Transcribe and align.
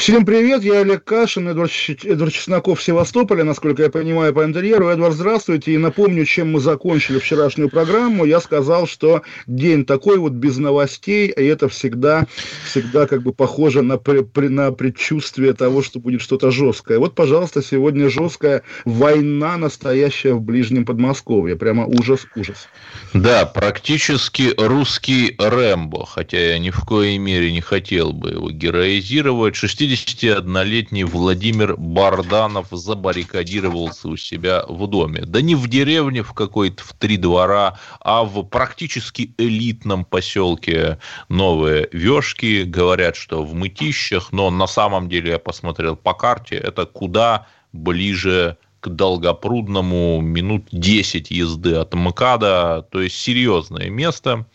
Всем 0.00 0.24
привет, 0.24 0.64
я 0.64 0.80
Олег 0.80 1.04
Кашин, 1.04 1.46
Эдвард, 1.48 1.70
Эдвард 2.04 2.32
Чесноков, 2.32 2.82
Севастополя, 2.82 3.44
насколько 3.44 3.82
я 3.82 3.90
понимаю 3.90 4.32
по 4.32 4.42
интерьеру. 4.42 4.88
Эдвард, 4.88 5.12
здравствуйте, 5.12 5.72
и 5.72 5.76
напомню, 5.76 6.24
чем 6.24 6.52
мы 6.52 6.60
закончили 6.60 7.18
вчерашнюю 7.18 7.68
программу. 7.68 8.24
Я 8.24 8.40
сказал, 8.40 8.86
что 8.86 9.20
день 9.46 9.84
такой 9.84 10.16
вот 10.16 10.32
без 10.32 10.56
новостей, 10.56 11.28
и 11.28 11.44
это 11.44 11.68
всегда, 11.68 12.26
всегда 12.64 13.06
как 13.06 13.22
бы 13.22 13.34
похоже 13.34 13.82
на, 13.82 14.00
на 14.34 14.72
предчувствие 14.72 15.52
того, 15.52 15.82
что 15.82 16.00
будет 16.00 16.22
что-то 16.22 16.50
жесткое. 16.50 16.98
Вот, 16.98 17.14
пожалуйста, 17.14 17.62
сегодня 17.62 18.08
жесткая 18.08 18.62
война 18.86 19.58
настоящая 19.58 20.32
в 20.32 20.40
Ближнем 20.40 20.86
Подмосковье. 20.86 21.56
Прямо 21.56 21.84
ужас, 21.84 22.26
ужас. 22.36 22.68
Да, 23.12 23.44
практически 23.44 24.54
русский 24.56 25.34
Рэмбо, 25.38 26.06
хотя 26.06 26.38
я 26.38 26.58
ни 26.58 26.70
в 26.70 26.80
коей 26.86 27.18
мере 27.18 27.52
не 27.52 27.60
хотел 27.60 28.14
бы 28.14 28.30
его 28.30 28.50
героизировать. 28.50 29.56
61-летний 29.90 31.04
Владимир 31.04 31.76
Барданов 31.76 32.68
забаррикадировался 32.70 34.08
у 34.08 34.16
себя 34.16 34.64
в 34.68 34.86
доме. 34.86 35.22
Да 35.26 35.40
не 35.40 35.54
в 35.54 35.68
деревне 35.68 36.22
в 36.22 36.32
какой-то, 36.32 36.84
в 36.84 36.92
три 36.92 37.16
двора, 37.16 37.78
а 38.00 38.22
в 38.22 38.42
практически 38.44 39.34
элитном 39.38 40.04
поселке 40.04 40.98
Новые 41.28 41.88
Вешки. 41.92 42.62
Говорят, 42.62 43.16
что 43.16 43.44
в 43.44 43.54
Мытищах, 43.54 44.32
но 44.32 44.50
на 44.50 44.66
самом 44.66 45.08
деле 45.08 45.32
я 45.32 45.38
посмотрел 45.38 45.96
по 45.96 46.14
карте, 46.14 46.56
это 46.56 46.86
куда 46.86 47.46
ближе 47.72 48.58
к 48.80 48.88
Долгопрудному 48.88 50.20
минут 50.20 50.68
10 50.72 51.30
езды 51.30 51.74
от 51.74 51.94
МКАДа, 51.94 52.86
то 52.90 53.00
есть 53.00 53.16
серьезное 53.16 53.90
место. 53.90 54.46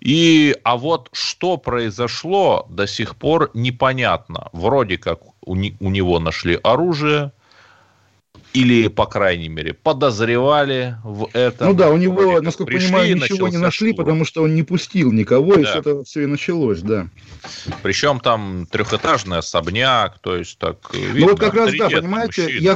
И, 0.00 0.56
а 0.64 0.76
вот 0.76 1.08
что 1.12 1.56
произошло, 1.56 2.66
до 2.68 2.86
сих 2.86 3.16
пор 3.16 3.50
непонятно. 3.54 4.48
Вроде 4.52 4.98
как 4.98 5.20
у, 5.40 5.54
не, 5.54 5.76
у 5.80 5.90
него 5.90 6.18
нашли 6.18 6.58
оружие, 6.62 7.32
или, 8.52 8.88
по 8.88 9.06
крайней 9.06 9.48
мере, 9.48 9.72
подозревали 9.72 10.96
в 11.04 11.28
этом. 11.32 11.68
Ну 11.68 11.74
да, 11.74 11.90
у 11.90 11.96
него, 11.96 12.14
Вроде 12.14 12.44
насколько 12.44 12.72
пришли, 12.72 12.88
понимаю, 12.88 13.16
ничего 13.16 13.48
не 13.48 13.56
нашли, 13.56 13.92
штурм. 13.92 14.04
потому 14.04 14.24
что 14.24 14.42
он 14.42 14.54
не 14.54 14.62
пустил 14.62 15.10
никого, 15.10 15.54
да. 15.54 15.60
и 15.60 15.64
с 15.64 15.74
этого 15.74 16.04
все 16.04 16.22
и 16.22 16.26
началось, 16.26 16.80
да. 16.82 17.08
Причем 17.82 18.20
там 18.20 18.66
трехэтажный 18.70 19.38
особняк, 19.38 20.18
то 20.18 20.36
есть 20.36 20.58
так. 20.58 20.92
Видно, 20.92 21.20
ну 21.20 21.28
вот 21.28 21.40
как 21.40 21.54
раз, 21.54 21.72
да, 21.78 21.88
понимаете, 21.88 22.42
мужчина. 22.42 22.62
я 22.62 22.74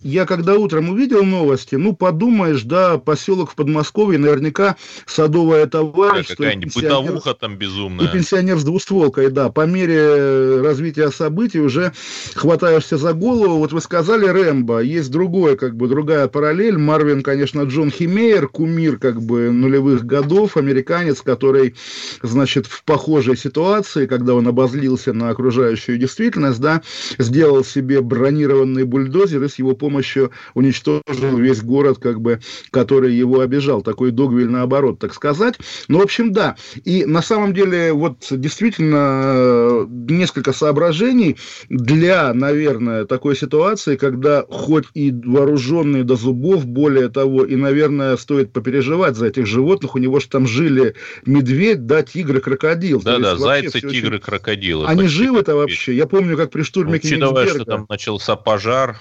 я 0.00 0.26
когда 0.26 0.54
утром 0.54 0.90
увидел 0.90 1.24
новости, 1.24 1.74
ну, 1.74 1.92
подумаешь, 1.92 2.62
да, 2.62 2.98
поселок 2.98 3.50
в 3.50 3.54
Подмосковье, 3.56 4.18
наверняка 4.18 4.76
садовое 5.06 5.66
товарищество. 5.66 6.44
Да, 6.44 6.50
какая-нибудь 6.50 6.74
бытовуха 6.74 7.34
там 7.34 7.56
безумная. 7.56 8.06
И 8.06 8.12
пенсионер 8.12 8.58
с 8.58 8.64
двустволкой, 8.64 9.30
да. 9.30 9.50
По 9.50 9.66
мере 9.66 10.60
развития 10.60 11.10
событий 11.10 11.60
уже 11.60 11.92
хватаешься 12.34 12.96
за 12.96 13.12
голову. 13.12 13.58
Вот 13.58 13.72
вы 13.72 13.80
сказали 13.80 14.26
Рэмбо, 14.26 14.80
есть 14.80 15.10
другой, 15.10 15.56
как 15.56 15.74
бы, 15.74 15.88
другая 15.88 16.28
параллель. 16.28 16.78
Марвин, 16.78 17.22
конечно, 17.24 17.62
Джон 17.62 17.90
Химейер, 17.90 18.46
кумир, 18.46 18.98
как 18.98 19.20
бы, 19.20 19.50
нулевых 19.50 20.06
годов, 20.06 20.56
американец, 20.56 21.22
который, 21.22 21.74
значит, 22.22 22.66
в 22.66 22.84
похожей 22.84 23.36
ситуации, 23.36 24.06
когда 24.06 24.34
он 24.34 24.46
обозлился 24.46 25.12
на 25.12 25.30
окружающую 25.30 25.98
действительность, 25.98 26.60
да, 26.60 26.82
сделал 27.18 27.64
себе 27.64 28.00
бронированный 28.00 28.84
бульдозер 28.84 29.42
и 29.42 29.48
с 29.48 29.58
его 29.58 29.74
помощью 29.74 29.87
помощью 29.88 30.30
уничтожил 30.54 31.36
весь 31.38 31.62
город, 31.62 31.98
как 31.98 32.20
бы, 32.20 32.40
который 32.70 33.14
его 33.14 33.40
обижал. 33.40 33.82
Такой 33.82 34.10
Догвиль 34.10 34.48
наоборот, 34.48 34.98
так 34.98 35.14
сказать. 35.14 35.54
Ну, 35.88 35.98
в 35.98 36.02
общем, 36.02 36.32
да. 36.32 36.56
И 36.84 37.06
на 37.06 37.22
самом 37.22 37.54
деле, 37.54 37.92
вот 37.92 38.26
действительно, 38.30 39.86
несколько 39.88 40.52
соображений 40.52 41.36
для, 41.70 42.34
наверное, 42.34 43.06
такой 43.06 43.34
ситуации, 43.34 43.96
когда 43.96 44.44
хоть 44.50 44.84
и 44.94 45.10
вооруженные 45.10 46.04
до 46.04 46.16
зубов, 46.16 46.66
более 46.66 47.08
того, 47.08 47.44
и, 47.44 47.56
наверное, 47.56 48.16
стоит 48.16 48.52
попереживать 48.52 49.16
за 49.16 49.26
этих 49.26 49.46
животных, 49.46 49.94
у 49.94 49.98
него 49.98 50.20
же 50.20 50.28
там 50.28 50.46
жили 50.46 50.94
медведь, 51.24 51.86
да, 51.86 52.02
тигр 52.02 52.38
и 52.38 52.40
крокодил. 52.40 53.00
Да-да, 53.00 53.36
зайцы, 53.36 53.80
тигры, 53.80 54.16
очень... 54.16 54.20
крокодилы. 54.20 54.86
Они 54.86 55.08
живы-то 55.08 55.56
вообще? 55.56 55.96
Я 55.96 56.06
помню, 56.06 56.36
как 56.36 56.50
при 56.50 56.62
штурме 56.62 56.96
Учитывая, 56.96 57.46
что 57.46 57.64
там 57.64 57.86
начался 57.88 58.36
пожар, 58.36 59.00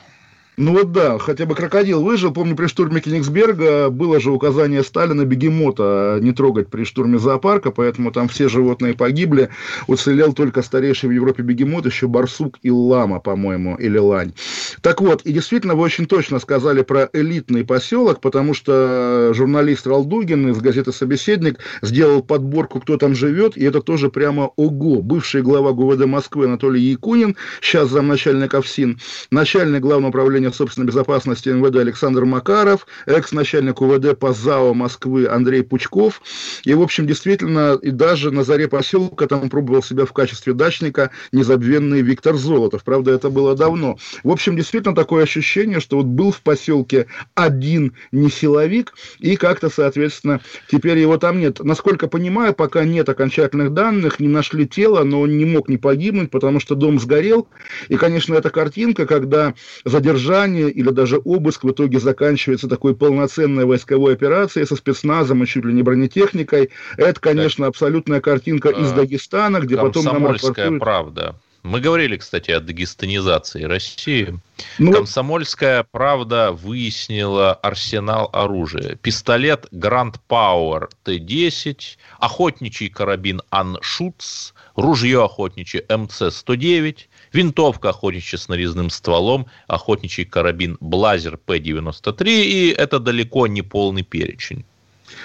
ну 0.60 0.74
вот 0.74 0.92
да, 0.92 1.20
хотя 1.20 1.46
бы 1.46 1.54
крокодил 1.54 2.02
выжил. 2.02 2.34
Помню, 2.34 2.56
при 2.56 2.66
штурме 2.66 3.00
Кенигсберга 3.00 3.92
было 3.92 4.20
же 4.20 4.32
указание 4.32 4.82
Сталина 4.82 5.24
бегемота 5.24 6.18
не 6.20 6.32
трогать 6.32 6.70
при 6.70 6.84
штурме 6.84 7.20
зоопарка, 7.20 7.70
поэтому 7.70 8.12
там 8.12 8.28
все 8.28 8.50
животные 8.50 8.96
погибли. 8.96 9.50
Уцелел 9.86 10.34
только 10.34 10.64
старейший 10.64 11.10
в 11.10 11.12
Европе 11.12 11.44
бегемот, 11.44 11.86
еще 11.86 12.08
барсук 12.08 12.58
и 12.64 12.72
лама, 12.72 13.20
по-моему, 13.20 13.76
или 13.76 14.00
лань. 14.00 14.34
Так 14.82 15.00
вот, 15.00 15.22
и 15.22 15.32
действительно, 15.32 15.76
вы 15.76 15.84
очень 15.84 16.08
точно 16.08 16.40
сказали 16.40 16.82
про 16.82 17.08
элитный 17.14 17.64
поселок, 17.64 18.20
потому 18.20 18.56
что 18.56 19.34
журналист 19.36 19.86
Ралдугин 19.86 20.50
из 20.50 20.58
газеты 20.58 20.92
«Собеседник» 20.92 21.60
сделал 21.84 22.24
подборку, 22.24 22.80
кто 22.80 22.98
там 22.98 23.14
живет, 23.14 23.58
и 23.58 23.64
это 23.64 23.82
тоже 23.82 24.10
прямо 24.10 24.50
ого. 24.56 25.04
Бывший 25.04 25.44
глава 25.44 25.72
ГУВД 25.74 26.08
Москвы 26.08 26.46
Анатолий 26.46 26.82
Якунин, 26.82 27.36
сейчас 27.62 27.90
замначальник 27.92 28.56
ОФСИН, 28.56 29.00
начальник 29.30 29.82
главного 29.82 30.10
управления 30.10 30.47
управления 30.48 30.58
собственной 30.58 30.88
безопасности 30.88 31.50
МВД 31.50 31.78
Александр 31.78 32.26
Макаров, 32.26 32.88
экс-начальник 33.06 33.82
УВД 33.82 34.18
по 34.18 34.34
ЗАО 34.34 34.74
Москвы 34.74 35.28
Андрей 35.28 35.64
Пучков. 35.64 36.22
И, 36.64 36.74
в 36.74 36.82
общем, 36.82 37.08
действительно, 37.08 37.78
и 37.82 37.92
даже 37.92 38.32
на 38.32 38.44
заре 38.44 38.68
поселка 38.68 39.28
там 39.28 39.50
пробовал 39.50 39.84
себя 39.84 40.06
в 40.06 40.14
качестве 40.14 40.54
дачника 40.54 41.12
незабвенный 41.32 42.02
Виктор 42.02 42.36
Золотов. 42.36 42.84
Правда, 42.84 43.12
это 43.12 43.30
было 43.30 43.56
давно. 43.56 43.98
В 44.24 44.32
общем, 44.32 44.56
действительно 44.56 44.96
такое 44.96 45.24
ощущение, 45.24 45.80
что 45.80 45.98
вот 45.98 46.06
был 46.06 46.32
в 46.32 46.42
поселке 46.42 47.08
один 47.36 47.94
не 48.12 48.30
силовик, 48.30 48.94
и 49.20 49.36
как-то, 49.36 49.70
соответственно, 49.70 50.42
теперь 50.70 50.98
его 50.98 51.18
там 51.18 51.40
нет. 51.40 51.60
Насколько 51.64 52.08
понимаю, 52.08 52.54
пока 52.54 52.84
нет 52.84 53.10
окончательных 53.10 53.74
данных, 53.74 54.20
не 54.20 54.28
нашли 54.28 54.68
тело, 54.68 55.04
но 55.04 55.22
он 55.22 55.38
не 55.38 55.46
мог 55.46 55.70
не 55.70 55.78
погибнуть, 55.78 56.32
потому 56.32 56.60
что 56.60 56.76
дом 56.76 57.00
сгорел. 57.00 57.48
И, 57.90 57.98
конечно, 57.98 58.34
эта 58.36 58.50
картинка, 58.50 59.06
когда 59.06 59.54
задержали 59.86 60.37
задержание 60.38 60.70
или 60.70 60.90
даже 60.90 61.22
обыск 61.24 61.64
в 61.64 61.72
итоге 61.72 62.00
заканчивается 62.00 62.68
такой 62.68 62.96
полноценной 62.96 63.66
войсковой 63.66 64.14
операцией 64.14 64.66
со 64.66 64.76
спецназом 64.76 65.44
и 65.44 65.48
чуть 65.48 65.66
ли 65.66 65.74
не 65.74 65.84
бронетехникой. 65.84 66.70
Это, 66.98 67.20
конечно, 67.20 67.66
так. 67.66 67.70
абсолютная 67.70 68.22
картинка 68.22 68.70
из 68.70 68.92
а, 68.92 68.96
Дагестана, 68.96 69.60
где 69.60 69.78
потом 69.78 70.06
нам 70.06 70.28
рапортуют... 70.28 70.80
правда. 70.80 71.36
Мы 71.64 71.82
говорили, 71.82 72.16
кстати, 72.16 72.52
о 72.52 72.62
дагестанизации 72.62 73.64
России. 73.64 74.40
Ну, 74.78 74.94
Комсомольская 74.94 75.86
правда 75.92 76.54
выяснила 76.54 77.54
арсенал 77.54 78.30
оружия. 78.32 78.96
Пистолет 78.96 79.66
Grand 79.74 80.16
Power 80.30 80.88
Т-10, 81.04 81.98
охотничий 82.20 82.90
карабин 82.90 83.42
Аншутс, 83.50 84.54
ружье 84.78 85.26
охотничье 85.26 85.84
МЦ-109, 85.90 86.98
винтовка 87.34 87.90
охотничья 87.90 88.38
с 88.38 88.48
нарезным 88.48 88.90
стволом, 88.90 89.48
охотничий 89.68 90.26
карабин 90.26 90.78
Blaser 90.80 91.38
Р-93, 91.38 92.26
и 92.28 92.70
это 92.70 93.00
далеко 93.00 93.48
не 93.48 93.62
полный 93.62 94.04
перечень. 94.04 94.66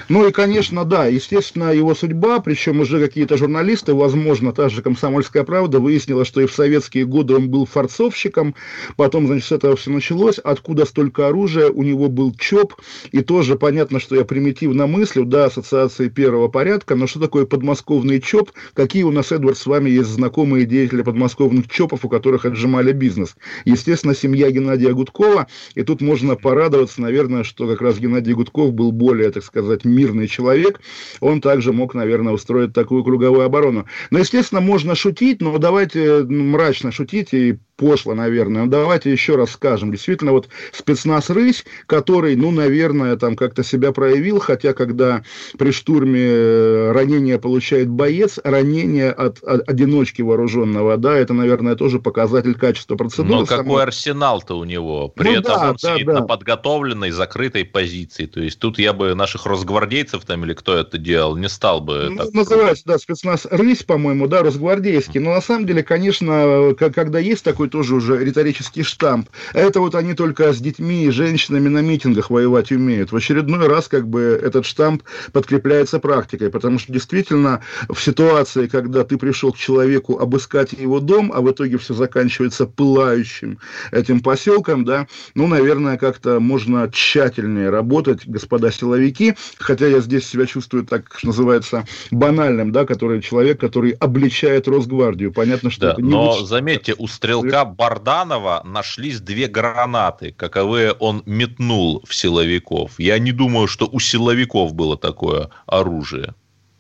Ну 0.09 0.27
и, 0.27 0.33
конечно, 0.33 0.85
да, 0.85 1.07
естественно, 1.07 1.73
его 1.73 1.95
судьба, 1.95 2.41
причем 2.41 2.81
уже 2.81 3.01
какие-то 3.01 3.37
журналисты, 3.37 3.95
возможно, 3.95 4.53
та 4.53 4.69
же 4.69 4.83
«Комсомольская 4.83 5.45
правда» 5.45 5.81
выяснила, 5.81 6.25
что 6.25 6.41
и 6.41 6.47
в 6.47 6.53
советские 6.53 7.05
годы 7.05 7.35
он 7.35 7.49
был 7.49 7.67
фарцовщиком, 7.67 8.55
потом, 8.97 9.27
значит, 9.27 9.47
с 9.47 9.53
этого 9.53 9.77
все 9.77 9.91
началось, 9.91 10.39
откуда 10.39 10.85
столько 10.85 11.29
оружия, 11.29 11.69
у 11.69 11.83
него 11.83 12.09
был 12.09 12.35
ЧОП, 12.35 12.75
и 13.11 13.21
тоже 13.23 13.57
понятно, 13.57 14.01
что 14.01 14.17
я 14.17 14.25
примитивно 14.25 14.87
мыслю, 14.87 15.25
да, 15.25 15.47
ассоциации 15.47 16.09
первого 16.09 16.49
порядка, 16.49 16.95
но 16.95 17.07
что 17.07 17.21
такое 17.21 17.47
подмосковный 17.47 18.21
ЧОП, 18.21 18.51
какие 18.75 19.03
у 19.03 19.11
нас, 19.11 19.33
Эдвард, 19.33 19.59
с 19.59 19.67
вами 19.67 19.91
есть 19.91 20.11
знакомые 20.11 20.67
деятели 20.67 21.03
подмосковных 21.03 21.69
ЧОПов, 21.69 22.05
у 22.05 22.09
которых 22.09 22.45
отжимали 22.45 22.93
бизнес? 22.93 23.37
Естественно, 23.65 24.15
семья 24.15 24.51
Геннадия 24.51 24.93
Гудкова, 24.93 25.49
и 25.75 25.83
тут 25.83 26.01
можно 26.01 26.37
порадоваться, 26.37 27.01
наверное, 27.01 27.45
что 27.45 27.67
как 27.67 27.81
раз 27.81 27.99
Геннадий 27.99 28.35
Гудков 28.35 28.73
был 28.73 28.93
более, 28.93 29.31
так 29.31 29.45
сказать, 29.45 29.72
мирный 29.85 30.29
человек, 30.29 30.81
он 31.21 31.41
также 31.41 31.73
мог, 31.73 31.95
наверное, 31.95 32.33
устроить 32.33 32.73
такую 32.73 33.05
круговую 33.05 33.45
оборону. 33.45 33.87
Но, 34.11 34.19
естественно, 34.19 34.61
можно 34.61 34.95
шутить, 34.95 35.41
но 35.41 35.59
давайте 35.59 36.23
мрачно 36.25 36.93
шутить 36.93 37.33
и 37.33 37.59
пошло, 37.77 38.15
наверное. 38.15 38.63
Но 38.63 38.69
давайте 38.69 39.11
еще 39.11 39.37
раз 39.37 39.51
скажем. 39.51 39.91
Действительно, 39.91 40.33
вот 40.33 40.49
спецназ 40.73 41.31
«Рысь», 41.31 41.65
который, 41.87 42.37
ну, 42.37 42.51
наверное, 42.51 43.17
там 43.17 43.37
как-то 43.37 43.65
себя 43.65 43.93
проявил, 43.93 44.39
хотя 44.39 44.73
когда 44.73 45.23
при 45.59 45.73
штурме 45.73 46.21
э, 46.23 46.93
ранение 46.93 47.39
получает 47.39 47.89
боец, 47.89 48.39
ранение 48.45 49.11
от, 49.11 49.43
от 49.43 49.69
одиночки 49.69 50.23
вооруженного, 50.23 50.97
да, 50.97 51.17
это, 51.17 51.35
наверное, 51.35 51.75
тоже 51.75 51.99
показатель 51.99 52.55
качества 52.55 52.97
процедуры. 52.97 53.41
Но 53.41 53.47
какой 53.47 53.65
самой... 53.65 53.83
арсенал-то 53.83 54.59
у 54.59 54.65
него? 54.65 55.09
При 55.09 55.31
ну, 55.31 55.41
этом 55.41 55.55
да, 55.55 55.71
он 55.71 55.77
да, 55.81 55.95
сидит 55.95 56.07
да. 56.07 56.13
на 56.15 56.23
подготовленной, 56.23 57.11
закрытой 57.11 57.65
позиции. 57.65 58.27
То 58.27 58.41
есть 58.41 58.59
тут 58.59 58.79
я 58.79 58.93
бы 58.93 59.15
наших 59.15 59.47
росгвардейцев 59.47 60.25
там 60.25 60.45
или 60.45 60.55
кто 60.55 60.77
это 60.77 60.99
делал, 60.99 61.37
не 61.37 61.49
стал 61.49 61.81
бы... 61.81 62.09
Ну, 62.11 62.17
так... 62.17 62.33
Называется, 62.33 62.85
да, 62.87 62.99
спецназ 62.99 63.47
«Рысь», 63.51 63.83
по-моему, 63.83 64.29
да, 64.29 64.43
росгвардейский. 64.43 65.21
Но 65.21 65.35
на 65.35 65.41
самом 65.41 65.67
деле, 65.67 65.83
конечно, 65.83 66.75
когда 66.79 67.19
есть 67.19 67.45
такой 67.45 67.62
тоже 67.69 67.95
уже 67.95 68.23
риторический 68.25 68.83
штамп, 68.83 69.29
это 69.53 69.81
вот 69.81 69.95
они 69.95 70.15
только 70.15 70.53
с 70.53 70.59
детьми 70.59 71.05
и 71.05 71.11
женщинами 71.11 71.69
на 71.69 71.81
митингах 71.81 72.31
воевать 72.31 72.73
умеют. 72.73 73.13
В 73.13 73.17
очередной 73.17 73.67
раз 73.69 73.89
как 73.89 74.09
бы 74.09 74.41
этот 74.43 74.67
штамп 74.67 75.03
подкрепляется 75.33 75.99
практикой, 75.99 76.51
потому 76.51 76.79
что 76.79 76.93
действительно 76.93 77.61
в 77.89 78.01
ситуации, 78.01 78.67
когда 78.67 79.05
ты 79.05 79.17
пришел 79.17 79.53
к 79.53 79.57
человеку 79.57 80.19
обыскать 80.19 80.73
его 80.73 81.01
дом, 81.01 81.33
а 81.35 81.41
в 81.41 81.51
итоге 81.51 81.79
все 81.79 81.95
заканчивается 81.95 82.67
пылающим 82.67 83.59
этим 83.91 84.21
поселком, 84.21 84.85
да, 84.85 85.07
ну, 85.35 85.47
наверное, 85.47 85.99
как-то 85.99 86.41
можно 86.41 86.91
тщательнее 86.93 87.71
работать, 87.71 88.27
господа 88.27 88.71
силовики, 88.71 89.35
хотя 89.59 89.87
я 89.87 90.01
здесь 90.01 90.27
себя 90.27 90.47
чувствую 90.47 90.85
так, 90.85 91.13
что 91.17 91.29
называется, 91.29 91.87
банальным, 92.11 92.73
да, 92.73 92.85
который 92.85 93.21
человек, 93.21 93.61
который 93.61 93.93
обличает 93.93 94.69
Росгвардию. 94.69 95.33
Понятно, 95.33 95.71
что 95.71 95.83
да, 95.83 95.93
это 95.93 96.03
не 96.03 96.11
Но 96.11 96.31
лучше. 96.33 96.47
заметьте, 96.47 96.95
у 96.99 97.07
стрелка 97.07 97.52
Барданова 97.53 98.63
нашлись 98.65 99.21
две 99.21 99.47
гранаты, 99.47 100.33
каковые 100.33 100.93
он 100.93 101.23
метнул 101.27 102.03
в 102.07 102.15
силовиков. 102.15 102.93
Я 102.99 103.19
не 103.19 103.33
думаю, 103.33 103.69
что 103.69 103.89
у 103.91 104.01
силовиков 104.01 104.75
было 104.75 104.97
такое 104.97 105.51
оружие. 105.67 106.35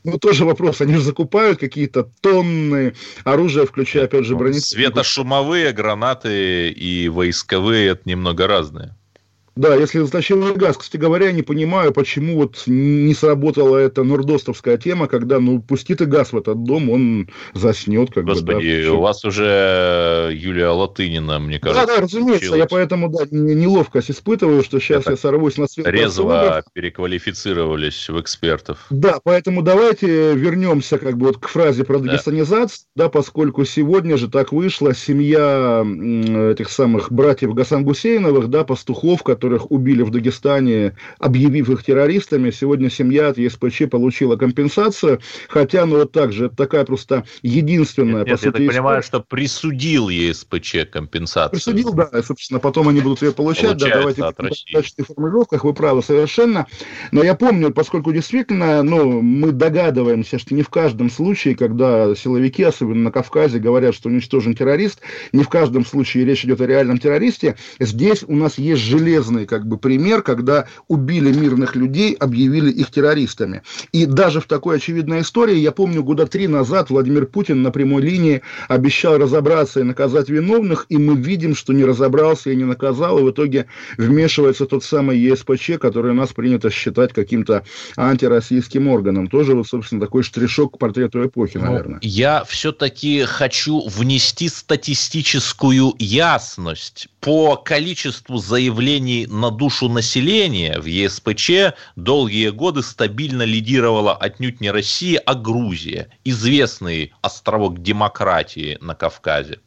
Ну, 0.04 0.19
тоже 0.19 0.44
вопрос. 0.44 0.80
Они 0.80 0.94
же 0.94 1.00
закупают 1.00 1.60
какие-то 1.60 2.10
тонны 2.20 2.94
оружия, 3.24 3.66
включая, 3.66 4.04
опять 4.04 4.24
же, 4.24 4.34
бронетехнику. 4.34 4.74
Светошумовые 4.74 5.72
гранаты 5.72 6.70
и 6.70 7.08
войсковые– 7.08 7.88
это 7.90 8.02
немного 8.06 8.46
разные. 8.48 8.96
Да, 9.54 9.75
если 9.75 10.00
затащил 10.00 10.54
газ. 10.54 10.78
Кстати 10.78 11.00
говоря, 11.00 11.26
я 11.26 11.32
не 11.32 11.43
понимаю, 11.43 11.93
почему 11.93 12.37
вот 12.37 12.62
не 12.66 13.14
сработала 13.14 13.76
эта 13.76 14.02
нордостовская 14.02 14.78
тема, 14.78 15.08
когда, 15.08 15.40
ну, 15.40 15.60
пусти 15.60 15.94
ты 15.94 16.06
газ 16.06 16.32
в 16.32 16.38
этот 16.38 16.64
дом, 16.64 16.88
он 16.88 17.28
заснет. 17.52 18.12
Как 18.14 18.25
Господи, 18.25 18.78
бы, 18.78 18.84
да, 18.84 18.93
у 18.93 19.00
вас 19.00 19.25
уже 19.25 20.31
Юлия 20.32 20.69
Латынина, 20.69 21.38
мне 21.38 21.58
кажется, 21.58 21.87
Да, 21.87 21.96
да, 21.96 22.02
разумеется, 22.02 22.46
случилось. 22.46 22.58
я 22.60 22.66
поэтому, 22.66 23.08
да, 23.10 23.26
неловкость 23.31 24.10
испытываю, 24.10 24.62
что 24.62 24.81
сейчас 24.81 25.02
это 25.02 25.12
я 25.12 25.16
сорвусь 25.16 25.58
на 25.58 25.69
свет. 25.69 25.87
Резво 25.87 26.64
переквалифицировались 26.72 28.08
в 28.08 28.19
экспертов. 28.20 28.87
Да, 28.88 29.20
поэтому 29.22 29.62
давайте 29.62 30.34
вернемся 30.34 30.98
как 30.98 31.19
бы 31.19 31.26
вот 31.26 31.38
к 31.38 31.48
фразе 31.48 31.84
про 31.84 31.98
дагестанизацию, 31.98 32.87
да. 32.96 33.05
да, 33.05 33.08
поскольку 33.10 33.64
сегодня 33.64 34.16
же 34.16 34.28
так 34.28 34.52
вышло, 34.52 34.94
семья 34.94 35.84
этих 36.52 36.70
самых 36.70 37.12
братьев 37.12 37.55
Гасан 37.55 37.84
Гусейновых, 37.84 38.48
да, 38.48 38.64
пастухов, 38.64 39.22
которые 39.22 39.41
которых 39.42 39.72
убили 39.72 40.02
в 40.02 40.10
Дагестане, 40.10 40.94
объявив 41.18 41.68
их 41.68 41.82
террористами. 41.82 42.52
Сегодня 42.52 42.88
семья 42.88 43.28
от 43.28 43.38
ЕСПЧ 43.38 43.90
получила 43.90 44.36
компенсацию, 44.36 45.20
хотя, 45.48 45.84
ну, 45.84 45.96
вот 45.96 46.12
так 46.12 46.32
же, 46.32 46.46
это 46.46 46.54
такая 46.54 46.84
просто 46.84 47.24
единственная, 47.42 48.18
нет, 48.18 48.26
по 48.26 48.30
нет, 48.30 48.38
сути, 48.40 48.46
я 48.46 48.52
так 48.52 48.68
понимаю, 48.68 49.02
что 49.02 49.18
присудил 49.20 50.10
ЕСПЧ 50.10 50.76
компенсацию. 50.92 51.56
Присудил, 51.56 51.92
да, 51.92 52.08
и, 52.16 52.22
собственно, 52.22 52.60
потом 52.60 52.86
они 52.86 53.00
будут 53.00 53.22
ее 53.22 53.32
получать, 53.32 53.78
да, 53.78 53.88
давайте 53.88 54.22
в 54.22 55.06
формулировках, 55.06 55.64
вы 55.64 55.74
правы 55.74 56.04
совершенно, 56.04 56.68
но 57.10 57.24
я 57.24 57.34
помню, 57.34 57.72
поскольку 57.72 58.12
действительно, 58.12 58.84
ну, 58.84 59.22
мы 59.22 59.50
догадываемся, 59.50 60.38
что 60.38 60.54
не 60.54 60.62
в 60.62 60.68
каждом 60.68 61.10
случае, 61.10 61.56
когда 61.56 62.14
силовики, 62.14 62.62
особенно 62.62 63.02
на 63.02 63.10
Кавказе, 63.10 63.58
говорят, 63.58 63.96
что 63.96 64.08
уничтожен 64.08 64.54
террорист, 64.54 65.00
не 65.32 65.42
в 65.42 65.48
каждом 65.48 65.84
случае 65.84 66.26
речь 66.26 66.44
идет 66.44 66.60
о 66.60 66.66
реальном 66.66 66.98
террористе, 66.98 67.56
здесь 67.80 68.22
у 68.22 68.36
нас 68.36 68.56
есть 68.56 68.82
железный 68.82 69.31
грозный 69.32 69.46
как 69.46 69.67
бы 69.67 69.79
пример, 69.79 70.23
когда 70.23 70.67
убили 70.88 71.32
мирных 71.32 71.76
людей, 71.76 72.14
объявили 72.14 72.70
их 72.70 72.90
террористами. 72.90 73.62
И 73.93 74.06
даже 74.06 74.40
в 74.40 74.46
такой 74.46 74.76
очевидной 74.76 75.20
истории, 75.20 75.56
я 75.56 75.73
помню, 75.73 76.02
года 76.02 76.26
три 76.26 76.49
назад 76.49 76.90
Владимир 76.90 77.26
Путин 77.26 77.62
на 77.62 77.70
прямой 77.70 78.02
линии 78.02 78.43
обещал 78.69 79.19
разобраться 79.19 79.81
и 79.81 79.82
наказать 79.82 80.29
виновных, 80.29 80.87
и 80.88 80.99
мы 80.99 81.17
видим, 81.17 81.55
что 81.55 81.73
не 81.73 81.84
разобрался 81.84 82.50
и 82.50 82.56
не 82.56 82.64
наказал, 82.64 83.19
и 83.19 83.23
в 83.23 83.31
итоге 83.31 83.67
вмешивается 83.99 84.67
тот 84.67 84.84
самый 84.84 85.19
ЕСПЧ, 85.19 85.79
который 85.81 86.12
у 86.12 86.14
нас 86.14 86.32
принято 86.32 86.70
считать 86.70 87.12
каким-то 87.12 87.62
антироссийским 87.96 88.88
органом. 88.88 89.29
Тоже, 89.29 89.55
вот, 89.55 89.67
собственно, 89.67 90.00
такой 90.00 90.23
штришок 90.23 90.75
к 90.75 90.79
портрету 90.79 91.25
эпохи, 91.25 91.58
ну, 91.58 91.67
наверное. 91.67 91.99
Я 92.02 92.44
все-таки 92.44 93.25
хочу 93.25 93.88
внести 93.88 94.49
статистическую 94.49 95.94
ясность 95.99 97.08
по 97.20 97.56
количеству 97.56 98.38
заявлений 98.38 99.21
на 99.28 99.50
душу 99.50 99.88
населения 99.88 100.78
в 100.78 100.86
ЕСПЧ 100.86 101.74
долгие 101.96 102.50
годы 102.50 102.82
стабильно 102.82 103.42
лидировала 103.42 104.14
отнюдь 104.14 104.60
не 104.60 104.70
Россия, 104.70 105.20
а 105.20 105.34
Грузия, 105.34 106.08
известный 106.24 107.12
островок 107.22 107.82
демократии 107.82 108.78
на 108.80 108.94
Кавказе. 108.94 109.60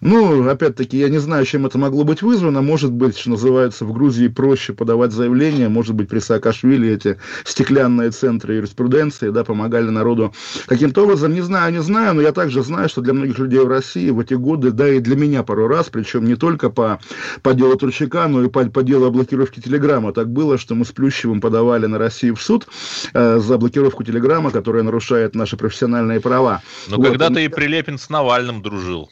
Ну, 0.00 0.48
опять-таки, 0.48 0.98
я 0.98 1.08
не 1.08 1.18
знаю, 1.18 1.44
чем 1.44 1.66
это 1.66 1.78
могло 1.78 2.04
быть 2.04 2.22
вызвано. 2.22 2.62
Может 2.62 2.92
быть, 2.92 3.16
что 3.16 3.30
называется, 3.30 3.84
в 3.84 3.92
Грузии 3.92 4.28
проще 4.28 4.72
подавать 4.72 5.12
заявления. 5.12 5.68
Может 5.68 5.94
быть, 5.94 6.08
при 6.08 6.18
Саакашвили 6.18 6.90
эти 6.90 7.18
стеклянные 7.44 8.10
центры 8.10 8.54
юриспруденции 8.54 9.30
да, 9.30 9.44
помогали 9.44 9.88
народу 9.88 10.34
каким-то 10.66 11.04
образом. 11.04 11.34
Не 11.34 11.40
знаю, 11.40 11.72
не 11.72 11.82
знаю, 11.82 12.14
но 12.14 12.22
я 12.22 12.32
также 12.32 12.62
знаю, 12.62 12.88
что 12.88 13.00
для 13.00 13.12
многих 13.14 13.38
людей 13.38 13.60
в 13.60 13.68
России 13.68 14.10
в 14.10 14.20
эти 14.20 14.34
годы, 14.34 14.70
да 14.70 14.88
и 14.88 15.00
для 15.00 15.16
меня 15.16 15.42
пару 15.42 15.68
раз, 15.68 15.88
причем 15.90 16.24
не 16.24 16.36
только 16.36 16.70
по, 16.70 17.00
по 17.42 17.54
делу 17.54 17.76
Турчака, 17.76 18.28
но 18.28 18.44
и 18.44 18.48
по, 18.48 18.64
по 18.66 18.82
делу 18.82 19.06
о 19.06 19.10
блокировке 19.10 19.60
Телеграма. 19.60 20.12
Так 20.12 20.30
было, 20.30 20.58
что 20.58 20.74
мы 20.74 20.84
с 20.84 20.92
Плющевым 20.92 21.40
подавали 21.40 21.86
на 21.86 21.98
Россию 21.98 22.36
в 22.36 22.42
суд 22.42 22.66
э, 23.12 23.38
за 23.38 23.58
блокировку 23.58 24.04
Телеграма, 24.04 24.50
которая 24.50 24.82
нарушает 24.82 25.34
наши 25.34 25.56
профессиональные 25.56 26.20
права. 26.20 26.62
Но 26.88 26.96
вот. 26.96 27.08
когда-то 27.08 27.40
и 27.40 27.48
Прилепин 27.48 27.98
с 27.98 28.08
Навальным 28.08 28.62
дружил. 28.62 29.10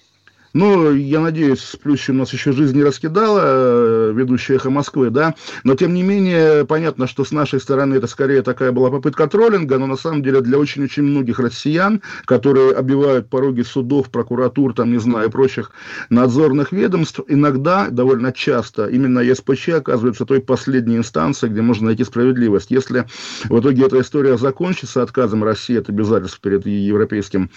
Ну, 0.54 0.94
я 0.94 1.18
надеюсь, 1.18 1.58
с 1.58 1.74
Плющем 1.74 2.16
нас 2.16 2.32
еще 2.32 2.52
жизнь 2.52 2.76
не 2.76 2.84
раскидала, 2.84 3.40
э, 3.42 4.12
ведущая 4.14 4.54
эхо 4.54 4.70
Москвы, 4.70 5.10
да, 5.10 5.34
но 5.64 5.74
тем 5.74 5.92
не 5.92 6.04
менее, 6.04 6.64
понятно, 6.64 7.08
что 7.08 7.24
с 7.24 7.32
нашей 7.32 7.58
стороны 7.58 7.96
это 7.96 8.06
скорее 8.06 8.40
такая 8.42 8.70
была 8.70 8.88
попытка 8.88 9.26
троллинга, 9.26 9.78
но 9.78 9.87
на 9.87 9.96
самом 9.96 10.23
деле 10.23 10.40
для 10.42 10.56
очень-очень 10.56 11.02
многих 11.02 11.40
россиян, 11.40 12.02
которые 12.25 12.70
обивают 12.70 13.28
пороги 13.28 13.62
судов, 13.62 14.11
прокуратур, 14.11 14.75
там, 14.75 14.92
не 14.92 14.99
знаю, 14.99 15.28
прочих 15.28 15.73
надзорных 16.08 16.70
ведомств, 16.70 17.20
иногда, 17.26 17.88
довольно 17.90 18.32
часто, 18.32 18.87
именно 18.87 19.18
ЕСПЧ 19.18 19.70
оказывается 19.70 20.25
той 20.25 20.40
последней 20.40 20.99
инстанцией, 20.99 21.52
где 21.52 21.62
можно 21.62 21.87
найти 21.87 22.04
справедливость. 22.04 22.70
Если 22.70 23.06
в 23.49 23.58
итоге 23.58 23.87
эта 23.87 24.00
история 24.00 24.38
закончится 24.38 25.02
отказом 25.02 25.42
России 25.42 25.76
от 25.76 25.88
обязательств 25.88 26.38
перед 26.40 26.64
Европейским 26.64 27.50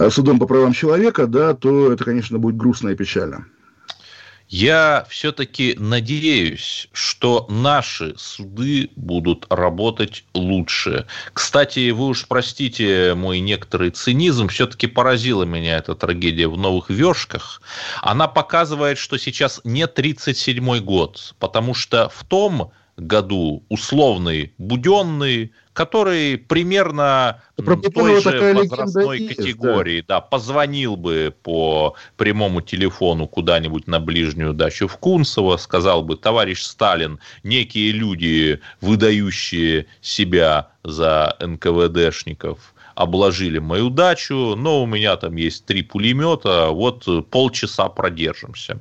э, 0.00 0.10
судом 0.10 0.40
по 0.40 0.46
правам 0.46 0.72
человека, 0.72 1.28
да, 1.28 1.54
то 1.54 1.91
это, 1.92 2.04
конечно, 2.04 2.38
будет 2.38 2.56
грустно 2.56 2.90
и 2.90 2.96
печально. 2.96 3.46
Я 4.52 5.06
все-таки 5.08 5.76
надеюсь, 5.78 6.88
что 6.92 7.46
наши 7.48 8.12
суды 8.18 8.90
будут 8.96 9.46
работать 9.48 10.26
лучше. 10.34 11.06
Кстати, 11.32 11.88
вы 11.88 12.08
уж 12.08 12.26
простите 12.28 13.14
мой 13.14 13.40
некоторый 13.40 13.88
цинизм, 13.88 14.48
все-таки 14.48 14.88
поразила 14.88 15.44
меня 15.44 15.78
эта 15.78 15.94
трагедия 15.94 16.48
в 16.48 16.58
Новых 16.58 16.90
Вершках. 16.90 17.62
Она 18.02 18.28
показывает, 18.28 18.98
что 18.98 19.16
сейчас 19.16 19.58
не 19.64 19.84
37-й 19.84 20.80
год, 20.80 21.34
потому 21.38 21.72
что 21.72 22.10
в 22.10 22.22
том 22.24 22.72
году 22.96 23.62
условный 23.68 24.52
Буденный 24.58 25.52
который 25.72 26.36
примерно 26.36 27.40
Про 27.56 27.76
той 27.76 28.20
же 28.20 28.54
возрастной 28.54 29.20
есть, 29.20 29.36
категории, 29.36 30.04
да. 30.06 30.16
да, 30.16 30.20
позвонил 30.20 30.96
бы 30.96 31.34
по 31.42 31.94
прямому 32.16 32.60
телефону 32.60 33.26
куда-нибудь 33.26 33.86
на 33.86 33.98
ближнюю 33.98 34.52
дачу 34.52 34.86
в 34.86 34.96
Кунцево, 34.98 35.56
сказал 35.56 36.02
бы, 36.02 36.16
товарищ 36.16 36.62
Сталин, 36.62 37.18
некие 37.42 37.92
люди, 37.92 38.60
выдающие 38.80 39.86
себя 40.00 40.68
за 40.84 41.36
НКВДшников, 41.40 42.74
обложили 42.94 43.58
мою 43.58 43.88
дачу, 43.88 44.54
но 44.56 44.82
у 44.82 44.86
меня 44.86 45.16
там 45.16 45.36
есть 45.36 45.64
три 45.64 45.82
пулемета, 45.82 46.68
вот 46.68 47.06
полчаса 47.30 47.88
продержимся. 47.88 48.80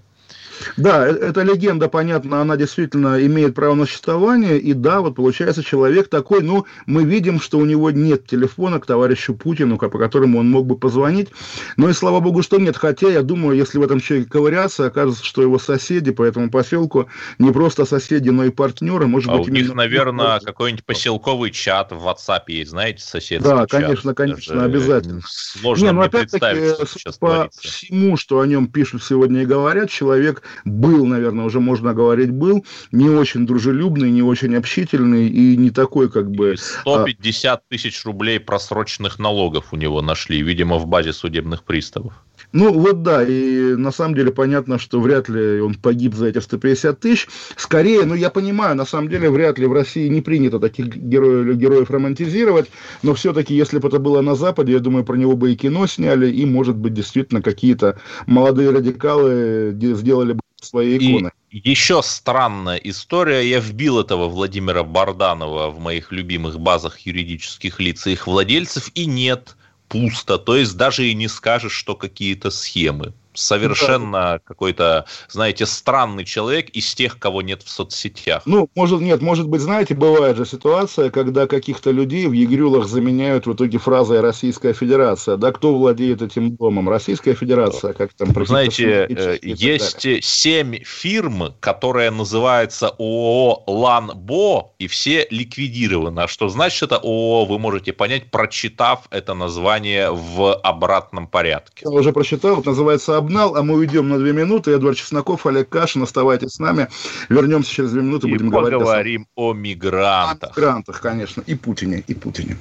Да, 0.77 1.07
э, 1.07 1.11
эта 1.11 1.41
легенда, 1.43 1.89
понятно, 1.89 2.41
она 2.41 2.57
действительно 2.57 3.23
имеет 3.25 3.55
право 3.55 3.75
на 3.75 3.85
существование, 3.85 4.59
и 4.59 4.73
да, 4.73 5.01
вот 5.01 5.15
получается 5.15 5.63
человек 5.63 6.09
такой, 6.09 6.41
ну, 6.41 6.65
мы 6.85 7.03
видим, 7.03 7.39
что 7.39 7.57
у 7.57 7.65
него 7.65 7.91
нет 7.91 8.27
телефона 8.27 8.79
к 8.79 8.85
товарищу 8.85 9.33
Путину, 9.33 9.77
по 9.77 9.89
которому 9.89 10.39
он 10.39 10.49
мог 10.49 10.65
бы 10.65 10.77
позвонить, 10.77 11.29
но 11.77 11.89
и 11.89 11.93
слава 11.93 12.19
богу, 12.19 12.43
что 12.43 12.57
нет, 12.57 12.77
хотя 12.77 13.09
я 13.09 13.21
думаю, 13.21 13.57
если 13.57 13.77
в 13.77 13.83
этом 13.83 13.99
человеке 13.99 14.29
ковыряться, 14.29 14.85
окажется, 14.85 15.23
что 15.25 15.41
его 15.41 15.59
соседи 15.59 16.11
по 16.11 16.23
этому 16.23 16.49
поселку 16.49 17.07
не 17.39 17.51
просто 17.51 17.85
соседи, 17.85 18.29
но 18.29 18.45
и 18.45 18.49
партнеры, 18.49 19.07
может 19.07 19.29
а 19.29 19.37
быть... 19.37 19.47
у 19.49 19.51
них, 19.51 19.73
наверное, 19.73 20.39
какой-нибудь 20.39 20.85
поселковый 20.85 21.51
чат 21.51 21.91
в 21.91 22.07
WhatsApp 22.07 22.43
есть, 22.47 22.71
знаете, 22.71 23.03
соседский 23.03 23.49
Да, 23.49 23.61
чат. 23.61 23.71
конечно, 23.71 24.13
конечно, 24.13 24.63
обязательно. 24.63 25.21
Сложно 25.25 25.85
не, 25.85 25.91
ну, 25.91 26.01
опять-таки, 26.01 26.73
по 27.19 27.49
всему, 27.59 28.17
что 28.17 28.39
о 28.39 28.47
нем 28.47 28.67
пишут 28.67 29.03
сегодня 29.03 29.43
и 29.43 29.45
говорят, 29.45 29.89
человек 29.89 30.43
был, 30.65 31.05
наверное, 31.05 31.46
уже 31.46 31.60
можно 31.60 31.93
говорить, 31.93 32.31
был 32.31 32.65
не 32.91 33.10
очень 33.10 33.46
дружелюбный, 33.46 34.12
не 34.12 34.22
очень 34.22 34.55
общительный 34.55 35.27
и 35.27 35.58
не 35.58 35.72
такой, 35.72 36.10
как 36.10 36.31
бы... 36.31 36.55
150 36.58 37.60
а... 37.60 37.62
тысяч 37.70 38.03
рублей 38.05 38.39
просроченных 38.39 39.20
налогов 39.20 39.67
у 39.72 39.75
него 39.77 40.01
нашли, 40.01 40.41
видимо, 40.41 40.77
в 40.77 40.88
базе 40.88 41.13
судебных 41.13 41.63
приставов. 41.63 42.13
Ну, 42.53 42.74
вот 42.74 43.01
да, 43.01 43.24
и 43.24 43.75
на 43.75 43.91
самом 43.91 44.15
деле 44.15 44.31
понятно, 44.31 44.77
что 44.77 45.00
вряд 45.00 45.29
ли 45.29 45.62
он 45.62 45.75
погиб 45.75 46.15
за 46.15 46.27
эти 46.27 46.39
150 46.39 47.00
тысяч. 47.00 47.27
Скорее, 47.55 48.03
ну, 48.03 48.13
я 48.13 48.29
понимаю, 48.29 48.75
на 48.75 48.86
самом 48.86 49.08
деле, 49.08 49.29
вряд 49.29 49.58
ли 49.58 49.65
в 49.65 49.74
России 49.74 50.08
не 50.10 50.22
принято 50.22 50.60
таких 50.60 50.96
героев, 50.96 51.55
героев 51.55 51.89
романтизировать, 51.89 52.70
но 53.03 53.13
все-таки, 53.13 53.55
если 53.55 53.79
бы 53.79 53.88
это 53.88 54.00
было 54.00 54.22
на 54.22 54.36
Западе, 54.36 54.74
я 54.74 54.79
думаю, 54.79 55.05
про 55.05 55.15
него 55.15 55.38
бы 55.38 55.53
и 55.53 55.55
кино 55.55 55.88
сняли, 55.88 56.29
и, 56.29 56.46
может 56.46 56.75
быть, 56.75 56.93
действительно 56.93 57.41
какие-то 57.41 58.00
молодые 58.25 58.72
радикалы 58.72 59.74
сделали 59.79 60.34
бы 60.34 60.41
свои 60.62 60.98
иконы. 60.98 61.31
И 61.51 61.70
еще 61.70 62.01
странная 62.03 62.77
история. 62.77 63.41
Я 63.41 63.60
вбил 63.60 64.00
этого 64.00 64.27
Владимира 64.27 64.84
Барданова 64.84 65.70
в 65.70 65.79
моих 65.79 66.12
любимых 66.12 66.60
базах 66.60 67.00
юридических 67.00 67.79
лиц 67.79 68.08
и 68.08 68.12
их 68.12 68.27
владельцев, 68.27 68.91
и 68.93 69.05
нет– 69.05 69.55
пусто, 69.91 70.38
то 70.38 70.55
есть 70.55 70.77
даже 70.77 71.05
и 71.05 71.13
не 71.13 71.27
скажешь, 71.27 71.74
что 71.74 71.95
какие-то 71.95 72.50
схемы 72.50 73.13
совершенно 73.33 74.11
да. 74.11 74.39
какой-то, 74.43 75.05
знаете, 75.29 75.65
странный 75.65 76.25
человек 76.25 76.69
из 76.69 76.93
тех, 76.93 77.19
кого 77.19 77.41
нет 77.41 77.63
в 77.63 77.69
соцсетях. 77.69 78.43
Ну, 78.45 78.69
может, 78.75 79.01
нет, 79.01 79.21
может 79.21 79.47
быть, 79.47 79.61
знаете, 79.61 79.95
бывает 79.95 80.38
же 80.38 80.45
ситуация, 80.45 81.09
когда 81.09 81.47
каких-то 81.47 81.91
людей 81.91 82.27
в 82.27 82.33
ЕГРЮЛах 82.33 82.88
заменяют 82.88 83.47
в 83.47 83.53
итоге 83.53 83.77
фразой 83.77 84.21
«Российская 84.21 84.73
Федерация». 84.73 85.38
Да, 85.38 85.51
кто 85.51 85.75
владеет 85.75 86.21
этим 86.21 86.55
домом? 86.55 86.89
Российская 86.89 87.33
Федерация, 87.33 87.93
как 87.93 88.13
там... 88.13 88.29
Вы 88.29 88.45
знаете, 88.45 89.07
э, 89.09 89.38
есть 89.41 90.23
семь 90.23 90.77
фирм, 90.83 91.53
которые 91.59 92.11
называются 92.11 92.89
ООО 92.89 93.63
«Ланбо», 93.67 94.71
и 94.79 94.88
все 94.88 95.27
ликвидированы. 95.29 96.21
А 96.21 96.27
что 96.27 96.50
значит 96.50 96.83
это 96.83 96.97
ООО, 96.97 97.45
вы 97.45 97.59
можете 97.59 97.93
понять, 97.93 98.31
прочитав 98.31 99.07
это 99.11 99.33
название 99.33 100.11
в 100.11 100.53
обратном 100.55 101.27
порядке. 101.27 101.83
Я 101.85 101.91
уже 101.91 102.11
прочитал, 102.11 102.59
это 102.59 102.69
называется 102.69 103.17
обнал, 103.21 103.55
а 103.55 103.63
мы 103.63 103.75
уйдем 103.75 104.09
на 104.09 104.17
две 104.17 104.33
минуты. 104.33 104.71
Эдвард 104.71 104.97
Чесноков, 104.97 105.45
Олег 105.45 105.69
Кашин, 105.69 106.03
оставайтесь 106.03 106.53
с 106.53 106.59
нами. 106.59 106.89
Вернемся 107.29 107.71
через 107.71 107.91
две 107.91 108.01
минуты, 108.01 108.27
и 108.27 108.31
будем 108.31 108.49
говорить 108.49 108.79
поговорим 108.79 109.27
о, 109.35 109.51
о 109.51 109.53
мигрантах. 109.53 110.57
О 110.57 110.59
мигрантах, 110.59 111.01
конечно, 111.01 111.41
и 111.45 111.55
Путине, 111.55 112.03
и 112.05 112.13
Путине. 112.13 112.57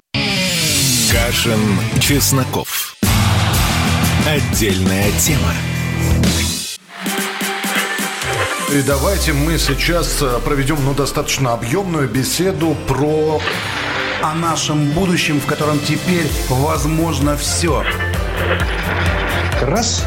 Кашин, 1.11 1.61
Чесноков. 2.01 2.97
Отдельная 4.27 5.11
тема. 5.19 5.53
И 8.73 8.83
давайте 8.83 9.33
мы 9.33 9.59
сейчас 9.59 10.23
э, 10.23 10.39
проведем 10.45 10.77
ну, 10.85 10.95
достаточно 10.95 11.55
объемную 11.55 12.09
беседу 12.09 12.77
про... 12.87 13.41
О 14.23 14.35
нашем 14.35 14.91
будущем, 14.91 15.41
в 15.41 15.47
котором 15.47 15.81
теперь 15.81 16.27
возможно 16.51 17.39
все 17.39 17.83
раз 19.63 20.07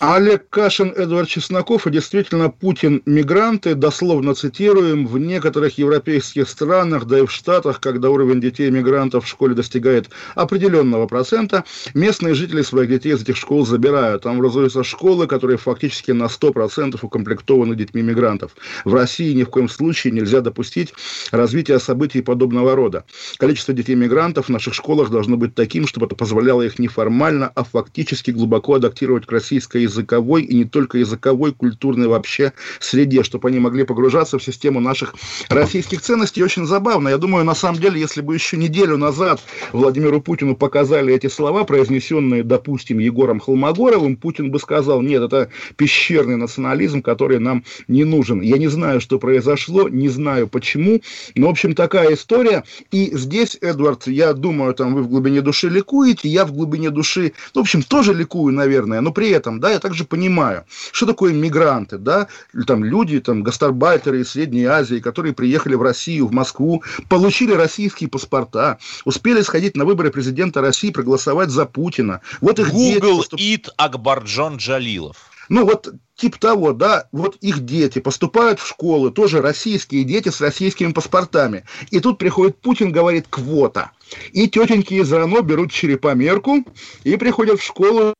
Олег 0.00 0.48
Кашин, 0.48 0.94
Эдвард 0.96 1.28
Чесноков, 1.28 1.86
и 1.86 1.90
действительно 1.90 2.48
Путин 2.48 3.02
мигранты, 3.04 3.74
дословно 3.74 4.34
цитируем, 4.34 5.06
в 5.06 5.18
некоторых 5.18 5.76
европейских 5.76 6.48
странах, 6.48 7.04
да 7.04 7.18
и 7.18 7.26
в 7.26 7.30
Штатах, 7.30 7.80
когда 7.80 8.08
уровень 8.08 8.40
детей 8.40 8.70
мигрантов 8.70 9.26
в 9.26 9.28
школе 9.28 9.54
достигает 9.54 10.08
определенного 10.34 11.06
процента, 11.06 11.64
местные 11.92 12.32
жители 12.32 12.62
своих 12.62 12.88
детей 12.88 13.12
из 13.12 13.20
этих 13.20 13.36
школ 13.36 13.66
забирают. 13.66 14.22
Там 14.22 14.36
образуются 14.36 14.84
школы, 14.84 15.26
которые 15.26 15.58
фактически 15.58 16.12
на 16.12 16.24
100% 16.24 16.98
укомплектованы 17.02 17.76
детьми 17.76 18.00
мигрантов. 18.00 18.52
В 18.86 18.94
России 18.94 19.34
ни 19.34 19.42
в 19.42 19.50
коем 19.50 19.68
случае 19.68 20.14
нельзя 20.14 20.40
допустить 20.40 20.94
развития 21.30 21.78
событий 21.78 22.22
подобного 22.22 22.74
рода. 22.74 23.04
Количество 23.36 23.74
детей 23.74 23.96
мигрантов 23.96 24.46
в 24.46 24.48
наших 24.48 24.72
школах 24.72 25.10
должно 25.10 25.36
быть 25.36 25.54
таким, 25.54 25.86
чтобы 25.86 26.06
это 26.06 26.16
позволяло 26.16 26.62
их 26.62 26.78
не 26.78 26.88
формально, 26.88 27.52
а 27.54 27.64
фактически 27.64 28.30
глубоко 28.30 28.76
адаптировать 28.76 29.26
к 29.26 29.32
российской 29.32 29.89
языковой 29.90 30.42
и 30.42 30.54
не 30.54 30.64
только 30.64 30.98
языковой, 30.98 31.52
культурной 31.52 32.08
вообще 32.08 32.52
среде, 32.78 33.22
чтобы 33.22 33.48
они 33.48 33.58
могли 33.58 33.84
погружаться 33.84 34.38
в 34.38 34.42
систему 34.42 34.80
наших 34.80 35.14
российских 35.48 36.00
ценностей. 36.00 36.42
Очень 36.42 36.66
забавно. 36.66 37.08
Я 37.08 37.18
думаю, 37.18 37.44
на 37.44 37.54
самом 37.54 37.80
деле, 37.80 38.00
если 38.00 38.20
бы 38.20 38.34
еще 38.34 38.56
неделю 38.56 38.96
назад 38.96 39.40
Владимиру 39.72 40.20
Путину 40.20 40.56
показали 40.56 41.14
эти 41.14 41.28
слова, 41.28 41.64
произнесенные, 41.64 42.42
допустим, 42.42 42.98
Егором 42.98 43.40
Холмогоровым, 43.40 44.16
Путин 44.16 44.50
бы 44.50 44.58
сказал, 44.58 45.02
нет, 45.02 45.22
это 45.22 45.50
пещерный 45.76 46.36
национализм, 46.36 47.02
который 47.02 47.38
нам 47.38 47.64
не 47.88 48.04
нужен. 48.04 48.40
Я 48.40 48.58
не 48.58 48.68
знаю, 48.68 49.00
что 49.00 49.18
произошло, 49.18 49.88
не 49.88 50.08
знаю 50.08 50.48
почему, 50.48 51.00
но, 51.34 51.48
в 51.48 51.50
общем, 51.50 51.74
такая 51.74 52.14
история. 52.14 52.64
И 52.90 53.10
здесь, 53.16 53.58
Эдвард, 53.60 54.06
я 54.06 54.32
думаю, 54.32 54.74
там 54.74 54.94
вы 54.94 55.02
в 55.02 55.08
глубине 55.08 55.40
души 55.40 55.68
ликуете, 55.68 56.28
я 56.28 56.44
в 56.44 56.52
глубине 56.52 56.90
души, 56.90 57.32
ну, 57.54 57.62
в 57.62 57.64
общем, 57.64 57.82
тоже 57.82 58.14
ликую, 58.14 58.54
наверное, 58.54 59.00
но 59.00 59.12
при 59.12 59.30
этом, 59.30 59.60
да, 59.60 59.70
также 59.80 60.04
понимаю, 60.04 60.64
что 60.92 61.06
такое 61.06 61.32
мигранты, 61.32 61.98
да, 61.98 62.28
там 62.66 62.84
люди, 62.84 63.20
там 63.20 63.42
гастарбайтеры 63.42 64.20
из 64.20 64.30
Средней 64.30 64.64
Азии, 64.66 65.00
которые 65.00 65.34
приехали 65.34 65.74
в 65.74 65.82
Россию, 65.82 66.26
в 66.26 66.32
Москву, 66.32 66.82
получили 67.08 67.52
российские 67.52 68.08
паспорта, 68.08 68.78
успели 69.04 69.42
сходить 69.42 69.76
на 69.76 69.84
выборы 69.84 70.10
президента 70.10 70.60
России, 70.60 70.90
проголосовать 70.90 71.50
за 71.50 71.66
Путина. 71.66 72.20
Вот 72.40 72.58
их 72.58 72.70
Google 72.70 73.18
поступ... 73.18 73.40
It 73.40 73.68
Акбарджон 73.76 74.56
Джалилов. 74.56 75.30
Ну 75.48 75.64
вот 75.64 75.92
типа 76.14 76.38
того, 76.38 76.72
да, 76.72 77.08
вот 77.10 77.36
их 77.40 77.64
дети 77.64 77.98
поступают 77.98 78.60
в 78.60 78.68
школы, 78.68 79.10
тоже 79.10 79.42
российские 79.42 80.04
дети 80.04 80.28
с 80.28 80.40
российскими 80.40 80.92
паспортами. 80.92 81.64
И 81.90 81.98
тут 81.98 82.18
приходит 82.18 82.60
Путин, 82.60 82.92
говорит, 82.92 83.26
квота. 83.28 83.90
И 84.32 84.48
тетеньки 84.48 84.94
из 84.94 85.12
РАНО 85.12 85.40
берут 85.40 85.72
черепомерку 85.72 86.64
и 87.02 87.16
приходят 87.16 87.58
в 87.58 87.64
школу 87.64 88.14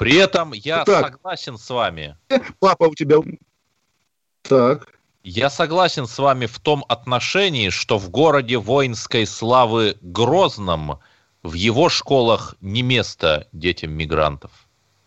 при 0.00 0.16
этом 0.16 0.54
я 0.54 0.82
так. 0.84 1.12
согласен 1.12 1.58
с 1.58 1.68
вами. 1.68 2.16
Папа 2.58 2.84
у 2.84 2.94
тебя... 2.94 3.18
Так. 4.40 4.94
Я 5.22 5.50
согласен 5.50 6.06
с 6.06 6.18
вами 6.18 6.46
в 6.46 6.58
том 6.58 6.86
отношении, 6.88 7.68
что 7.68 7.98
в 7.98 8.08
городе 8.08 8.56
воинской 8.56 9.26
славы 9.26 9.98
Грозном 10.00 11.00
в 11.42 11.52
его 11.52 11.90
школах 11.90 12.54
не 12.62 12.80
место 12.80 13.46
детям 13.52 13.92
мигрантов. 13.92 14.50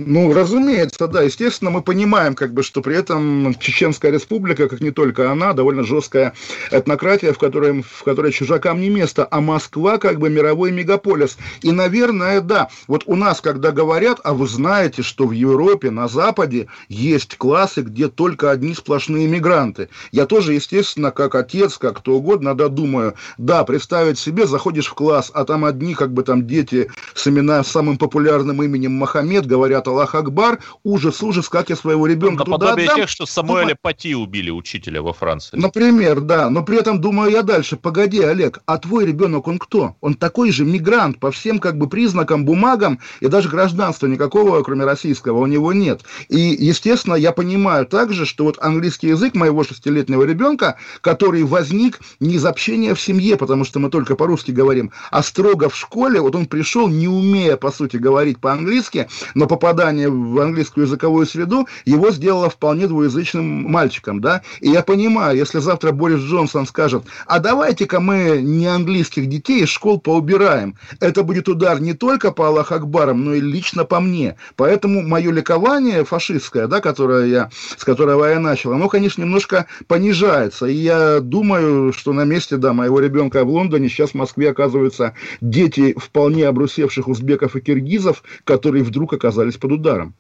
Ну, 0.06 0.34
разумеется, 0.34 1.08
да. 1.08 1.22
Естественно, 1.22 1.72
мы 1.72 1.82
понимаем, 1.82 2.36
как 2.36 2.54
бы, 2.54 2.64
что 2.64 2.82
при 2.82 2.96
этом 2.96 3.56
Чеченская 3.60 4.12
республика, 4.12 4.68
как 4.68 4.82
не 4.82 4.92
только 4.92 5.32
она, 5.32 5.54
довольно 5.54 5.84
жесткая 5.84 6.34
этнократия, 6.72 7.34
в 7.34 7.38
которой, 7.38 7.82
в 7.82 8.04
которой 8.04 8.32
чужакам 8.32 8.82
не 8.82 8.90
место, 8.90 9.28
а 9.30 9.42
Москва 9.42 9.98
как 9.98 10.20
бы 10.20 10.30
мировой 10.30 10.72
мегаполис. 10.72 11.38
И, 11.62 11.72
наверное, 11.72 12.42
да, 12.42 12.70
вот 12.88 13.04
у 13.06 13.16
нас, 13.16 13.42
когда 13.42 13.72
говорят, 13.72 14.20
а 14.24 14.34
вы 14.34 14.48
знаете, 14.48 15.04
что 15.04 15.28
в 15.28 15.32
Европе, 15.32 15.92
на 15.92 16.08
Западе 16.08 16.68
есть 16.90 17.38
классы, 17.38 17.82
где 17.82 18.08
только 18.08 18.52
одни 18.52 18.74
сплошные 18.74 19.28
мигранты. 19.28 19.90
Я 20.12 20.26
тоже, 20.26 20.54
естественно, 20.54 21.12
как 21.12 21.36
отец, 21.36 21.78
как 21.78 22.00
кто 22.00 22.16
угодно, 22.16 22.56
да, 22.56 22.68
думаю, 22.68 23.14
да, 23.38 23.64
представить 23.64 24.20
себе, 24.20 24.48
заходишь 24.48 24.88
в 24.88 24.94
класс, 24.94 25.32
а 25.34 25.46
там 25.46 25.66
одни, 25.66 25.94
как 25.94 26.14
бы 26.14 26.24
там 26.24 26.48
дети 26.48 26.92
с 27.14 27.28
имена, 27.28 27.64
самым 27.64 27.98
популярным 27.98 28.62
именем 28.64 28.94
Мохаммед 28.94 29.46
говорят 29.46 29.88
Аллах 29.94 30.16
Акбар, 30.16 30.60
ужас, 30.84 31.22
ужас, 31.22 31.50
как 31.50 31.70
я 31.70 31.76
своего 31.76 32.08
ребенка 32.08 32.44
туда 32.44 32.58
Наподобие 32.58 32.88
отдам. 32.88 32.98
тех, 32.98 33.10
что 33.10 33.26
Самуэля 33.26 33.78
Пати 33.80 34.16
убили 34.16 34.50
учителя 34.50 35.02
во 35.02 35.14
Франции. 35.14 35.56
Например, 35.58 36.20
да, 36.20 36.50
но 36.50 36.64
при 36.64 36.80
этом 36.80 37.00
думаю 37.00 37.32
я 37.32 37.44
дальше, 37.44 37.78
погоди, 37.78 38.22
Олег, 38.22 38.60
а 38.66 38.78
твой 38.78 39.06
ребенок, 39.06 39.48
он 39.48 39.60
кто? 39.60 39.96
Он 40.02 40.16
такой 40.16 40.52
же 40.52 40.66
мигрант 40.66 41.20
по 41.20 41.32
всем 41.32 41.60
как 41.60 41.78
бы 41.78 41.88
признакам, 41.88 42.46
бумагам, 42.46 43.00
и 43.22 43.28
даже 43.28 43.50
гражданства 43.50 44.08
никакого, 44.08 44.62
кроме 44.64 44.86
российского, 44.86 45.40
у 45.40 45.46
него 45.46 45.74
нет. 45.74 46.02
И, 46.30 46.40
естественно, 46.40 47.16
я 47.16 47.32
понимаю 47.32 47.86
также, 47.86 48.26
что 48.26 48.46
вот 48.46 48.58
английский 48.62 49.10
язык 49.10 49.36
моего 49.36 49.64
шестилетнего 49.64 50.24
ребенка, 50.24 50.78
который 51.02 51.44
возник 51.44 52.00
не 52.20 52.36
из 52.36 52.46
общения 52.46 52.96
в 52.96 53.02
семье, 53.02 53.38
потому 53.38 53.64
что 53.64 53.80
мы 53.80 53.90
только 53.90 54.16
по-русски 54.16 54.52
говорим, 54.52 54.92
а 55.12 55.22
строго 55.22 55.70
в 55.70 55.76
школе, 55.76 56.20
вот 56.20 56.36
он 56.36 56.46
пришел, 56.48 56.88
не 56.88 57.08
умея, 57.08 57.58
по 57.58 57.72
сути, 57.72 57.98
говорить 57.98 58.40
по-английски, 58.40 59.08
но 59.36 59.48
попадание 59.74 60.08
в 60.08 60.40
английскую 60.40 60.86
языковую 60.86 61.26
среду 61.26 61.68
его 61.86 62.12
сделало 62.12 62.50
вполне 62.50 62.88
двуязычным 62.88 63.44
мальчиком, 63.64 64.22
да, 64.22 64.44
и 64.62 64.70
я 64.70 64.84
понимаю, 64.84 65.36
если 65.36 65.60
завтра 65.60 65.92
Борис 65.92 66.20
Джонсон 66.20 66.68
скажет, 66.68 67.04
а 67.26 67.40
давайте-ка 67.40 68.00
мы 68.00 68.40
не 68.42 68.68
английских 68.68 69.28
детей 69.28 69.64
из 69.64 69.70
школ 69.70 70.00
поубираем, 70.00 70.76
это 71.00 71.24
будет 71.24 71.50
удар 71.50 71.82
не 71.82 71.94
только 71.94 72.32
по 72.32 72.48
Аллах 72.48 72.72
Акбарам, 72.72 73.26
но 73.26 73.34
и 73.34 73.42
лично 73.42 73.84
по 73.84 74.00
мне, 74.00 74.36
поэтому 74.56 75.02
мое 75.02 75.32
ликование 75.32 76.06
фашистское, 76.06 76.68
да, 76.68 76.80
которое 76.80 77.26
я, 77.26 77.50
с 77.76 77.84
которого 77.84 78.26
я 78.26 78.40
начал, 78.40 78.74
оно, 78.74 78.90
конечно, 78.90 79.24
немножко 79.24 79.66
понижается, 79.88 80.68
и 80.68 80.76
я 80.76 81.20
думаю, 81.20 81.94
что 81.94 82.14
на 82.14 82.26
месте, 82.26 82.58
да, 82.58 82.74
моего 82.74 83.00
ребенка 83.00 83.44
в 83.44 83.50
Лондоне 83.50 83.90
сейчас 83.90 84.12
в 84.12 84.16
Москве 84.16 84.52
оказываются 84.52 85.14
дети 85.42 85.96
вполне 85.98 86.48
обрусевших 86.48 87.08
узбеков 87.08 87.56
и 87.56 87.62
киргизов, 87.62 88.24
которые 88.44 88.84
вдруг 88.84 89.14
оказались 89.14 89.58
под 89.64 89.72
ударом. 89.72 90.14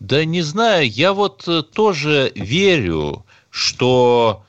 Да 0.00 0.24
не 0.24 0.42
знаю, 0.42 0.90
я 0.90 1.12
вот 1.12 1.46
э, 1.46 1.62
тоже 1.62 2.32
верю, 2.34 3.24
что 3.50 4.44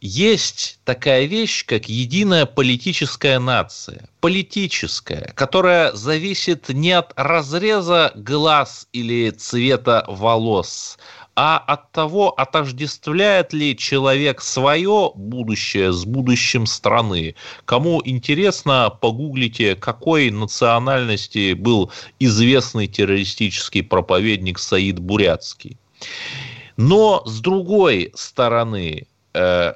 есть 0.00 0.78
такая 0.84 1.24
вещь, 1.24 1.66
как 1.66 1.88
единая 1.88 2.46
политическая 2.46 3.40
нация. 3.40 4.08
Политическая, 4.20 5.32
которая 5.34 5.92
зависит 5.94 6.68
не 6.68 6.92
от 6.92 7.12
разреза 7.16 8.12
глаз 8.14 8.86
или 8.92 9.30
цвета 9.30 10.04
волос, 10.06 10.96
а 11.36 11.58
от 11.58 11.90
того, 11.92 12.30
отождествляет 12.30 13.52
ли 13.52 13.76
человек 13.76 14.40
свое 14.40 15.10
будущее 15.14 15.92
с 15.92 16.04
будущим 16.04 16.66
страны. 16.66 17.34
Кому 17.64 18.00
интересно, 18.04 18.96
погуглите, 19.00 19.74
какой 19.74 20.30
национальности 20.30 21.54
был 21.54 21.90
известный 22.20 22.86
террористический 22.86 23.82
проповедник 23.82 24.58
Саид 24.58 25.00
Бурятский. 25.00 25.76
Но 26.76 27.22
с 27.24 27.40
другой 27.40 28.12
стороны, 28.14 29.06
э, 29.32 29.74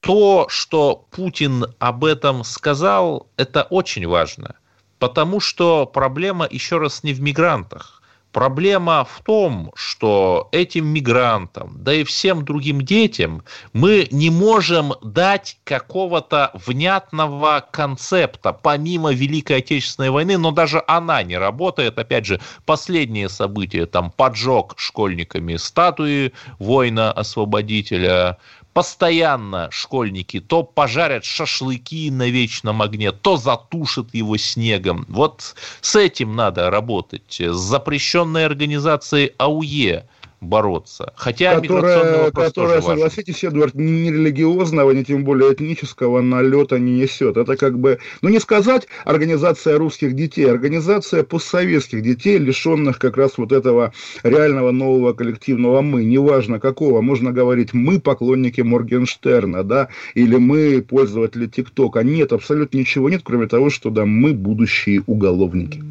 то, 0.00 0.46
что 0.48 1.06
Путин 1.10 1.66
об 1.78 2.04
этом 2.04 2.44
сказал, 2.44 3.28
это 3.36 3.62
очень 3.64 4.06
важно. 4.06 4.54
Потому 4.98 5.40
что 5.40 5.86
проблема, 5.86 6.46
еще 6.50 6.78
раз, 6.78 7.02
не 7.02 7.12
в 7.12 7.20
мигрантах. 7.20 8.02
Проблема 8.34 9.06
в 9.08 9.22
том, 9.22 9.70
что 9.76 10.48
этим 10.50 10.88
мигрантам, 10.88 11.76
да 11.84 11.94
и 11.94 12.02
всем 12.02 12.44
другим 12.44 12.80
детям 12.80 13.44
мы 13.72 14.08
не 14.10 14.28
можем 14.28 14.94
дать 15.02 15.56
какого-то 15.62 16.50
внятного 16.66 17.64
концепта, 17.70 18.52
помимо 18.52 19.12
Великой 19.12 19.58
Отечественной 19.58 20.10
войны, 20.10 20.36
но 20.36 20.50
даже 20.50 20.82
она 20.88 21.22
не 21.22 21.38
работает. 21.38 21.96
Опять 21.96 22.26
же, 22.26 22.40
последние 22.66 23.28
события, 23.28 23.86
там 23.86 24.10
поджог 24.10 24.74
школьниками 24.78 25.54
статуи 25.54 26.32
воина-освободителя, 26.58 28.38
постоянно 28.74 29.68
школьники 29.70 30.40
то 30.40 30.62
пожарят 30.64 31.24
шашлыки 31.24 32.10
на 32.10 32.28
вечном 32.28 32.82
огне, 32.82 33.12
то 33.12 33.36
затушат 33.36 34.12
его 34.12 34.36
снегом. 34.36 35.06
Вот 35.08 35.54
с 35.80 35.96
этим 35.96 36.36
надо 36.36 36.68
работать. 36.70 37.40
С 37.40 37.56
запрещенной 37.56 38.44
организацией 38.44 39.32
АУЕ 39.38 40.06
бороться. 40.44 41.12
Хотя 41.16 41.60
которая, 41.60 42.30
которая 42.30 42.80
согласитесь, 42.80 43.44
Эдвард, 43.44 43.74
ни 43.74 44.10
религиозного, 44.10 44.92
ни 44.92 45.02
тем 45.02 45.24
более 45.24 45.52
этнического 45.52 46.20
налета 46.20 46.78
не 46.78 46.92
несет. 46.92 47.36
Это 47.36 47.56
как 47.56 47.78
бы, 47.78 47.98
ну 48.22 48.28
не 48.28 48.40
сказать 48.40 48.86
организация 49.04 49.78
русских 49.78 50.14
детей, 50.14 50.50
организация 50.50 51.22
постсоветских 51.24 52.02
детей, 52.02 52.38
лишенных 52.38 52.98
как 52.98 53.16
раз 53.16 53.38
вот 53.38 53.52
этого 53.52 53.92
реального 54.22 54.70
нового 54.70 55.12
коллективного 55.12 55.80
«мы», 55.80 56.04
неважно 56.04 56.60
какого, 56.60 57.00
можно 57.00 57.32
говорить 57.32 57.72
«мы 57.72 58.00
поклонники 58.00 58.60
Моргенштерна», 58.60 59.64
да, 59.64 59.88
или 60.14 60.36
«мы 60.36 60.82
пользователи 60.82 61.46
ТикТока». 61.46 62.02
Нет, 62.02 62.32
абсолютно 62.32 62.78
ничего 62.78 63.08
нет, 63.08 63.22
кроме 63.24 63.46
того, 63.46 63.70
что 63.70 63.90
да, 63.90 64.04
мы 64.04 64.32
будущие 64.32 65.02
уголовники. 65.06 65.82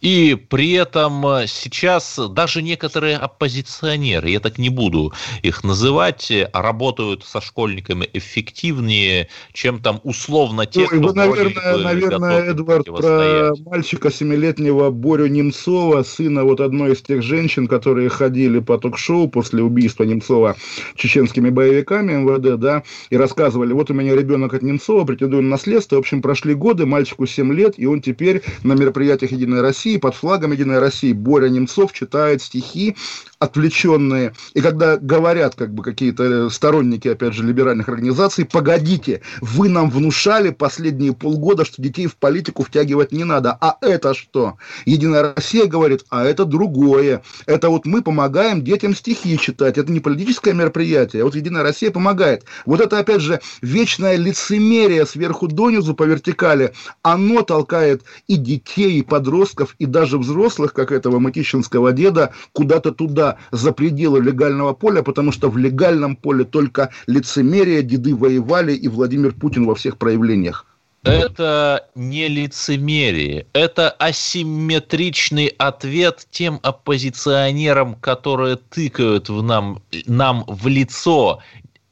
И 0.00 0.34
при 0.48 0.72
этом 0.72 1.26
э, 1.26 1.46
сейчас 1.46 2.18
даже 2.30 2.62
некоторые 2.62 3.16
оппозиционеры, 3.16 4.30
я 4.30 4.40
так 4.40 4.58
не 4.58 4.68
буду 4.68 5.12
их 5.42 5.62
называть, 5.64 6.32
работают 6.52 7.24
со 7.24 7.40
школьниками 7.40 8.08
эффективнее, 8.12 9.28
чем 9.52 9.80
там 9.80 10.00
условно 10.02 10.66
те, 10.66 10.80
ну, 10.80 10.86
кто 10.86 10.98
вы, 10.98 11.14
наверное, 11.14 11.76
наверное 11.76 12.40
Эдвард, 12.50 12.86
про 12.86 13.52
мальчика 13.64 14.10
семилетнего 14.10 14.90
Борю 14.90 15.26
Немцова, 15.26 16.02
сына 16.02 16.44
вот 16.44 16.60
одной 16.60 16.92
из 16.92 17.02
тех 17.02 17.22
женщин, 17.22 17.66
которые 17.66 18.08
ходили 18.08 18.58
по 18.58 18.78
ток-шоу 18.78 19.28
после 19.28 19.62
убийства 19.62 20.04
Немцова 20.04 20.56
чеченскими 20.96 21.50
боевиками 21.50 22.12
МВД, 22.12 22.58
да, 22.58 22.82
и 23.10 23.16
рассказывали, 23.16 23.72
вот 23.72 23.90
у 23.90 23.94
меня 23.94 24.16
ребенок 24.16 24.54
от 24.54 24.62
Немцова, 24.62 25.04
претендует 25.04 25.44
на 25.44 25.50
наследство. 25.50 25.96
В 25.96 26.00
общем, 26.00 26.22
прошли 26.22 26.54
годы, 26.54 26.86
мальчику 26.86 27.26
7 27.26 27.52
лет, 27.52 27.74
и 27.76 27.86
он 27.86 28.00
теперь 28.00 28.42
на 28.62 28.72
мероприятиях 28.72 29.32
Единой 29.32 29.60
России 29.60 29.89
России, 29.90 29.98
под 29.98 30.14
флагом 30.14 30.52
Единой 30.52 30.78
России 30.78 31.12
Боря 31.12 31.48
Немцов 31.48 31.92
читает 31.92 32.42
стихи 32.42 32.96
отвлеченные. 33.40 34.34
И 34.54 34.60
когда 34.60 34.98
говорят 34.98 35.54
как 35.54 35.72
бы 35.72 35.82
какие-то 35.82 36.50
сторонники, 36.50 37.08
опять 37.08 37.32
же, 37.32 37.42
либеральных 37.42 37.88
организаций, 37.88 38.44
погодите, 38.44 39.22
вы 39.40 39.68
нам 39.68 39.90
внушали 39.90 40.50
последние 40.50 41.14
полгода, 41.14 41.64
что 41.64 41.82
детей 41.82 42.06
в 42.06 42.16
политику 42.16 42.62
втягивать 42.62 43.12
не 43.12 43.24
надо. 43.24 43.56
А 43.60 43.78
это 43.80 44.14
что? 44.14 44.58
Единая 44.84 45.34
Россия 45.34 45.66
говорит, 45.66 46.04
а 46.10 46.24
это 46.24 46.44
другое. 46.44 47.22
Это 47.46 47.70
вот 47.70 47.86
мы 47.86 48.02
помогаем 48.02 48.62
детям 48.62 48.94
стихи 48.94 49.38
читать. 49.38 49.78
Это 49.78 49.90
не 49.90 50.00
политическое 50.00 50.52
мероприятие, 50.52 51.22
а 51.22 51.24
вот 51.24 51.34
Единая 51.34 51.62
Россия 51.62 51.90
помогает. 51.90 52.44
Вот 52.66 52.80
это, 52.80 52.98
опять 52.98 53.22
же, 53.22 53.40
вечное 53.62 54.16
лицемерие 54.16 55.06
сверху 55.06 55.48
донизу 55.48 55.94
по 55.94 56.02
вертикали. 56.02 56.74
Оно 57.02 57.40
толкает 57.42 58.02
и 58.28 58.36
детей, 58.36 58.98
и 58.98 59.02
подростков, 59.02 59.74
и 59.80 59.86
даже 59.86 60.18
взрослых, 60.18 60.72
как 60.72 60.92
этого 60.92 61.18
матищинского 61.18 61.92
деда, 61.92 62.32
куда-то 62.52 62.92
туда, 62.92 63.38
за 63.50 63.72
пределы 63.72 64.20
легального 64.20 64.74
поля, 64.74 65.02
потому 65.02 65.32
что 65.32 65.48
в 65.48 65.56
легальном 65.56 66.14
поле 66.14 66.44
только 66.44 66.90
лицемерие, 67.06 67.82
деды 67.82 68.14
воевали 68.14 68.74
и 68.74 68.86
Владимир 68.86 69.32
Путин 69.32 69.66
во 69.66 69.74
всех 69.74 69.96
проявлениях. 69.96 70.66
Это 71.02 71.88
не 71.94 72.28
лицемерие, 72.28 73.46
это 73.54 73.90
асимметричный 73.90 75.46
ответ 75.56 76.26
тем 76.30 76.60
оппозиционерам, 76.62 77.94
которые 77.94 78.56
тыкают 78.56 79.30
в 79.30 79.42
нам, 79.42 79.82
нам 80.04 80.44
в 80.46 80.66
лицо 80.66 81.40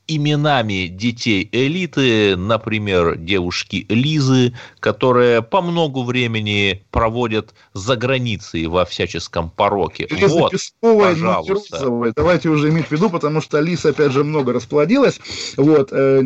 именами 0.09 0.87
детей 0.87 1.49
элиты, 1.53 2.35
например, 2.37 3.17
девушки 3.17 3.87
Лизы, 3.91 4.55
которые 4.81 5.43
по 5.43 5.61
много 5.61 6.01
времени 6.01 6.83
проводят 6.91 7.55
за 7.75 7.95
границей 7.97 8.67
во 8.67 8.87
всяческом 8.87 9.51
пороке. 9.51 10.09
Лиза 10.11 10.29
вот, 10.29 10.53
Песковая, 10.53 11.15
пожалуйста. 11.15 12.13
Давайте 12.17 12.49
уже 12.49 12.71
иметь 12.71 12.87
в 12.87 12.93
виду, 12.93 13.11
потому 13.11 13.43
что 13.43 13.61
Лиза, 13.61 13.91
опять 13.91 14.13
же, 14.13 14.25
много 14.25 14.53
расплодилась, 14.55 15.21
вот, 15.57 15.91
э, 15.93 16.23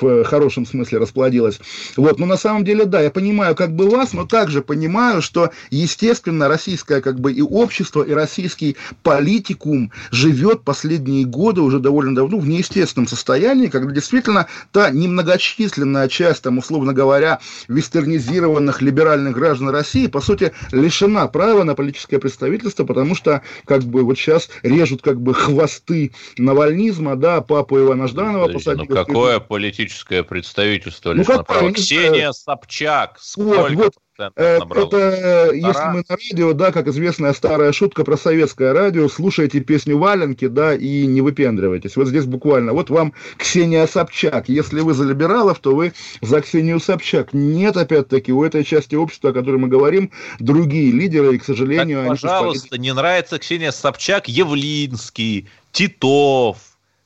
в 0.00 0.24
хорошем 0.24 0.64
смысле 0.64 0.98
расплодилась. 0.98 1.60
Вот, 1.96 2.18
но 2.18 2.24
на 2.24 2.38
самом 2.38 2.64
деле, 2.64 2.86
да, 2.86 3.02
я 3.02 3.10
понимаю 3.10 3.54
как 3.54 3.76
бы 3.76 3.90
вас, 3.90 4.14
но 4.14 4.26
также 4.26 4.62
понимаю, 4.62 5.20
что, 5.20 5.50
естественно, 5.70 6.48
российское 6.48 7.02
как 7.02 7.20
бы 7.20 7.32
и 7.32 7.42
общество, 7.42 8.02
и 8.02 8.12
российский 8.12 8.76
политикум 9.02 9.92
живет 10.10 10.62
последние 10.62 11.26
годы 11.26 11.60
уже 11.60 11.78
довольно 11.78 12.14
давно 12.14 12.38
в 12.38 12.48
неестественном 12.48 13.01
кризисном 13.02 13.06
состоянии, 13.06 13.68
когда 13.68 13.92
действительно 13.92 14.48
та 14.72 14.90
немногочисленная 14.90 16.08
часть, 16.08 16.42
там, 16.42 16.58
условно 16.58 16.92
говоря, 16.92 17.40
вестернизированных 17.68 18.82
либеральных 18.82 19.34
граждан 19.34 19.70
России, 19.70 20.06
по 20.06 20.20
сути, 20.20 20.52
лишена 20.72 21.26
права 21.28 21.64
на 21.64 21.74
политическое 21.74 22.18
представительство, 22.18 22.84
потому 22.84 23.14
что, 23.14 23.42
как 23.66 23.82
бы, 23.82 24.02
вот 24.02 24.18
сейчас 24.18 24.48
режут, 24.62 25.02
как 25.02 25.20
бы, 25.20 25.34
хвосты 25.34 26.12
навальнизма, 26.38 27.16
да, 27.16 27.40
папу 27.40 27.78
Ивана 27.78 28.08
Жданова 28.08 28.48
посадили. 28.48 28.86
Ну, 28.88 28.94
какое 28.94 29.40
политическое 29.40 30.22
представительство 30.22 31.12
ну, 31.12 31.20
лишено 31.20 31.44
права? 31.44 31.72
Ксения 31.72 32.32
Собчак, 32.32 33.18
сколько 33.20 33.62
вот, 33.62 33.72
вот, 33.72 33.94
э, 34.36 34.58
это, 34.58 35.50
если 35.52 35.88
мы 35.92 36.04
на 36.08 36.16
радио, 36.16 36.52
да, 36.52 36.72
как 36.72 36.88
известная 36.88 37.32
старая 37.32 37.72
шутка 37.72 38.04
про 38.04 38.16
советское 38.16 38.72
радио, 38.72 39.08
слушайте 39.08 39.60
песню 39.60 39.98
«Валенки», 39.98 40.48
да, 40.48 40.74
и 40.74 41.06
не 41.06 41.20
выпендривайтесь. 41.20 41.96
Вот 41.96 42.08
здесь 42.08 42.26
буквально, 42.26 42.72
вот 42.72 42.90
вам 42.90 43.12
Ксения 43.36 43.86
Собчак. 43.86 44.48
Если 44.48 44.80
вы 44.80 44.94
за 44.94 45.04
либералов, 45.04 45.58
то 45.58 45.74
вы 45.74 45.92
за 46.20 46.40
Ксению 46.40 46.80
Собчак. 46.80 47.32
Нет, 47.32 47.76
опять-таки, 47.76 48.32
у 48.32 48.44
этой 48.44 48.64
части 48.64 48.94
общества, 48.94 49.30
о 49.30 49.32
которой 49.32 49.56
мы 49.56 49.68
говорим, 49.68 50.10
другие 50.38 50.92
лидеры, 50.92 51.36
и, 51.36 51.38
к 51.38 51.44
сожалению... 51.44 52.00
Так, 52.00 52.08
пожалуйста, 52.08 52.78
не 52.78 52.92
нравится 52.92 53.38
Ксения 53.38 53.70
Собчак, 53.70 54.28
Явлинский, 54.28 55.48
Титов, 55.72 56.58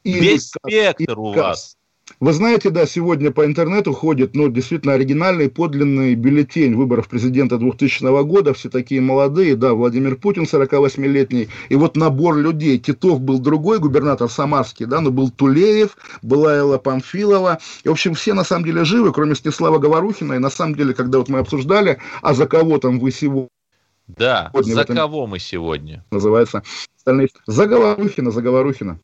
и 0.04 0.12
весь 0.12 0.50
спектр 0.50 1.18
у 1.18 1.32
вас. 1.32 1.75
Вы 2.26 2.32
знаете, 2.32 2.70
да, 2.70 2.86
сегодня 2.86 3.30
по 3.30 3.46
интернету 3.46 3.92
ходит, 3.92 4.34
ну, 4.34 4.48
действительно, 4.48 4.94
оригинальный, 4.94 5.48
подлинный 5.48 6.16
бюллетень 6.16 6.74
выборов 6.74 7.08
президента 7.08 7.56
2000 7.56 8.24
года, 8.24 8.52
все 8.52 8.68
такие 8.68 9.00
молодые, 9.00 9.54
да, 9.54 9.74
Владимир 9.74 10.16
Путин, 10.16 10.42
48-летний, 10.42 11.48
и 11.68 11.76
вот 11.76 11.96
набор 11.96 12.36
людей. 12.36 12.80
Титов 12.80 13.20
был 13.20 13.38
другой, 13.38 13.78
губернатор 13.78 14.28
Самарский, 14.28 14.86
да, 14.86 15.00
но 15.00 15.12
был 15.12 15.30
Тулеев, 15.30 15.96
была 16.22 16.56
Элла 16.56 16.78
Памфилова, 16.78 17.60
и, 17.84 17.88
в 17.88 17.92
общем, 17.92 18.14
все 18.14 18.34
на 18.34 18.42
самом 18.42 18.64
деле 18.64 18.84
живы, 18.84 19.12
кроме 19.12 19.36
Снеслава 19.36 19.78
Говорухина, 19.78 20.32
и 20.32 20.40
на 20.40 20.50
самом 20.50 20.74
деле, 20.74 20.94
когда 20.94 21.18
вот 21.18 21.28
мы 21.28 21.38
обсуждали, 21.38 21.98
а 22.22 22.34
за 22.34 22.48
кого 22.48 22.78
там 22.78 22.98
вы 22.98 23.12
сегодня... 23.12 23.50
Да, 24.08 24.50
за 24.52 24.80
этом... 24.80 24.96
кого 24.96 25.28
мы 25.28 25.38
сегодня? 25.38 26.04
Называется. 26.10 26.64
Остальные... 26.96 27.28
За 27.46 27.66
Говорухина, 27.66 28.32
за 28.32 28.42
Говорухина. 28.42 28.98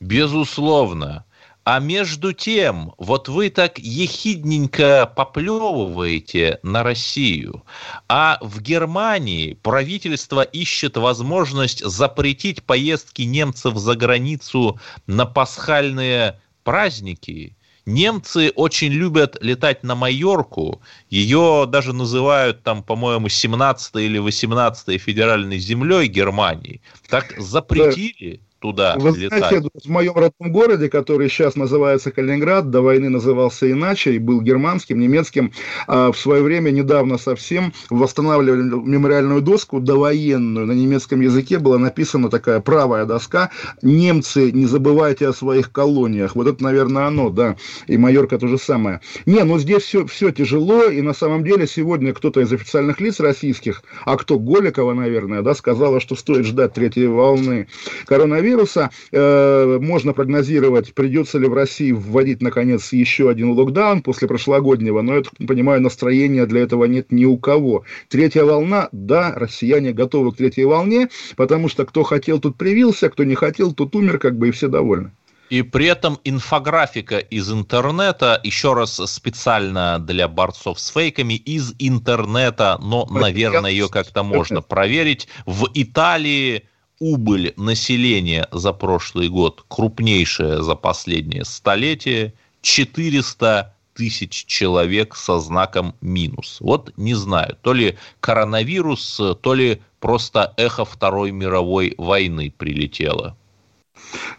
Безусловно. 0.00 1.24
А 1.64 1.78
между 1.78 2.32
тем, 2.32 2.92
вот 2.98 3.28
вы 3.28 3.48
так 3.48 3.78
ехидненько 3.78 5.10
поплевываете 5.14 6.58
на 6.64 6.82
Россию, 6.82 7.62
а 8.08 8.38
в 8.40 8.60
Германии 8.60 9.54
правительство 9.54 10.42
ищет 10.42 10.96
возможность 10.96 11.84
запретить 11.84 12.64
поездки 12.64 13.22
немцев 13.22 13.76
за 13.76 13.94
границу 13.94 14.80
на 15.06 15.24
пасхальные 15.24 16.40
праздники. 16.64 17.56
Немцы 17.86 18.52
очень 18.56 18.90
любят 18.92 19.36
летать 19.40 19.84
на 19.84 19.94
Майорку. 19.94 20.82
Ее 21.10 21.66
даже 21.68 21.92
называют 21.92 22.64
там, 22.64 22.82
по-моему, 22.82 23.28
17 23.28 23.96
или 23.96 24.18
18 24.18 25.00
федеральной 25.00 25.58
землей 25.58 26.08
Германии. 26.08 26.80
Так 27.08 27.34
запретили 27.38 28.40
туда 28.62 28.94
Вы 28.96 29.10
летать. 29.18 29.38
знаете, 29.40 29.68
в 29.74 29.88
моем 29.88 30.14
родном 30.14 30.52
городе, 30.52 30.88
который 30.88 31.28
сейчас 31.28 31.56
называется 31.56 32.12
Калининград, 32.12 32.70
до 32.70 32.80
войны 32.80 33.10
назывался 33.10 33.70
иначе, 33.70 34.14
и 34.14 34.18
был 34.18 34.40
германским, 34.40 35.00
немецким, 35.00 35.52
а 35.88 36.12
в 36.12 36.18
свое 36.18 36.42
время, 36.42 36.70
недавно 36.70 37.18
совсем, 37.18 37.72
восстанавливали 37.90 38.62
мемориальную 38.62 39.42
доску 39.42 39.80
довоенную, 39.80 40.66
на 40.66 40.72
немецком 40.72 41.20
языке 41.20 41.58
была 41.58 41.78
написана 41.78 42.30
такая 42.30 42.60
правая 42.60 43.04
доска 43.04 43.50
«Немцы, 43.82 44.52
не 44.52 44.66
забывайте 44.66 45.28
о 45.28 45.32
своих 45.32 45.72
колониях». 45.72 46.36
Вот 46.36 46.46
это, 46.46 46.62
наверное, 46.62 47.06
оно, 47.06 47.30
да, 47.30 47.56
и 47.88 47.98
Майорка 47.98 48.38
то 48.38 48.46
же 48.46 48.58
самое. 48.58 49.00
Не, 49.26 49.42
ну 49.42 49.58
здесь 49.58 49.82
все, 49.82 50.06
все 50.06 50.30
тяжело, 50.30 50.84
и 50.84 51.02
на 51.02 51.14
самом 51.14 51.42
деле 51.42 51.66
сегодня 51.66 52.14
кто-то 52.14 52.40
из 52.40 52.52
официальных 52.52 53.00
лиц 53.00 53.18
российских, 53.18 53.82
а 54.04 54.16
кто 54.16 54.38
Голикова, 54.38 54.94
наверное, 54.94 55.42
да, 55.42 55.54
сказала, 55.54 55.98
что 55.98 56.14
стоит 56.14 56.46
ждать 56.46 56.74
третьей 56.74 57.08
волны 57.08 57.66
коронавируса, 58.06 58.51
коронавируса. 58.52 58.90
Э, 59.12 59.78
можно 59.80 60.12
прогнозировать, 60.12 60.94
придется 60.94 61.38
ли 61.38 61.48
в 61.48 61.54
России 61.54 61.92
вводить, 61.92 62.42
наконец, 62.42 62.92
еще 62.92 63.30
один 63.30 63.52
локдаун 63.52 64.02
после 64.02 64.28
прошлогоднего, 64.28 65.02
но, 65.02 65.16
я 65.16 65.46
понимаю, 65.46 65.80
настроения 65.80 66.46
для 66.46 66.62
этого 66.62 66.84
нет 66.84 67.12
ни 67.12 67.24
у 67.24 67.36
кого. 67.36 67.84
Третья 68.08 68.44
волна, 68.44 68.88
да, 68.92 69.32
россияне 69.36 69.92
готовы 69.92 70.32
к 70.32 70.36
третьей 70.36 70.64
волне, 70.64 71.08
потому 71.36 71.68
что 71.68 71.84
кто 71.84 72.02
хотел, 72.02 72.40
тут 72.40 72.56
привился, 72.56 73.08
кто 73.08 73.24
не 73.24 73.34
хотел, 73.34 73.72
тут 73.72 73.94
умер, 73.96 74.18
как 74.18 74.36
бы, 74.36 74.48
и 74.48 74.50
все 74.50 74.68
довольны. 74.68 75.12
И 75.50 75.60
при 75.60 75.84
этом 75.84 76.18
инфографика 76.24 77.18
из 77.18 77.52
интернета, 77.52 78.40
еще 78.42 78.72
раз 78.72 78.94
специально 79.04 79.98
для 79.98 80.26
борцов 80.26 80.80
с 80.80 80.88
фейками, 80.88 81.34
из 81.34 81.74
интернета, 81.78 82.78
но, 82.80 83.06
наверное, 83.10 83.70
ее 83.70 83.90
как-то 83.90 84.22
можно 84.22 84.62
проверить. 84.62 85.28
В 85.44 85.68
Италии 85.74 86.62
убыль 87.02 87.52
населения 87.56 88.46
за 88.52 88.72
прошлый 88.72 89.28
год 89.28 89.64
крупнейшая 89.66 90.62
за 90.62 90.76
последнее 90.76 91.44
столетие, 91.44 92.32
400 92.60 93.74
тысяч 93.92 94.44
человек 94.46 95.16
со 95.16 95.40
знаком 95.40 95.96
минус. 96.00 96.58
Вот 96.60 96.92
не 96.96 97.14
знаю, 97.14 97.58
то 97.60 97.72
ли 97.72 97.98
коронавирус, 98.20 99.20
то 99.40 99.54
ли 99.54 99.82
просто 99.98 100.54
эхо 100.56 100.84
Второй 100.84 101.32
мировой 101.32 101.96
войны 101.98 102.54
прилетело. 102.56 103.36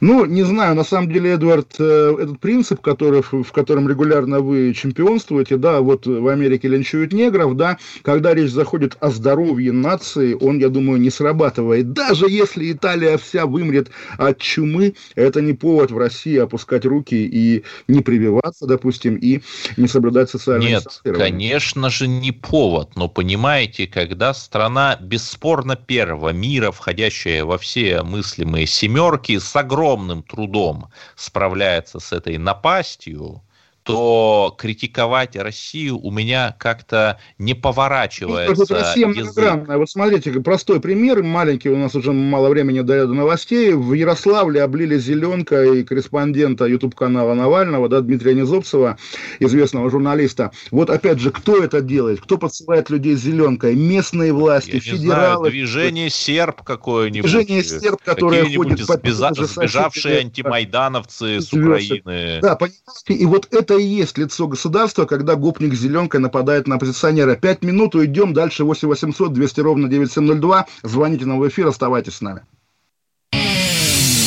Ну, 0.04 0.26
не 0.26 0.44
знаю, 0.44 0.76
на 0.76 0.84
самом 0.84 1.10
деле, 1.10 1.32
Эдвард, 1.32 1.76
э, 1.80 2.18
этот 2.20 2.38
принцип, 2.42 2.82
который, 2.82 3.22
в 3.22 3.50
котором 3.54 3.88
регулярно 3.88 4.42
вы 4.42 4.74
чемпионствуете, 4.74 5.56
да, 5.56 5.80
вот 5.80 6.06
в 6.06 6.28
Америке 6.28 6.68
линчуют 6.68 7.14
негров, 7.14 7.56
да, 7.56 7.78
когда 8.02 8.34
речь 8.34 8.52
заходит 8.52 8.98
о 9.00 9.12
здоровье 9.12 9.72
нации, 9.72 10.34
он, 10.34 10.60
я 10.60 10.68
думаю, 10.68 11.00
не 11.00 11.10
срабатывает. 11.10 11.94
Даже 11.94 12.30
если 12.30 12.70
Италия 12.74 13.18
вся 13.18 13.46
вымрет 13.46 13.92
от 14.18 14.40
чумы, 14.40 14.96
это 15.16 15.40
не 15.40 15.54
повод 15.54 15.92
в 15.92 15.98
России 15.98 16.36
опускать 16.36 16.86
руки 16.86 17.16
и 17.16 17.64
не 17.88 18.02
прививаться, 18.02 18.68
допустим, 18.68 19.16
и 19.16 19.40
не 19.78 19.88
соблюдать 19.88 20.30
социальное 20.30 20.68
Нет, 20.68 21.02
конечно 21.18 21.90
же, 21.90 22.10
не 22.10 22.34
повод, 22.34 22.98
но 22.98 23.08
понимаете, 23.08 23.88
когда 23.88 24.34
страна 24.34 24.98
бесспорно 25.02 25.78
первого 25.78 26.34
мира, 26.34 26.72
входящая 26.72 27.46
во 27.46 27.58
все 27.58 28.04
мыслимые 28.04 28.68
семерки, 28.68 29.40
с 29.40 29.56
огромным 29.56 29.93
трудом 30.24 30.90
справляется 31.16 32.00
с 32.00 32.12
этой 32.14 32.38
напастью, 32.38 33.42
то 33.84 34.56
критиковать 34.58 35.36
Россию 35.36 36.00
у 36.00 36.12
меня 36.12 36.56
как-то 36.58 37.20
не 37.38 37.54
поворачивается. 37.54 38.56
Вот 38.56 38.72
Россия 38.72 39.08
многогранная. 39.08 39.78
Вот 39.78 39.90
смотрите, 39.90 40.32
простой 40.42 40.80
пример, 40.80 41.22
маленький, 41.24 41.70
у 41.70 41.78
нас 41.78 41.94
уже 41.96 42.14
мало 42.14 42.50
времени 42.50 42.82
до 42.82 43.06
новостей. 43.08 43.74
В 43.74 43.94
Ярославле 43.94 44.64
облили 44.64 44.98
зеленкой 44.98 45.84
корреспондента 45.84 46.66
YouTube-канала 46.66 47.34
Навального, 47.34 47.90
да, 47.90 48.02
Дмитрия 48.02 48.34
Низовцева, 48.34 48.98
известного 49.40 49.90
журналиста. 49.90 50.52
Вот 50.72 50.90
опять 50.90 51.20
же, 51.20 51.32
кто 51.32 51.64
это 51.64 51.82
делает? 51.82 52.22
Кто 52.22 52.38
подсылает 52.38 52.90
людей 52.90 53.16
зеленкой? 53.16 53.76
Местные 53.76 54.32
власти, 54.34 54.76
Я 54.76 54.80
федералы. 54.80 55.38
Знаю, 55.38 55.52
движение 55.52 56.10
серб 56.10 56.62
какое-нибудь. 56.62 57.30
Движение 57.30 57.64
серб, 57.64 58.02
которое 58.04 58.46
ходит... 58.56 58.80
Сбежа... 58.80 59.34
Сбежавшие 59.34 60.20
антимайдановцы 60.20 61.42
с 61.42 61.52
Украины. 61.54 62.40
Да, 62.42 62.56
понимаете, 62.56 63.14
и 63.14 63.26
вот 63.26 63.48
это 63.52 63.73
это 63.74 63.82
и 63.82 63.86
есть 63.86 64.18
лицо 64.18 64.48
государства, 64.48 65.06
когда 65.06 65.36
гопник 65.36 65.74
зеленкой 65.74 66.20
нападает 66.20 66.68
на 66.68 66.76
оппозиционера. 66.76 67.36
Пять 67.36 67.64
минут, 67.64 67.96
уйдем 67.96 68.34
дальше 68.34 68.64
8 68.64 68.88
800 68.88 69.34
200 69.34 69.60
ровно 69.62 69.88
9702. 69.90 70.68
Звоните 70.84 71.26
нам 71.26 71.40
в 71.40 71.48
эфир, 71.48 71.68
оставайтесь 71.68 72.16
с 72.16 72.22
нами. 72.22 72.42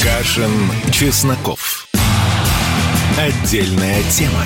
Кашин, 0.03 0.51
Чесноков. 0.91 1.87
Отдельная 3.19 4.03
тема. 4.11 4.45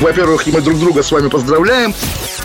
Во-первых, 0.00 0.46
мы 0.46 0.60
друг 0.60 0.78
друга 0.80 1.02
с 1.02 1.12
вами 1.12 1.28
поздравляем. 1.28 1.94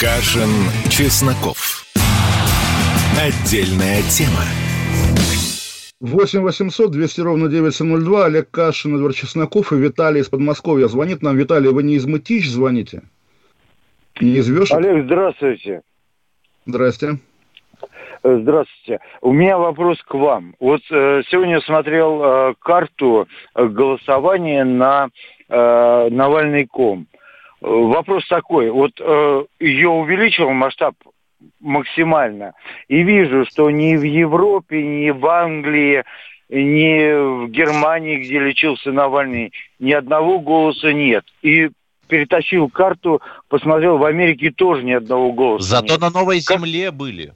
Кашин, 0.00 0.48
Чесноков. 0.88 1.84
Отдельная 3.20 4.00
тема. 4.04 4.46
8 6.00 6.40
800 6.40 6.90
200 6.90 7.20
ровно 7.20 7.48
9702. 7.50 8.24
Олег 8.24 8.50
Кашин, 8.50 8.96
Эдвард 8.96 9.14
Чесноков 9.14 9.74
и 9.74 9.76
Виталий 9.76 10.22
из 10.22 10.30
Подмосковья. 10.30 10.86
Звонит 10.86 11.20
нам. 11.20 11.36
Виталий, 11.36 11.68
вы 11.68 11.82
не 11.82 11.96
из 11.96 12.06
Мытищ 12.06 12.48
звоните? 12.48 13.02
Не 14.22 14.36
из 14.36 14.48
Вешек? 14.48 14.78
Олег, 14.78 15.04
здравствуйте. 15.04 15.82
Здрасте. 16.64 17.18
Здравствуйте. 18.24 19.00
У 19.20 19.34
меня 19.34 19.58
вопрос 19.58 19.98
к 20.00 20.14
вам. 20.14 20.54
Вот 20.60 20.80
э, 20.90 21.22
сегодня 21.30 21.60
смотрел 21.60 22.22
э, 22.22 22.54
карту 22.58 23.28
голосования 23.54 24.64
на 24.64 25.10
э, 25.50 26.08
Навальный 26.10 26.66
ком. 26.66 27.06
Вопрос 27.60 28.26
такой. 28.28 28.70
Вот 28.70 28.92
э, 28.98 29.44
ее 29.60 29.88
увеличил 29.88 30.50
масштаб 30.50 30.94
максимально. 31.60 32.52
И 32.88 33.02
вижу, 33.02 33.44
что 33.46 33.70
ни 33.70 33.96
в 33.96 34.02
Европе, 34.02 34.82
ни 34.82 35.10
в 35.10 35.26
Англии, 35.26 36.04
ни 36.48 37.44
в 37.44 37.48
Германии, 37.50 38.16
где 38.16 38.38
лечился 38.40 38.92
Навальный, 38.92 39.52
ни 39.78 39.92
одного 39.92 40.40
голоса 40.40 40.92
нет. 40.92 41.24
И 41.42 41.70
перетащил 42.08 42.68
карту, 42.68 43.20
посмотрел, 43.48 43.98
в 43.98 44.04
Америке 44.04 44.50
тоже 44.50 44.82
ни 44.82 44.92
одного 44.92 45.32
голоса 45.32 45.68
Зато 45.68 45.92
нет. 45.94 46.00
на 46.00 46.10
Новой 46.10 46.42
Как- 46.42 46.58
Земле 46.58 46.90
были. 46.90 47.32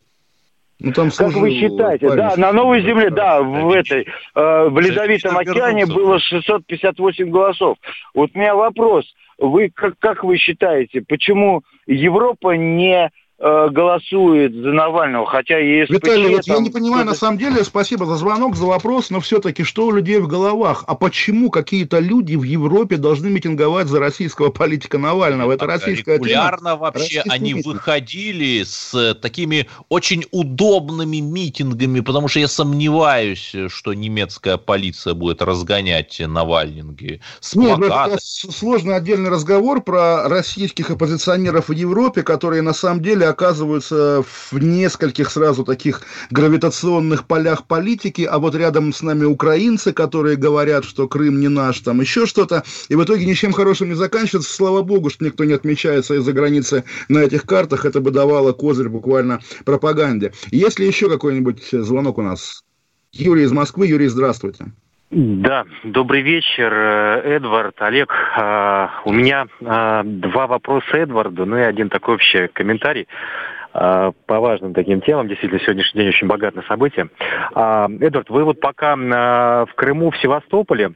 Ну, 0.80 0.92
там 0.92 1.10
Как 1.16 1.32
вы 1.34 1.52
считаете? 1.52 2.10
Да, 2.14 2.34
на 2.36 2.52
Новой 2.52 2.82
Земле, 2.82 3.08
да, 3.10 3.40
в 3.40 3.70
этой, 3.70 4.02
э, 4.34 4.68
в 4.68 4.78
Ледовитом 4.80 5.38
океане 5.38 5.86
было 5.86 6.18
658 6.18 7.30
голосов. 7.30 7.78
Вот 8.12 8.30
у 8.34 8.38
меня 8.38 8.56
вопрос. 8.56 9.06
Вы 9.38 9.70
как, 9.70 9.98
как 9.98 10.24
вы 10.24 10.36
считаете, 10.36 11.02
почему 11.02 11.62
Европа 11.86 12.56
не 12.56 13.10
голосует 13.38 14.54
за 14.54 14.72
Навального, 14.72 15.26
хотя 15.26 15.58
ЕСПЧ... 15.58 15.92
Виталий, 15.92 16.36
вот 16.36 16.46
я 16.46 16.58
не 16.60 16.70
понимаю, 16.70 17.04
на 17.04 17.14
самом 17.14 17.36
деле, 17.36 17.64
спасибо 17.64 18.06
за 18.06 18.14
звонок, 18.14 18.54
за 18.54 18.64
вопрос, 18.64 19.10
но 19.10 19.20
все-таки 19.20 19.64
что 19.64 19.86
у 19.86 19.90
людей 19.90 20.18
в 20.18 20.28
головах? 20.28 20.84
А 20.86 20.94
почему 20.94 21.50
какие-то 21.50 21.98
люди 21.98 22.36
в 22.36 22.44
Европе 22.44 22.96
должны 22.96 23.28
митинговать 23.30 23.88
за 23.88 23.98
российского 23.98 24.50
политика 24.50 24.98
Навального? 24.98 25.52
Это 25.52 25.66
российская 25.66 26.18
тема. 26.18 26.28
Регулярно 26.28 26.76
вообще 26.76 27.00
Российский 27.00 27.30
они 27.30 27.52
митинг. 27.54 27.74
выходили 27.74 28.62
с 28.62 28.94
э, 28.94 29.14
такими 29.14 29.68
очень 29.88 30.24
удобными 30.30 31.16
митингами, 31.16 32.00
потому 32.00 32.28
что 32.28 32.38
я 32.38 32.48
сомневаюсь, 32.48 33.54
что 33.68 33.94
немецкая 33.94 34.58
полиция 34.58 35.14
будет 35.14 35.42
разгонять 35.42 36.22
Навальнинги 36.24 37.20
с 37.40 37.56
Нет, 37.56 37.78
ну, 37.78 37.86
это 37.86 38.16
сложный 38.20 38.94
отдельный 38.94 39.30
разговор 39.30 39.82
про 39.82 40.28
российских 40.28 40.90
оппозиционеров 40.90 41.68
в 41.68 41.72
Европе, 41.72 42.22
которые 42.22 42.62
на 42.62 42.72
самом 42.72 43.02
деле 43.02 43.23
оказываются 43.28 44.22
в 44.22 44.58
нескольких 44.58 45.30
сразу 45.30 45.64
таких 45.64 46.02
гравитационных 46.30 47.26
полях 47.26 47.66
политики, 47.66 48.22
а 48.22 48.38
вот 48.38 48.54
рядом 48.54 48.92
с 48.92 49.02
нами 49.02 49.24
украинцы, 49.24 49.92
которые 49.92 50.36
говорят, 50.36 50.84
что 50.84 51.08
Крым 51.08 51.40
не 51.40 51.48
наш, 51.48 51.80
там 51.80 52.00
еще 52.00 52.26
что-то, 52.26 52.64
и 52.88 52.94
в 52.94 53.04
итоге 53.04 53.26
ничем 53.26 53.52
хорошим 53.52 53.88
не 53.88 53.94
заканчивается. 53.94 54.52
Слава 54.52 54.82
богу, 54.82 55.10
что 55.10 55.24
никто 55.24 55.44
не 55.44 55.52
отмечается 55.52 56.14
из-за 56.14 56.32
границы 56.32 56.84
на 57.08 57.18
этих 57.18 57.44
картах, 57.44 57.84
это 57.84 58.00
бы 58.00 58.10
давало 58.10 58.52
козырь 58.52 58.88
буквально 58.88 59.40
пропаганде. 59.64 60.32
Есть 60.50 60.78
ли 60.78 60.86
еще 60.86 61.08
какой-нибудь 61.08 61.68
звонок 61.72 62.18
у 62.18 62.22
нас? 62.22 62.62
Юрий 63.12 63.44
из 63.44 63.52
Москвы. 63.52 63.86
Юрий, 63.86 64.08
здравствуйте. 64.08 64.72
Да, 65.10 65.64
добрый 65.84 66.22
вечер, 66.22 66.72
э, 66.72 67.36
Эдвард, 67.36 67.80
Олег. 67.80 68.12
А, 68.36 69.02
У 69.04 69.12
меня 69.12 69.46
а, 69.64 70.02
два 70.02 70.46
вопроса 70.46 70.96
Эдварду, 70.96 71.46
ну 71.46 71.56
и 71.58 71.62
один 71.62 71.88
такой 71.88 72.14
общий 72.14 72.48
комментарий 72.48 73.06
по 73.74 74.40
важным 74.40 74.72
таким 74.72 75.00
темам. 75.00 75.26
Действительно, 75.26 75.60
сегодняшний 75.60 76.02
день 76.02 76.08
очень 76.10 76.28
богат 76.28 76.54
на 76.54 76.62
события. 76.62 77.08
А, 77.54 77.88
Эдвард, 78.00 78.30
вы 78.30 78.44
вот 78.44 78.60
пока 78.60 78.96
а, 78.96 79.66
в 79.66 79.74
Крыму, 79.74 80.10
в 80.10 80.18
Севастополе, 80.18 80.92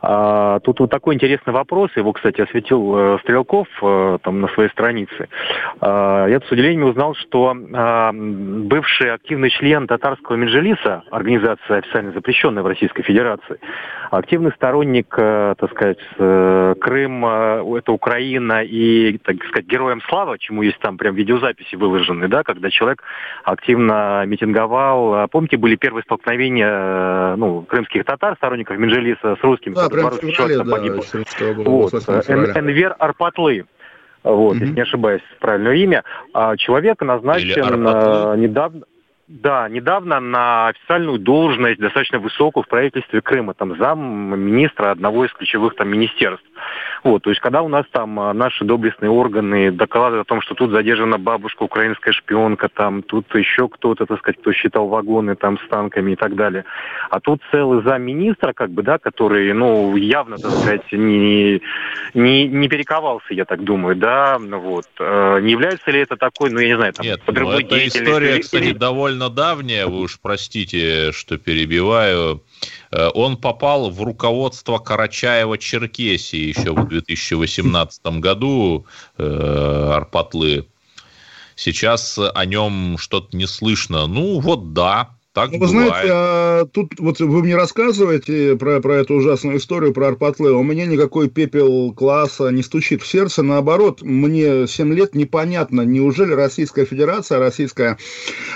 а, 0.00 0.60
тут 0.60 0.80
вот 0.80 0.90
такой 0.90 1.14
интересный 1.14 1.52
вопрос, 1.52 1.90
его, 1.96 2.12
кстати, 2.12 2.40
осветил 2.40 2.96
э, 2.96 3.18
Стрелков 3.22 3.68
э, 3.82 4.18
там 4.22 4.40
на 4.40 4.48
своей 4.48 4.70
странице. 4.70 5.28
А, 5.80 6.26
Я 6.26 6.40
с 6.40 6.50
удивлением 6.50 6.88
узнал, 6.88 7.14
что 7.14 7.56
а, 7.72 8.12
бывший 8.12 9.12
активный 9.12 9.50
член 9.50 9.86
татарского 9.86 10.36
Меджелиса, 10.36 11.02
организация 11.10 11.78
официально 11.78 12.12
запрещенная 12.12 12.62
в 12.62 12.66
Российской 12.66 13.02
Федерации, 13.02 13.58
активный 14.10 14.52
сторонник, 14.52 15.14
э, 15.16 15.54
так 15.58 15.70
сказать, 15.70 15.98
Крым, 16.16 17.24
это 17.24 17.92
Украина 17.92 18.62
и, 18.62 19.18
так 19.18 19.36
сказать, 19.46 19.66
героям 19.66 20.00
слава, 20.08 20.38
чему 20.38 20.62
есть 20.62 20.78
там 20.78 20.96
прям 20.96 21.14
видеозаписи 21.14 21.74
выложены, 21.76 22.15
да, 22.28 22.42
когда 22.42 22.70
человек 22.70 23.02
активно 23.44 24.24
митинговал. 24.26 25.14
А 25.14 25.28
Помните, 25.28 25.56
были 25.56 25.76
первые 25.76 26.02
столкновения 26.02 26.68
э, 26.70 27.34
ну, 27.36 27.62
крымских 27.62 28.04
татар, 28.04 28.36
сторонников 28.36 28.78
Меджелиса 28.78 29.36
с 29.36 29.42
русскими, 29.42 29.74
Да, 29.74 29.84
которые 29.84 30.08
прям 30.08 30.18
в 30.18 30.20
феврале, 30.20 30.36
человек 30.36 30.64
да, 30.64 30.76
погиб. 30.76 31.04
14 31.04 31.56
года, 31.56 31.70
Вот. 31.70 31.90
28 31.90 32.22
февраля. 32.22 32.52
Эн- 32.52 32.58
Энвер 32.58 32.96
Арпатлы. 32.98 33.64
Вот, 34.24 34.56
если 34.56 34.74
не 34.74 34.80
ошибаюсь, 34.80 35.22
правильное 35.38 35.74
имя. 35.74 36.02
А 36.34 36.56
человек 36.56 37.00
назначен 37.00 37.86
э, 37.86 38.36
недавно. 38.36 38.82
Да, 39.28 39.68
недавно 39.68 40.20
на 40.20 40.68
официальную 40.68 41.18
должность, 41.18 41.80
достаточно 41.80 42.20
высокую 42.20 42.62
в 42.62 42.68
правительстве 42.68 43.20
Крыма, 43.20 43.54
там 43.54 43.76
зам 43.76 44.38
министра 44.38 44.92
одного 44.92 45.24
из 45.24 45.32
ключевых 45.32 45.74
там 45.74 45.88
министерств. 45.88 46.46
Вот, 47.02 47.22
то 47.24 47.30
есть, 47.30 47.40
когда 47.40 47.62
у 47.62 47.68
нас 47.68 47.86
там 47.90 48.18
а, 48.20 48.32
наши 48.32 48.64
доблестные 48.64 49.10
органы 49.10 49.72
докладывают 49.72 50.26
о 50.26 50.28
том, 50.28 50.40
что 50.42 50.54
тут 50.54 50.70
задержана 50.70 51.18
бабушка, 51.18 51.64
украинская 51.64 52.12
шпионка, 52.12 52.68
там, 52.68 53.02
тут 53.02 53.34
еще 53.34 53.68
кто-то, 53.68 54.06
так 54.06 54.18
сказать, 54.18 54.40
кто 54.40 54.52
считал 54.52 54.86
вагоны 54.86 55.34
там 55.34 55.58
с 55.58 55.68
танками 55.68 56.12
и 56.12 56.16
так 56.16 56.36
далее. 56.36 56.64
А 57.10 57.18
тут 57.18 57.42
целый 57.50 57.82
замминистра, 57.82 58.52
как 58.52 58.70
бы, 58.70 58.82
да, 58.84 58.98
который, 58.98 59.52
ну, 59.52 59.96
явно, 59.96 60.38
так 60.38 60.52
сказать, 60.52 60.92
не, 60.92 61.60
не, 62.14 62.46
не 62.46 62.68
перековался, 62.68 63.34
я 63.34 63.44
так 63.44 63.64
думаю, 63.64 63.96
да, 63.96 64.38
ну 64.40 64.60
вот. 64.60 64.86
Э, 65.00 65.40
Не 65.40 65.52
является 65.52 65.90
ли 65.90 66.00
это 66.00 66.16
такой, 66.16 66.50
ну, 66.50 66.60
я 66.60 66.68
не 66.68 66.76
знаю, 66.76 66.92
там, 66.92 67.06
Нет, 67.06 67.22
по 67.22 67.32
ну, 67.32 67.38
другой 67.38 67.62
эта 67.64 67.74
деятельности 67.74 67.98
история, 68.08 68.38
кстати, 68.38 68.64
или- 68.64 68.72
довольно 69.16 69.30
давняя, 69.30 69.86
вы 69.86 70.00
уж 70.00 70.18
простите, 70.20 71.12
что 71.12 71.38
перебиваю. 71.38 72.42
Э, 72.90 73.08
Он 73.14 73.36
попал 73.36 73.90
в 73.90 74.02
руководство 74.02 74.78
Карачаева-Черкесии 74.78 76.48
еще 76.48 76.72
в 76.72 76.88
2018 76.88 78.20
году, 78.20 78.86
э, 79.18 79.92
Арпатлы. 79.94 80.66
Сейчас 81.54 82.18
о 82.18 82.44
нем 82.44 82.98
что-то 82.98 83.36
не 83.36 83.46
слышно. 83.46 84.06
Ну, 84.06 84.40
вот 84.40 84.74
да, 84.74 85.15
так 85.36 85.52
Ну, 85.52 85.58
вы 85.58 85.66
бывает. 85.66 85.88
знаете, 85.88 86.08
а 86.14 86.64
тут 86.64 86.94
вот 86.98 87.20
вы 87.20 87.42
мне 87.42 87.56
рассказываете 87.56 88.56
про, 88.56 88.80
про 88.80 88.96
эту 88.96 89.16
ужасную 89.16 89.58
историю 89.58 89.92
про 89.92 90.08
Арпатле. 90.08 90.48
У 90.48 90.62
меня 90.62 90.86
никакой 90.86 91.28
пепел 91.28 91.92
класса 91.92 92.48
не 92.48 92.62
стучит 92.62 93.02
в 93.02 93.06
сердце. 93.06 93.42
Наоборот, 93.42 94.00
мне 94.00 94.66
7 94.66 94.94
лет 94.94 95.14
непонятно, 95.14 95.82
неужели 95.82 96.32
Российская 96.32 96.86
Федерация, 96.86 97.38
российское 97.38 97.98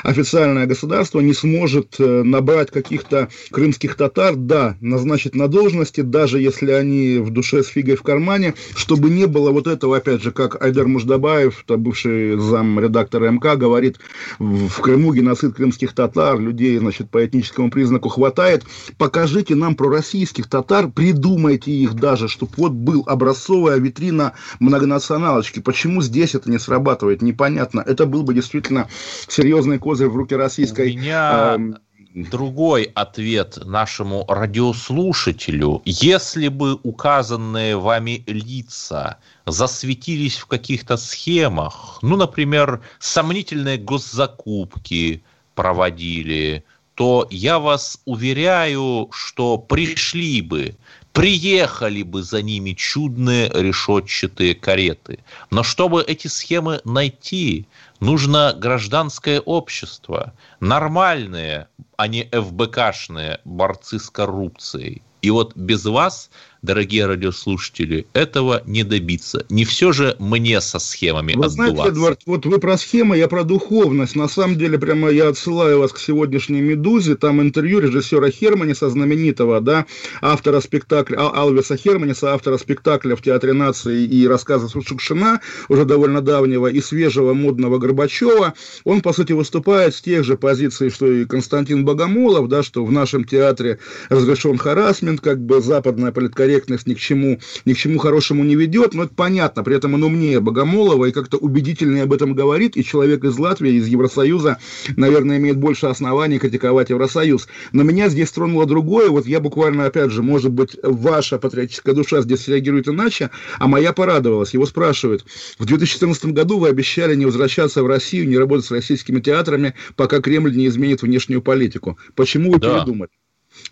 официальное 0.04 0.64
государство 0.64 1.20
не 1.20 1.34
сможет 1.34 1.96
э, 1.98 2.22
набрать 2.22 2.70
каких-то 2.70 3.28
крымских 3.50 3.94
татар, 3.96 4.34
да, 4.36 4.78
назначить 4.80 5.34
на 5.34 5.48
должности, 5.48 6.00
даже 6.00 6.40
если 6.40 6.70
они 6.70 7.18
в 7.18 7.28
душе 7.28 7.62
с 7.62 7.66
фигой 7.66 7.96
в 7.96 8.02
кармане, 8.02 8.54
чтобы 8.74 9.10
не 9.10 9.26
было 9.26 9.50
вот 9.50 9.66
этого, 9.66 9.98
опять 9.98 10.22
же, 10.22 10.32
как 10.32 10.62
Айдар 10.62 10.86
Муждабаев, 10.86 11.62
бывший 11.68 12.38
зам 12.38 12.80
редактора 12.80 13.30
МК, 13.30 13.56
говорит, 13.56 13.98
в 14.38 14.80
Крыму 14.80 15.12
геноцид 15.12 15.52
крымских 15.54 15.92
татар, 15.92 16.40
людей, 16.40 16.69
значит, 16.78 17.10
по 17.10 17.24
этническому 17.24 17.70
признаку 17.70 18.08
хватает. 18.08 18.64
Покажите 18.98 19.54
нам 19.54 19.74
пророссийских 19.74 20.48
татар, 20.48 20.88
придумайте 20.88 21.70
их 21.70 21.94
даже, 21.94 22.28
чтобы 22.28 22.52
вот 22.56 22.72
был 22.72 23.04
образцовая 23.06 23.78
витрина 23.78 24.34
многонационалочки. 24.58 25.60
Почему 25.60 26.02
здесь 26.02 26.34
это 26.34 26.50
не 26.50 26.58
срабатывает, 26.58 27.22
непонятно. 27.22 27.80
Это 27.80 28.06
был 28.06 28.22
бы 28.22 28.34
действительно 28.34 28.88
серьезный 29.28 29.78
козырь 29.78 30.08
в 30.08 30.16
руки 30.16 30.34
российской... 30.34 30.92
У 30.92 30.98
меня 30.98 31.54
эм, 31.54 31.76
другой 32.14 32.90
ответ 32.94 33.58
нашему 33.64 34.24
радиослушателю. 34.28 35.82
Если 35.84 36.48
бы 36.48 36.74
указанные 36.82 37.76
вами 37.76 38.24
лица 38.26 39.18
засветились 39.46 40.36
в 40.36 40.46
каких-то 40.46 40.96
схемах, 40.96 41.98
ну, 42.02 42.16
например, 42.16 42.82
сомнительные 42.98 43.78
госзакупки 43.78 45.22
проводили, 45.60 46.64
то 46.94 47.26
я 47.30 47.58
вас 47.58 48.00
уверяю, 48.06 49.10
что 49.12 49.58
пришли 49.58 50.40
бы, 50.40 50.74
приехали 51.12 52.02
бы 52.02 52.22
за 52.22 52.40
ними 52.40 52.72
чудные 52.72 53.50
решетчатые 53.52 54.54
кареты. 54.54 55.18
Но 55.50 55.62
чтобы 55.62 56.02
эти 56.02 56.28
схемы 56.28 56.80
найти, 56.86 57.66
нужно 58.00 58.54
гражданское 58.56 59.40
общество, 59.40 60.32
нормальные, 60.60 61.68
а 61.98 62.08
не 62.08 62.24
ФБКшные 62.32 63.40
борцы 63.44 63.98
с 63.98 64.08
коррупцией. 64.08 65.02
И 65.20 65.28
вот 65.28 65.54
без 65.54 65.84
вас 65.84 66.30
дорогие 66.62 67.06
радиослушатели, 67.06 68.06
этого 68.12 68.62
не 68.66 68.84
добиться. 68.84 69.46
Не 69.48 69.64
все 69.64 69.92
же 69.92 70.16
мне 70.18 70.60
со 70.60 70.78
схемами 70.78 71.32
Вы 71.32 71.46
отдуваться. 71.46 71.54
знаете, 71.54 71.88
Эдвард, 71.88 72.20
вот 72.26 72.46
вы 72.46 72.58
про 72.58 72.76
схемы, 72.76 73.16
я 73.16 73.28
про 73.28 73.44
духовность. 73.44 74.14
На 74.16 74.28
самом 74.28 74.56
деле, 74.56 74.78
прямо 74.78 75.08
я 75.10 75.28
отсылаю 75.28 75.78
вас 75.78 75.92
к 75.92 75.98
сегодняшней 75.98 76.60
«Медузе». 76.60 77.16
Там 77.16 77.40
интервью 77.40 77.80
режиссера 77.80 78.30
Херманиса, 78.30 78.90
знаменитого, 78.90 79.60
да, 79.60 79.86
автора 80.20 80.60
спектакля, 80.60 81.18
Ал- 81.18 81.34
Алвиса 81.34 81.76
Херманиса, 81.76 82.34
автора 82.34 82.58
спектакля 82.58 83.16
в 83.16 83.22
Театре 83.22 83.52
нации 83.54 84.04
и 84.04 84.26
рассказа 84.28 84.68
Шукшина, 84.68 85.40
уже 85.68 85.84
довольно 85.84 86.20
давнего, 86.20 86.66
и 86.66 86.80
свежего 86.80 87.32
модного 87.32 87.78
Горбачева. 87.78 88.54
Он, 88.84 89.00
по 89.00 89.12
сути, 89.12 89.32
выступает 89.32 89.94
с 89.94 90.02
тех 90.02 90.24
же 90.24 90.36
позиций, 90.36 90.90
что 90.90 91.10
и 91.10 91.24
Константин 91.24 91.84
Богомолов, 91.84 92.48
да, 92.48 92.62
что 92.62 92.84
в 92.84 92.92
нашем 92.92 93.24
театре 93.24 93.78
разрешен 94.10 94.58
харасмент, 94.58 95.20
как 95.20 95.40
бы 95.40 95.60
западная 95.60 96.12
политкорректность 96.12 96.49
ни 96.58 96.94
к 96.94 96.98
чему, 96.98 97.40
ни 97.64 97.72
к 97.72 97.76
чему 97.76 97.98
хорошему 97.98 98.44
не 98.44 98.56
ведет, 98.56 98.94
но 98.94 99.04
это 99.04 99.14
понятно, 99.14 99.62
при 99.62 99.76
этом 99.76 99.94
он 99.94 100.02
умнее 100.02 100.40
Богомолова 100.40 101.06
и 101.06 101.12
как-то 101.12 101.36
убедительнее 101.36 102.04
об 102.04 102.12
этом 102.12 102.34
говорит, 102.34 102.76
и 102.76 102.84
человек 102.84 103.24
из 103.24 103.38
Латвии, 103.38 103.74
из 103.74 103.86
Евросоюза, 103.86 104.58
наверное, 104.96 105.38
имеет 105.38 105.56
больше 105.56 105.86
оснований 105.86 106.38
критиковать 106.38 106.90
Евросоюз. 106.90 107.48
Но 107.72 107.82
меня 107.82 108.08
здесь 108.08 108.30
тронуло 108.30 108.66
другое, 108.66 109.10
вот 109.10 109.26
я 109.26 109.40
буквально, 109.40 109.86
опять 109.86 110.10
же, 110.10 110.22
может 110.22 110.52
быть, 110.52 110.76
ваша 110.82 111.38
патриотическая 111.38 111.94
душа 111.94 112.22
здесь 112.22 112.48
реагирует 112.48 112.88
иначе, 112.88 113.30
а 113.58 113.66
моя 113.68 113.92
порадовалась. 113.92 114.54
Его 114.54 114.66
спрашивают, 114.66 115.24
в 115.58 115.64
2014 115.66 116.26
году 116.26 116.58
вы 116.58 116.68
обещали 116.68 117.14
не 117.14 117.26
возвращаться 117.26 117.82
в 117.82 117.86
Россию, 117.86 118.28
не 118.28 118.38
работать 118.38 118.66
с 118.66 118.70
российскими 118.70 119.20
театрами, 119.20 119.74
пока 119.96 120.20
Кремль 120.20 120.56
не 120.56 120.66
изменит 120.66 121.02
внешнюю 121.02 121.42
политику. 121.42 121.98
Почему 122.14 122.52
вы 122.52 122.58
Да. 122.58 122.76
передумали? 122.76 123.10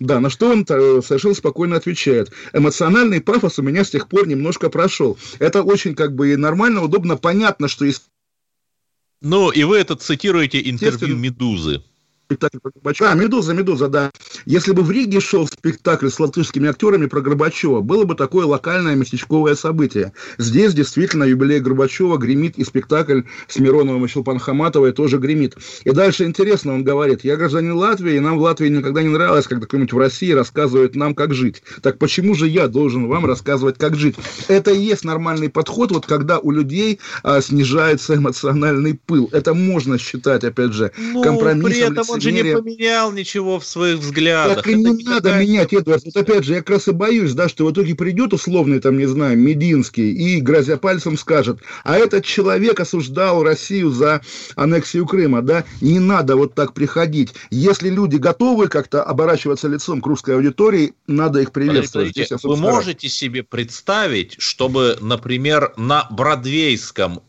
Да, 0.00 0.20
на 0.20 0.30
что 0.30 0.50
он 0.50 0.64
э, 0.68 1.00
совершенно 1.04 1.34
спокойно 1.34 1.76
отвечает. 1.76 2.32
Эмоциональный 2.52 3.20
пафос 3.20 3.58
у 3.58 3.62
меня 3.62 3.84
с 3.84 3.90
тех 3.90 4.08
пор 4.08 4.26
немножко 4.26 4.70
прошел. 4.70 5.18
Это 5.38 5.62
очень 5.62 5.94
как 5.94 6.14
бы 6.14 6.32
и 6.32 6.36
нормально, 6.36 6.82
удобно, 6.82 7.16
понятно, 7.16 7.68
что 7.68 7.84
есть 7.84 8.04
Ну, 9.20 9.50
и 9.50 9.64
вы 9.64 9.78
это 9.78 9.96
цитируете 9.96 10.68
интервью. 10.68 11.16
«Медузы». 11.16 11.82
Спектакль 12.28 12.58
про 12.58 12.70
Горбачева. 12.70 13.10
А, 13.10 13.14
«Медуза», 13.14 13.54
«Медуза», 13.54 13.88
да. 13.88 14.10
Если 14.44 14.72
бы 14.72 14.82
в 14.82 14.90
Риге 14.90 15.18
шел 15.20 15.46
спектакль 15.46 16.10
с 16.10 16.20
латышскими 16.20 16.68
актерами 16.68 17.06
про 17.06 17.22
Горбачева, 17.22 17.80
было 17.80 18.04
бы 18.04 18.14
такое 18.14 18.44
локальное 18.44 18.94
местечковое 18.94 19.54
событие. 19.54 20.12
Здесь 20.36 20.74
действительно 20.74 21.24
юбилей 21.24 21.60
Горбачева 21.60 22.18
гремит, 22.18 22.58
и 22.58 22.64
спектакль 22.64 23.22
с 23.48 23.58
Мироновым 23.58 24.04
и 24.04 24.08
Щелпан 24.08 24.38
Хаматовой 24.38 24.92
тоже 24.92 25.16
гремит. 25.16 25.56
И 25.84 25.90
дальше 25.90 26.24
интересно, 26.24 26.74
он 26.74 26.84
говорит, 26.84 27.24
я 27.24 27.36
гражданин 27.36 27.72
Латвии, 27.72 28.16
и 28.16 28.20
нам 28.20 28.38
в 28.38 28.42
Латвии 28.42 28.68
никогда 28.68 29.02
не 29.02 29.08
нравилось, 29.08 29.46
когда 29.46 29.66
кто-нибудь 29.66 29.94
в 29.94 29.98
России 29.98 30.32
рассказывает 30.32 30.94
нам, 30.96 31.14
как 31.14 31.32
жить. 31.32 31.62
Так 31.80 31.98
почему 31.98 32.34
же 32.34 32.46
я 32.46 32.68
должен 32.68 33.08
вам 33.08 33.24
рассказывать, 33.24 33.78
как 33.78 33.96
жить? 33.96 34.16
Это 34.48 34.70
и 34.70 34.78
есть 34.78 35.04
нормальный 35.04 35.48
подход, 35.48 35.92
вот 35.92 36.04
когда 36.04 36.38
у 36.38 36.50
людей 36.50 37.00
а, 37.22 37.40
снижается 37.40 38.16
эмоциональный 38.16 39.00
пыл. 39.06 39.30
Это 39.32 39.54
можно 39.54 39.96
считать, 39.96 40.44
опять 40.44 40.74
же, 40.74 40.92
Ну, 40.98 41.22
компромиссом, 41.22 41.70
при 41.70 41.80
этом 41.80 42.04
он 42.10 42.17
же 42.22 42.33
не 42.33 42.38
лицемерием. 42.38 42.62
поменял 42.64 43.12
ничего 43.12 43.59
в 43.61 43.64
своих 43.66 43.98
взглядах. 43.98 44.57
Так 44.59 44.66
и 44.66 44.70
Это 44.72 44.78
не 44.81 45.04
надо 45.04 45.20
какая-то- 45.22 45.40
менять, 45.40 45.72
Эдвард. 45.72 46.04
Вот 46.04 46.16
опять 46.16 46.44
же, 46.44 46.52
я 46.54 46.59
как 46.59 46.70
раз 46.70 46.88
и 46.88 46.92
боюсь, 46.92 47.33
да, 47.35 47.48
что 47.48 47.66
в 47.66 47.72
итоге 47.72 47.94
придет 47.94 48.33
условный, 48.33 48.81
там, 48.81 48.98
не 48.98 49.07
знаю, 49.07 49.38
Мединский 49.38 50.12
и, 50.12 50.40
грозя 50.40 50.76
пальцем, 50.76 51.16
скажет, 51.18 51.61
а 51.85 51.96
этот 51.96 52.24
человек 52.24 52.81
осуждал 52.81 53.42
Россию 53.42 53.90
за 53.90 54.20
аннексию 54.57 55.07
Крыма, 55.07 55.42
да, 55.42 55.64
не 55.81 55.98
надо 56.00 56.37
вот 56.37 56.54
так 56.54 56.72
приходить. 56.74 57.35
Если 57.50 57.88
люди 57.90 58.16
готовы 58.16 58.68
как-то 58.68 59.02
оборачиваться 59.02 59.68
лицом 59.68 60.00
к 60.00 60.07
русской 60.07 60.35
аудитории, 60.35 60.94
надо 61.07 61.40
их 61.40 61.52
приветствовать. 61.52 62.09
Подождите, 62.09 62.26
Здесь 62.26 62.42
я, 62.44 62.48
вы 62.48 62.57
можете 62.57 63.09
себе 63.09 63.42
представить, 63.42 64.37
чтобы, 64.38 64.96
например, 65.00 65.72
на 65.76 66.07
бродвейском 66.11 67.20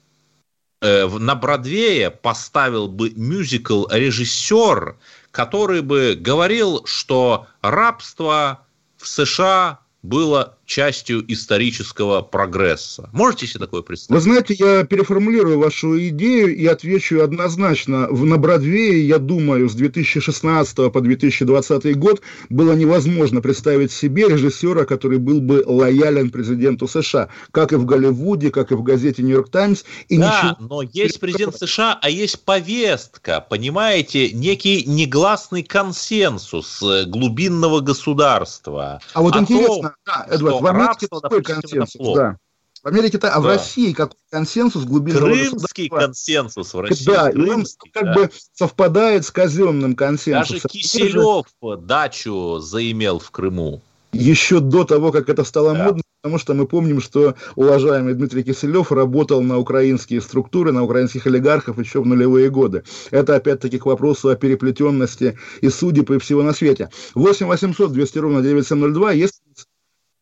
на 0.81 1.35
Бродвее 1.35 2.09
поставил 2.09 2.87
бы 2.87 3.11
мюзикл 3.11 3.85
режиссер, 3.89 4.97
который 5.31 5.81
бы 5.81 6.15
говорил, 6.19 6.85
что 6.85 7.47
рабство 7.61 8.65
в 8.97 9.07
США 9.07 9.79
было 10.03 10.57
частью 10.69 11.25
исторического 11.31 12.21
прогресса. 12.21 13.09
Можете 13.11 13.47
себе 13.47 13.61
такое 13.61 13.81
Вы 13.81 13.87
представить? 13.87 14.23
знаете, 14.23 14.53
я 14.53 14.83
переформулирую 14.83 15.59
вашу 15.59 15.99
идею 16.09 16.55
и 16.55 16.65
отвечу 16.67 17.21
однозначно. 17.21 18.07
На 18.07 18.37
Бродвее, 18.37 19.05
я 19.05 19.17
думаю, 19.17 19.67
с 19.67 19.73
2016 19.73 20.75
по 20.93 21.01
2020 21.01 21.97
год 21.97 22.21
было 22.49 22.73
невозможно 22.73 23.41
представить 23.41 23.91
себе 23.91 24.29
режиссера, 24.29 24.85
который 24.85 25.17
был 25.17 25.41
бы 25.41 25.63
лоялен 25.65 26.29
президенту 26.29 26.87
США, 26.87 27.29
как 27.51 27.73
и 27.73 27.75
в 27.75 27.85
Голливуде, 27.85 28.51
как 28.51 28.71
и 28.71 28.75
в 28.75 28.83
газете 28.83 29.23
«Нью-Йорк 29.23 29.49
Таймс». 29.49 29.83
И 30.07 30.19
да, 30.19 30.53
ничего... 30.53 30.67
но 30.69 30.81
есть 30.83 31.19
президент 31.19 31.57
США, 31.57 31.97
а 31.99 32.09
есть 32.11 32.45
повестка, 32.45 33.43
понимаете, 33.49 34.31
некий 34.31 34.83
негласный 34.85 35.63
консенсус 35.63 36.83
э, 36.83 37.05
глубинного 37.05 37.79
государства. 37.79 39.01
А 39.13 39.21
вот 39.23 39.35
интересно, 39.35 39.75
том, 39.75 39.91
да, 40.05 40.27
Эдвард, 40.29 40.58
что 40.59 40.63
в 40.63 40.67
Америке 40.67 40.87
рабство, 40.87 41.19
какой 41.19 41.41
допустим, 41.41 41.57
это 41.57 41.61
консенсус? 41.67 41.95
плохо. 41.97 42.19
Да. 42.21 42.37
В 42.81 42.87
Америке-то, 42.87 43.29
а 43.33 43.39
в 43.41 43.43
Да. 43.43 43.49
России 43.49 43.91
какой 43.91 44.15
консенсус 44.31 44.85
глубинного 44.85 45.25
Крымский 45.33 45.89
консенсус 45.89 46.73
в 46.73 46.79
России. 46.79 47.05
Да, 47.05 47.29
и 47.29 47.35
он 47.37 47.45
Крымский, 47.45 47.91
как 47.91 48.03
да. 48.05 48.13
бы 48.13 48.29
совпадает 48.53 49.25
с 49.25 49.31
казенным 49.31 49.95
консенсусом. 49.95 50.57
Даже 50.61 50.67
Киселев 50.69 51.45
дачу 51.85 52.59
заимел 52.59 53.19
в 53.19 53.31
Крыму. 53.31 53.81
еще 54.13 54.59
до 54.61 54.85
того, 54.85 55.11
как 55.11 55.27
это 55.29 55.43
стало 55.43 55.73
Да. 55.73 55.83
модно, 55.83 56.01
потому 56.21 56.39
что 56.39 56.53
мы 56.53 56.65
помним, 56.67 56.99
что 57.01 57.35
уважаемый 57.55 58.13
Дмитрий 58.13 58.43
Киселев 58.43 58.91
работал 58.93 59.41
на 59.41 59.57
украинские 59.59 60.21
структуры, 60.21 60.71
на 60.71 60.83
украинских 60.83 61.27
олигархов 61.27 61.77
еще 61.79 62.01
в 62.01 62.05
нулевые 62.07 62.49
годы. 62.49 62.83
Это 63.11 63.35
опять-таки 63.35 63.77
к 63.77 63.85
вопросу 63.85 64.29
о 64.29 64.35
переплетенности 64.35 65.37
и 65.61 65.69
судеб 65.69 66.09
и 66.11 66.17
всего 66.17 66.43
на 66.43 66.53
свете. 66.53 66.89
8 67.13 67.45
800 67.45 67.91
200 67.91 68.17
ровно 68.19 68.41
9702. 68.41 69.11
Есть... 69.11 69.41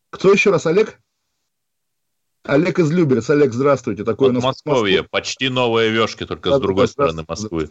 Кто 0.09 0.31
еще 0.31 0.51
раз, 0.51 0.65
Олег? 0.65 0.99
Олег 2.43 2.79
из 2.79 2.91
Люберец. 2.91 3.29
Олег, 3.29 3.51
здравствуйте. 3.51 4.03
Такой 4.03 4.29
у 4.29 4.31
нас 4.31 4.43
Подмосковье, 4.43 5.03
почти 5.03 5.49
новые 5.49 5.91
вешки, 5.91 6.25
только 6.25 6.49
Да, 6.49 6.57
с 6.57 6.61
другой 6.61 6.87
стороны. 6.87 7.25
Москвы. 7.27 7.67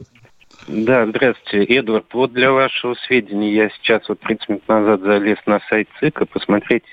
Да, 0.68 1.06
здравствуйте, 1.06 1.64
Эдвард. 1.74 2.12
Вот 2.12 2.32
для 2.32 2.52
вашего 2.52 2.94
сведения, 3.06 3.54
я 3.54 3.70
сейчас 3.70 4.06
вот 4.08 4.20
30 4.20 4.48
минут 4.48 4.68
назад 4.68 5.00
залез 5.00 5.38
на 5.46 5.60
сайт 5.70 5.88
ЦИКа 5.98 6.26
посмотреть 6.26 6.84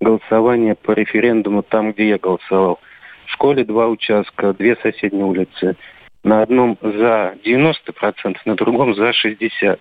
голосование 0.00 0.74
по 0.74 0.92
референдуму 0.92 1.62
там, 1.62 1.92
где 1.92 2.08
я 2.08 2.18
голосовал. 2.18 2.80
В 3.26 3.30
школе 3.32 3.64
два 3.64 3.88
участка, 3.88 4.52
две 4.54 4.76
соседние 4.76 5.24
улицы. 5.24 5.76
На 6.24 6.42
одном 6.42 6.78
за 6.80 7.36
90%, 7.44 8.36
на 8.46 8.54
другом 8.56 8.94
за 8.94 9.10
60%. 9.10 9.78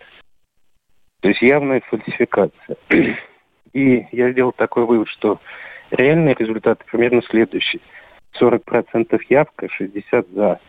То 1.21 1.29
есть 1.29 1.41
явная 1.41 1.81
фальсификация. 1.87 2.77
И 3.73 4.05
я 4.11 4.31
сделал 4.31 4.51
такой 4.51 4.85
вывод, 4.85 5.07
что 5.07 5.39
реальный 5.91 6.33
результат 6.33 6.83
примерно 6.85 7.21
следующий. 7.23 7.81
40% 8.39 9.19
явка, 9.29 9.67
60% 9.79 10.25
за. 10.33 10.59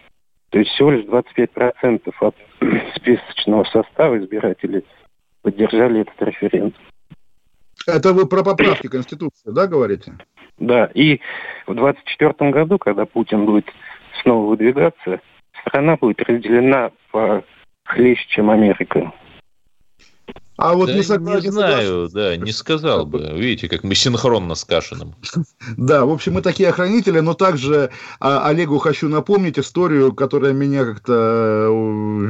То 0.51 0.59
есть 0.59 0.71
всего 0.73 0.91
лишь 0.91 1.05
25% 1.07 2.13
от 2.21 2.37
списочного 2.97 3.65
состава 3.65 4.19
избирателей 4.19 4.85
поддержали 5.43 6.03
этот 6.03 6.21
референдум. 6.23 6.75
Это 7.87 8.13
вы 8.13 8.27
про 8.27 8.45
поправки 8.45 8.87
Конституции, 8.87 9.51
да, 9.51 9.67
говорите? 9.67 10.13
Да, 10.59 10.91
и 10.95 11.21
в 11.67 11.75
2024 11.75 12.51
году, 12.51 12.79
когда 12.79 13.07
Путин 13.07 13.45
будет 13.47 13.67
снова 14.23 14.51
выдвигаться, 14.51 15.21
страна 15.61 15.97
будет 15.97 16.21
разделена 16.23 16.91
по 17.11 17.43
хлеще, 17.85 18.25
чем 18.29 18.51
Америка. 18.51 19.13
А 20.63 20.75
вот 20.75 20.87
Да 20.87 20.93
не 20.93 20.99
не 20.99 21.03
согласен. 21.03 21.51
знаю, 21.51 22.09
да, 22.09 22.37
не 22.37 22.53
сказал 22.53 23.05
бы. 23.05 23.33
Видите, 23.35 23.69
как 23.69 23.83
мы 23.83 23.97
синхронно 23.97 24.55
с 24.55 24.65
Кашиным. 24.65 25.17
Да, 25.77 26.05
в 26.05 26.11
общем, 26.11 26.35
мы 26.35 26.43
такие 26.43 26.69
охранители, 26.69 27.19
но 27.19 27.35
также 27.35 27.91
а, 28.21 28.47
Олегу 28.49 28.79
хочу 28.79 29.09
напомнить 29.09 29.59
историю, 29.59 30.13
которая 30.13 30.53
меня 30.53 30.85
как-то 30.85 31.13
э, 31.13 31.69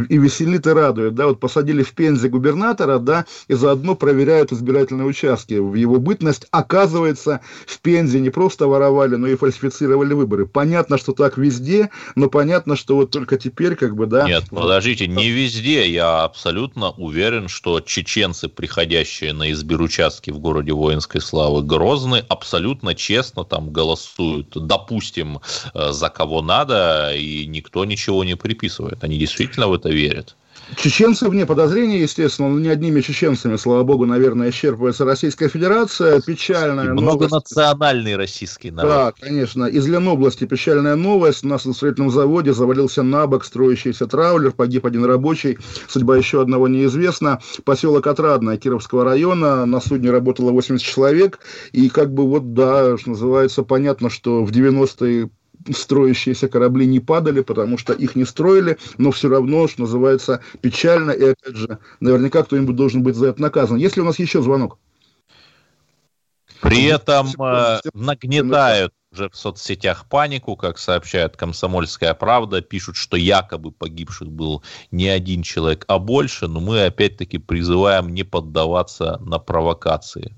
и 0.08 0.18
веселит, 0.18 0.66
и 0.66 0.70
радует. 0.70 1.14
Да, 1.14 1.26
вот 1.26 1.40
посадили 1.40 1.82
в 1.82 1.92
Пензе 1.92 2.28
губернатора, 2.28 2.98
да, 2.98 3.26
и 3.48 3.54
заодно 3.54 3.94
проверяют 3.94 4.52
избирательные 4.52 5.06
участки. 5.06 5.54
В 5.54 5.74
его 5.74 5.98
бытность, 5.98 6.46
оказывается, 6.50 7.40
в 7.66 7.80
Пензе 7.80 8.20
не 8.20 8.30
просто 8.30 8.66
воровали, 8.66 9.16
но 9.16 9.26
и 9.26 9.36
фальсифицировали 9.36 10.14
выборы. 10.14 10.46
Понятно, 10.46 10.98
что 10.98 11.12
так 11.12 11.38
везде, 11.38 11.90
но 12.14 12.28
понятно, 12.28 12.76
что 12.76 12.96
вот 12.96 13.10
только 13.10 13.38
теперь, 13.38 13.76
как 13.76 13.96
бы, 13.96 14.06
да. 14.06 14.26
Нет, 14.26 14.44
подождите, 14.50 15.06
не 15.06 15.30
везде. 15.30 15.90
Я 15.90 16.24
абсолютно 16.24 16.90
уверен, 16.90 17.48
что 17.48 17.80
чеченцы, 17.80 18.48
приходящие 18.48 19.32
на 19.32 19.50
избиручастки 19.52 20.30
в 20.30 20.38
городе 20.38 20.72
воинской 20.72 21.20
славы 21.20 21.62
Грозный, 21.62 22.22
абсолютно 22.28 22.94
честно 22.94 23.44
там 23.44 23.70
голосуют, 23.70 24.48
допустим, 24.54 25.40
э, 25.74 25.92
за 25.92 26.08
кого 26.08 26.42
надо, 26.42 27.12
и 27.14 27.46
никто 27.46 27.84
ничего 27.84 28.24
не 28.24 28.36
приписывает. 28.36 29.02
Они 29.04 29.18
действительно 29.18 29.68
в 29.68 29.74
это 29.82 29.94
верят. 29.94 30.36
Чеченцы 30.76 31.28
вне 31.28 31.44
подозрения, 31.44 32.00
естественно, 32.00 32.48
но 32.48 32.58
не 32.58 32.68
одними 32.68 33.00
чеченцами, 33.00 33.56
слава 33.56 33.82
богу, 33.82 34.06
наверное, 34.06 34.48
исчерпывается 34.50 35.04
Российская 35.04 35.48
Федерация. 35.48 36.20
Печальная 36.20 36.84
И 36.84 36.88
новость. 36.88 37.02
Многонациональный 37.02 38.16
российский 38.16 38.70
народ. 38.70 38.90
Да, 38.90 39.12
конечно. 39.20 39.64
Из 39.64 39.86
Ленобласти 39.86 40.46
печальная 40.46 40.96
новость. 40.96 41.44
У 41.44 41.48
нас 41.48 41.64
на 41.66 41.74
строительном 41.74 42.10
заводе 42.10 42.54
завалился 42.54 43.02
на 43.02 43.26
бок 43.26 43.44
строящийся 43.44 44.06
траулер, 44.06 44.52
погиб 44.52 44.86
один 44.86 45.04
рабочий, 45.04 45.58
судьба 45.88 46.16
еще 46.16 46.40
одного 46.40 46.68
неизвестна. 46.68 47.40
Поселок 47.64 48.06
Отрадное 48.06 48.56
Кировского 48.56 49.04
района, 49.04 49.66
на 49.66 49.80
судне 49.80 50.10
работало 50.10 50.52
80 50.52 50.86
человек, 50.86 51.40
и 51.72 51.88
как 51.90 52.14
бы 52.14 52.26
вот, 52.26 52.54
да, 52.54 52.96
что 52.96 53.10
называется, 53.10 53.62
понятно, 53.62 54.08
что 54.08 54.44
в 54.44 54.50
90-е 54.50 55.28
строящиеся 55.74 56.48
корабли 56.48 56.86
не 56.86 57.00
падали, 57.00 57.40
потому 57.40 57.78
что 57.78 57.92
их 57.92 58.16
не 58.16 58.24
строили, 58.24 58.78
но 58.98 59.10
все 59.10 59.28
равно, 59.28 59.68
что 59.68 59.82
называется, 59.82 60.42
печально, 60.60 61.10
и 61.12 61.30
опять 61.30 61.56
же, 61.56 61.78
наверняка 62.00 62.42
кто-нибудь 62.42 62.76
должен 62.76 63.02
быть 63.02 63.16
за 63.16 63.28
это 63.28 63.40
наказан. 63.40 63.76
Есть 63.76 63.96
ли 63.96 64.02
у 64.02 64.06
нас 64.06 64.18
еще 64.18 64.42
звонок? 64.42 64.78
При 66.60 66.84
этом 66.84 67.28
э, 67.40 67.80
нагнетают 67.92 68.94
уже 69.12 69.28
в 69.28 69.36
соцсетях 69.36 70.06
панику, 70.08 70.56
как 70.56 70.78
сообщает 70.78 71.36
«Комсомольская 71.36 72.14
правда», 72.14 72.62
пишут, 72.62 72.96
что 72.96 73.16
якобы 73.16 73.72
погибших 73.72 74.30
был 74.30 74.62
не 74.90 75.08
один 75.08 75.42
человек, 75.42 75.84
а 75.88 75.98
больше, 75.98 76.46
но 76.46 76.60
мы 76.60 76.84
опять-таки 76.84 77.38
призываем 77.38 78.14
не 78.14 78.22
поддаваться 78.22 79.18
на 79.20 79.38
провокации. 79.38 80.36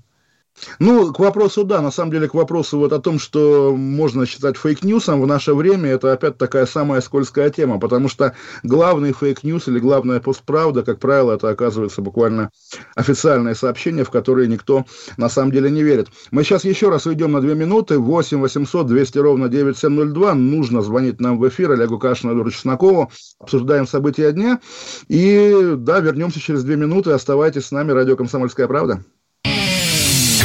Ну, 0.79 1.11
к 1.13 1.19
вопросу, 1.19 1.63
да, 1.63 1.81
на 1.81 1.91
самом 1.91 2.11
деле, 2.11 2.27
к 2.27 2.33
вопросу 2.33 2.77
вот 2.79 2.93
о 2.93 2.99
том, 2.99 3.19
что 3.19 3.75
можно 3.75 4.25
считать 4.25 4.57
фейк-ньюсом 4.57 5.21
в 5.21 5.27
наше 5.27 5.53
время, 5.53 5.89
это 5.89 6.13
опять 6.13 6.37
такая 6.37 6.65
самая 6.65 7.01
скользкая 7.01 7.49
тема, 7.49 7.79
потому 7.79 8.09
что 8.09 8.35
главный 8.63 9.11
фейк-ньюс 9.11 9.67
или 9.67 9.79
главная 9.79 10.19
постправда, 10.19 10.83
как 10.83 10.99
правило, 10.99 11.33
это 11.33 11.49
оказывается 11.49 12.01
буквально 12.01 12.51
официальное 12.95 13.53
сообщение, 13.53 14.03
в 14.03 14.09
которое 14.09 14.47
никто 14.47 14.85
на 15.17 15.29
самом 15.29 15.51
деле 15.51 15.69
не 15.69 15.83
верит. 15.83 16.09
Мы 16.31 16.43
сейчас 16.43 16.63
еще 16.63 16.89
раз 16.89 17.05
уйдем 17.05 17.31
на 17.31 17.41
две 17.41 17.55
минуты, 17.55 17.99
8 17.99 18.39
800 18.39 18.87
200 18.87 19.17
ровно 19.17 19.49
9702, 19.49 20.33
нужно 20.35 20.81
звонить 20.81 21.19
нам 21.19 21.37
в 21.37 21.47
эфир, 21.47 21.71
Олегу 21.71 21.99
Кашину, 21.99 22.33
Эдуарду 22.33 22.51
Чеснокову, 22.51 23.11
обсуждаем 23.39 23.87
события 23.87 24.31
дня, 24.31 24.59
и, 25.07 25.73
да, 25.77 25.99
вернемся 25.99 26.39
через 26.39 26.63
две 26.63 26.75
минуты, 26.75 27.11
оставайтесь 27.11 27.65
с 27.65 27.71
нами, 27.71 27.91
радио 27.91 28.15
«Комсомольская 28.15 28.67
правда». 28.67 29.03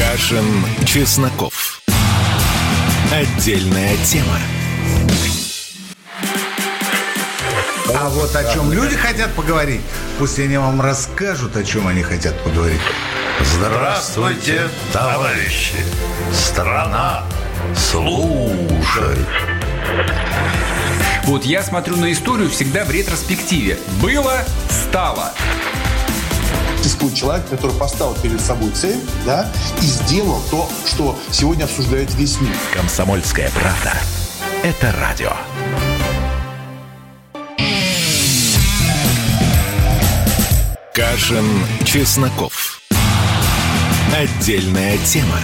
Кашин, 0.01 0.65
Чесноков. 0.87 1.83
Отдельная 3.13 3.99
тема. 3.99 4.39
А 7.95 8.09
вот 8.09 8.35
о 8.35 8.51
чем 8.51 8.73
люди 8.73 8.97
хотят 8.97 9.31
поговорить, 9.35 9.83
пусть 10.19 10.39
они 10.39 10.57
вам 10.57 10.81
расскажут, 10.81 11.55
о 11.57 11.65
чем 11.65 11.87
они 11.87 12.03
хотят 12.03 12.43
поговорить. 12.43 12.81
Здравствуйте, 13.41 14.69
товарищи! 14.91 15.77
Страна 16.33 17.25
слушает! 17.77 19.29
Вот 21.25 21.45
я 21.45 21.63
смотрю 21.63 21.97
на 21.97 22.11
историю 22.11 22.49
всегда 22.49 22.87
в 22.87 22.91
ретроспективе. 22.91 23.79
Было, 24.01 24.45
стало. 24.71 25.33
Существует 26.91 27.15
человек, 27.15 27.49
который 27.49 27.79
поставил 27.79 28.17
перед 28.21 28.41
собой 28.41 28.69
цель, 28.71 28.99
да, 29.25 29.49
и 29.79 29.83
сделал 29.83 30.41
то, 30.51 30.67
что 30.85 31.15
сегодня 31.31 31.63
обсуждает 31.63 32.13
весь 32.17 32.41
мир. 32.41 32.51
Комсомольская 32.75 33.49
правда. 33.55 33.93
Это 34.65 34.93
радио. 34.99 35.31
Кашин, 40.93 41.45
Чесноков. 41.85 42.81
Отдельная 44.13 44.99
тема. 44.99 45.39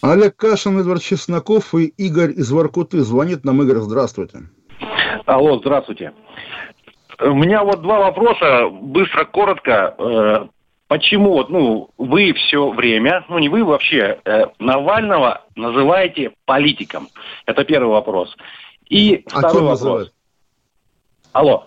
Олег 0.00 0.36
Кашин, 0.36 0.78
Эдвард 0.78 1.02
Чесноков 1.02 1.74
и 1.74 1.86
Игорь 1.86 2.30
из 2.30 2.52
Воркуты. 2.52 3.00
Звонит 3.00 3.44
нам 3.44 3.60
Игорь, 3.62 3.78
здравствуйте. 3.78 4.42
Алло, 5.26 5.58
здравствуйте. 5.58 6.12
У 7.24 7.34
меня 7.34 7.62
вот 7.64 7.82
два 7.82 7.98
вопроса, 8.00 8.68
быстро, 8.68 9.24
коротко. 9.24 9.94
Э, 9.98 10.46
Почему 10.88 11.32
вот, 11.32 11.48
ну, 11.48 11.88
вы 11.96 12.34
все 12.34 12.68
время, 12.68 13.24
ну 13.30 13.38
не 13.38 13.48
вы 13.48 13.64
вообще, 13.64 14.18
э, 14.26 14.48
Навального 14.58 15.40
называете 15.56 16.32
политиком? 16.44 17.08
Это 17.46 17.64
первый 17.64 17.92
вопрос. 17.92 18.36
И 18.90 19.24
А 19.32 19.38
второй 19.38 19.52
кем 19.52 19.60
вопрос. 19.62 19.80
называют? 19.80 20.12
Алло. 21.32 21.66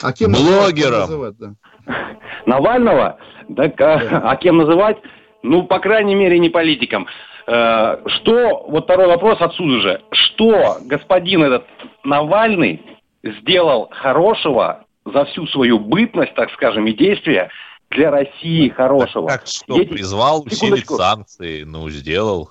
А 0.00 0.12
кем 0.12 0.30
Блогером. 0.30 1.00
называют, 1.00 1.36
да? 1.38 1.54
Навального? 2.46 3.18
Так, 3.56 3.80
а, 3.80 4.30
а 4.30 4.36
кем 4.36 4.58
называть? 4.58 4.98
Ну, 5.42 5.64
по 5.64 5.80
крайней 5.80 6.14
мере, 6.14 6.38
не 6.38 6.48
политиком. 6.48 7.08
Э, 7.48 7.96
Что, 8.06 8.64
вот 8.68 8.84
второй 8.84 9.08
вопрос 9.08 9.38
отсюда 9.40 9.80
же. 9.80 10.02
Что 10.12 10.76
господин 10.82 11.42
этот 11.42 11.66
Навальный 12.04 12.80
сделал 13.22 13.88
хорошего 13.92 14.84
за 15.04 15.24
всю 15.26 15.46
свою 15.48 15.78
бытность, 15.78 16.34
так 16.34 16.50
скажем, 16.52 16.86
и 16.86 16.92
действия 16.92 17.50
для 17.90 18.10
России 18.10 18.68
хорошего? 18.68 19.28
Как 19.28 19.46
что, 19.46 19.74
Дети- 19.76 19.90
призвал 19.90 20.42
усилить 20.42 20.86
санкции? 20.86 21.62
Ну, 21.64 21.88
сделал. 21.90 22.50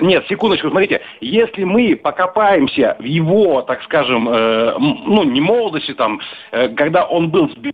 Нет, 0.00 0.24
секундочку, 0.28 0.70
смотрите, 0.70 1.00
если 1.20 1.64
мы 1.64 1.96
покопаемся 1.96 2.96
в 3.00 3.02
его, 3.02 3.62
так 3.62 3.82
скажем, 3.82 4.28
э, 4.28 4.74
ну, 4.78 5.24
не 5.24 5.40
молодости 5.40 5.92
там, 5.94 6.20
э, 6.52 6.68
когда 6.68 7.04
он 7.04 7.30
был 7.30 7.46
сби- 7.48 7.72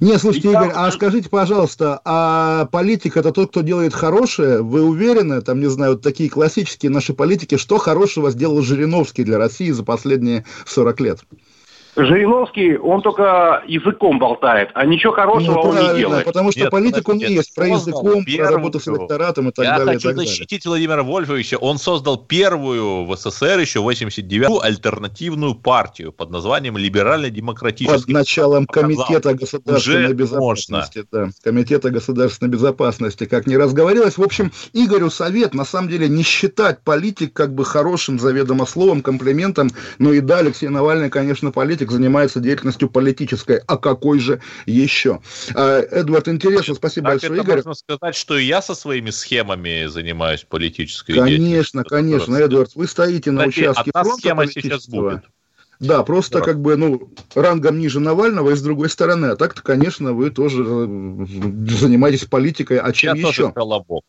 Не, 0.00 0.18
слушайте, 0.18 0.50
Игорь, 0.50 0.72
а 0.74 0.90
скажите, 0.90 1.28
пожалуйста, 1.28 2.00
а 2.04 2.66
политик 2.66 3.16
это 3.16 3.32
тот, 3.32 3.50
кто 3.50 3.60
делает 3.62 3.94
хорошее? 3.94 4.62
Вы 4.62 4.82
уверены, 4.82 5.40
там, 5.40 5.60
не 5.60 5.68
знаю, 5.68 5.92
вот 5.92 6.02
такие 6.02 6.28
классические 6.28 6.90
наши 6.90 7.14
политики, 7.14 7.56
что 7.56 7.78
хорошего 7.78 8.30
сделал 8.30 8.60
Жириновский 8.62 9.24
для 9.24 9.38
России 9.38 9.70
за 9.70 9.84
последние 9.84 10.44
40 10.66 11.00
лет? 11.00 11.20
Жириновский, 11.96 12.76
он 12.76 13.02
только 13.02 13.62
языком 13.68 14.18
болтает, 14.18 14.70
а 14.74 14.84
ничего 14.84 15.12
хорошего 15.12 15.54
Ну, 15.54 15.60
он 15.60 15.76
не 15.92 15.98
делает. 15.98 16.24
потому 16.24 16.50
что 16.50 16.60
Нет, 16.60 16.70
политик 16.70 17.08
он 17.08 17.14
подождите, 17.16 17.34
есть, 17.34 17.54
про 17.54 17.68
языком, 17.68 18.24
про 18.24 18.30
первую- 18.32 18.54
работу 18.56 18.80
с 18.80 18.88
электоратом 18.88 19.48
и 19.48 19.52
так 19.52 19.64
Я 19.64 19.78
далее. 19.78 19.92
и 19.92 19.96
хочу 19.96 20.08
так 20.08 20.16
далее. 20.16 20.28
защитить 20.30 20.66
Владимира 20.66 21.02
Вольфовича. 21.04 21.56
Он 21.58 21.78
создал 21.78 22.16
первую 22.16 23.04
в 23.04 23.16
СССР 23.16 23.60
еще 23.60 23.80
89-ю 23.80 24.60
альтернативную 24.60 25.54
партию 25.54 26.12
под 26.12 26.30
названием 26.30 26.74
Под 26.74 26.82
Либерально-демократический. 26.82 28.12
началом 28.12 28.66
Показал. 28.66 28.88
Комитета 29.06 29.34
государственной 29.34 30.04
Уже 30.06 30.14
безопасности. 30.14 31.04
Да, 31.12 31.28
Комитета 31.42 31.90
государственной 31.90 32.48
безопасности, 32.50 33.24
как 33.26 33.46
не 33.46 33.56
разговорилось. 33.56 34.18
В 34.18 34.22
общем, 34.22 34.50
Игорю 34.72 35.10
совет, 35.10 35.54
на 35.54 35.64
самом 35.64 35.88
деле, 35.88 36.08
не 36.08 36.22
считать 36.22 36.80
политик 36.82 37.32
как 37.32 37.54
бы 37.54 37.64
хорошим 37.64 38.18
заведомо 38.18 38.66
словом, 38.66 39.00
комплиментом. 39.02 39.70
Ну 39.98 40.12
и 40.12 40.20
да, 40.20 40.38
Алексей 40.38 40.68
Навальный, 40.68 41.10
конечно, 41.10 41.52
политик, 41.52 41.83
занимается 41.90 42.40
деятельностью 42.40 42.88
политической. 42.88 43.60
А 43.66 43.76
какой 43.76 44.18
же 44.18 44.40
еще? 44.66 45.20
А, 45.54 45.80
Эдвард, 45.80 46.28
интересно, 46.28 46.74
спасибо 46.74 47.10
Так 47.10 47.14
большое, 47.20 47.32
это 47.40 47.42
Игорь. 47.42 47.56
можно 47.56 47.74
сказать, 47.74 48.16
что 48.16 48.36
и 48.36 48.44
я 48.44 48.62
со 48.62 48.74
своими 48.74 49.10
схемами 49.10 49.86
занимаюсь 49.86 50.44
политической 50.48 51.12
Конечно, 51.14 51.38
деятельностью. 51.38 51.84
конечно, 51.84 52.36
Эдвард, 52.36 52.74
вы 52.74 52.86
стоите 52.86 53.30
на 53.30 53.48
Кстати, 53.48 53.60
участке 53.60 53.90
одна 53.90 54.02
фронта 54.02 54.20
схема 54.20 54.46
сейчас 54.46 54.88
будет. 54.88 55.20
Да, 55.80 56.02
просто 56.04 56.38
Да. 56.38 56.44
как 56.44 56.60
бы, 56.60 56.76
ну, 56.76 57.10
рангом 57.34 57.78
ниже 57.78 57.98
Навального 57.98 58.50
и 58.50 58.54
с 58.54 58.62
другой 58.62 58.88
стороны. 58.88 59.26
А 59.26 59.36
так-то, 59.36 59.60
конечно, 59.60 60.12
вы 60.12 60.30
тоже 60.30 60.62
э, 60.62 61.26
занимаетесь 61.68 62.26
политикой, 62.26 62.78
а 62.78 62.92
чем 62.92 63.16
Я 63.16 63.28
еще? 63.28 63.42
тоже 63.42 63.52
колобок. 63.52 64.04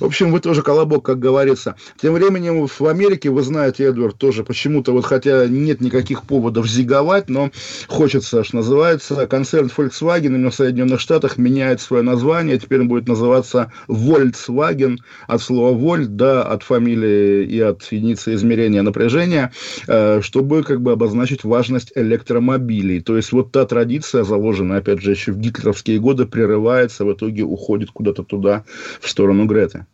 В 0.00 0.04
общем, 0.04 0.32
вы 0.32 0.40
тоже 0.40 0.62
колобок, 0.62 1.04
как 1.04 1.18
говорится. 1.18 1.76
Тем 2.00 2.14
временем 2.14 2.66
в 2.66 2.86
Америке, 2.86 3.30
вы 3.30 3.42
знаете, 3.42 3.84
Эдвард, 3.84 4.18
тоже 4.18 4.44
почему-то, 4.44 4.92
вот 4.92 5.04
хотя 5.04 5.46
нет 5.46 5.80
никаких 5.80 6.22
поводов 6.22 6.68
зиговать, 6.68 7.28
но 7.28 7.50
хочется, 7.88 8.44
что 8.44 8.56
называется, 8.56 9.26
концерн 9.26 9.70
Volkswagen 9.74 10.26
именно 10.26 10.50
в 10.50 10.54
Соединенных 10.54 11.00
Штатах 11.00 11.38
меняет 11.38 11.80
свое 11.80 12.02
название, 12.02 12.58
теперь 12.58 12.80
он 12.80 12.88
будет 12.88 13.08
называться 13.08 13.72
Volkswagen, 13.88 14.98
от 15.26 15.40
слова 15.40 15.76
Volt, 15.76 16.06
да, 16.06 16.42
от 16.42 16.62
фамилии 16.62 17.44
и 17.44 17.60
от 17.60 17.82
единицы 17.90 18.34
измерения 18.34 18.82
напряжения, 18.82 19.52
э, 19.86 20.20
чтобы 20.22 20.62
как 20.62 20.80
бы 20.80 20.92
обозначить 20.92 21.44
важность 21.44 21.92
электромобилей. 21.94 23.00
То 23.00 23.16
есть 23.16 23.32
вот 23.32 23.52
та 23.52 23.64
традиция, 23.64 24.24
заложенная, 24.24 24.78
опять 24.78 25.00
же, 25.00 25.12
еще 25.12 25.32
в 25.32 25.38
гитлеровские 25.38 25.98
годы, 26.00 26.26
прерывается, 26.26 27.04
в 27.04 27.12
итоге 27.12 27.42
уходит 27.42 27.90
куда-то 27.90 28.22
туда, 28.22 28.64
в 29.00 29.08
сторону 29.08 29.46
Греты. 29.46 29.85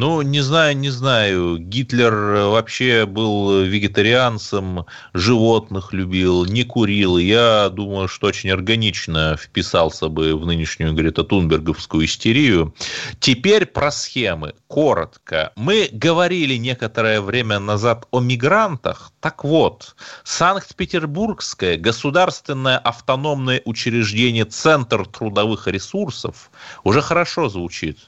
Ну, 0.00 0.22
не 0.22 0.42
знаю, 0.42 0.76
не 0.76 0.90
знаю. 0.90 1.58
Гитлер 1.58 2.14
вообще 2.50 3.04
был 3.04 3.64
вегетарианцем, 3.64 4.86
животных 5.12 5.92
любил, 5.92 6.44
не 6.44 6.62
курил. 6.62 7.18
Я 7.18 7.68
думаю, 7.68 8.06
что 8.06 8.28
очень 8.28 8.52
органично 8.52 9.36
вписался 9.36 10.08
бы 10.08 10.36
в 10.36 10.46
нынешнюю 10.46 10.94
Грета 10.94 11.24
Тунберговскую 11.24 12.04
истерию. 12.04 12.72
Теперь 13.18 13.66
про 13.66 13.90
схемы. 13.90 14.54
Коротко. 14.68 15.50
Мы 15.56 15.88
говорили 15.90 16.54
некоторое 16.54 17.20
время 17.20 17.58
назад 17.58 18.06
о 18.12 18.20
мигрантах. 18.20 19.10
Так 19.18 19.42
вот, 19.42 19.96
Санкт-Петербургское 20.22 21.76
государственное 21.76 22.78
автономное 22.78 23.62
учреждение 23.64 24.44
Центр 24.44 25.06
трудовых 25.06 25.66
ресурсов 25.66 26.52
уже 26.84 27.02
хорошо 27.02 27.48
звучит 27.48 27.98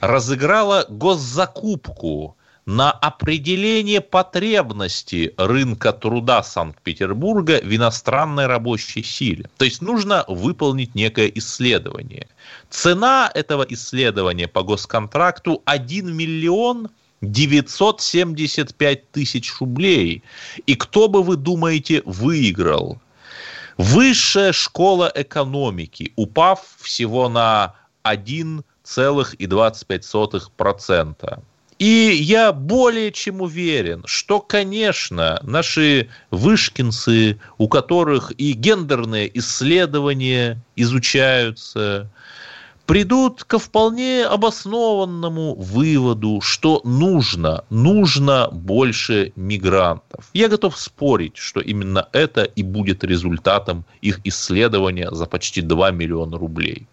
разыграла 0.00 0.86
госзакупку 0.88 2.36
на 2.64 2.92
определение 2.92 4.00
потребности 4.00 5.34
рынка 5.36 5.92
труда 5.92 6.42
Санкт-Петербурга 6.42 7.60
в 7.62 7.74
иностранной 7.74 8.46
рабочей 8.46 9.02
силе. 9.02 9.50
То 9.56 9.64
есть 9.64 9.82
нужно 9.82 10.24
выполнить 10.28 10.94
некое 10.94 11.30
исследование. 11.34 12.28
Цена 12.70 13.30
этого 13.34 13.66
исследования 13.68 14.46
по 14.46 14.62
госконтракту 14.62 15.62
1 15.64 16.14
миллион 16.14 16.88
975 17.20 19.10
тысяч 19.10 19.52
рублей. 19.60 20.22
И 20.66 20.74
кто 20.74 21.08
бы 21.08 21.22
вы 21.22 21.36
думаете 21.36 22.02
выиграл? 22.04 23.00
Высшая 23.78 24.52
школа 24.52 25.10
экономики, 25.14 26.12
упав 26.16 26.60
всего 26.80 27.28
на 27.28 27.74
1 28.02 28.62
0,25%. 28.96 31.42
И 31.78 32.12
я 32.14 32.52
более 32.52 33.10
чем 33.10 33.40
уверен, 33.40 34.04
что, 34.06 34.40
конечно, 34.40 35.40
наши 35.42 36.10
вышкинцы, 36.30 37.40
у 37.58 37.66
которых 37.66 38.32
и 38.38 38.52
гендерные 38.52 39.36
исследования 39.38 40.62
изучаются, 40.76 42.08
придут 42.86 43.42
ко 43.44 43.58
вполне 43.58 44.24
обоснованному 44.24 45.56
выводу, 45.56 46.40
что 46.40 46.80
нужно, 46.84 47.64
нужно 47.70 48.48
больше 48.52 49.32
мигрантов. 49.34 50.28
Я 50.34 50.48
готов 50.48 50.78
спорить, 50.78 51.36
что 51.36 51.60
именно 51.60 52.08
это 52.12 52.44
и 52.44 52.62
будет 52.62 53.02
результатом 53.02 53.84
их 54.02 54.20
исследования 54.24 55.10
за 55.10 55.26
почти 55.26 55.62
2 55.62 55.90
миллиона 55.90 56.38
рублей. 56.38 56.86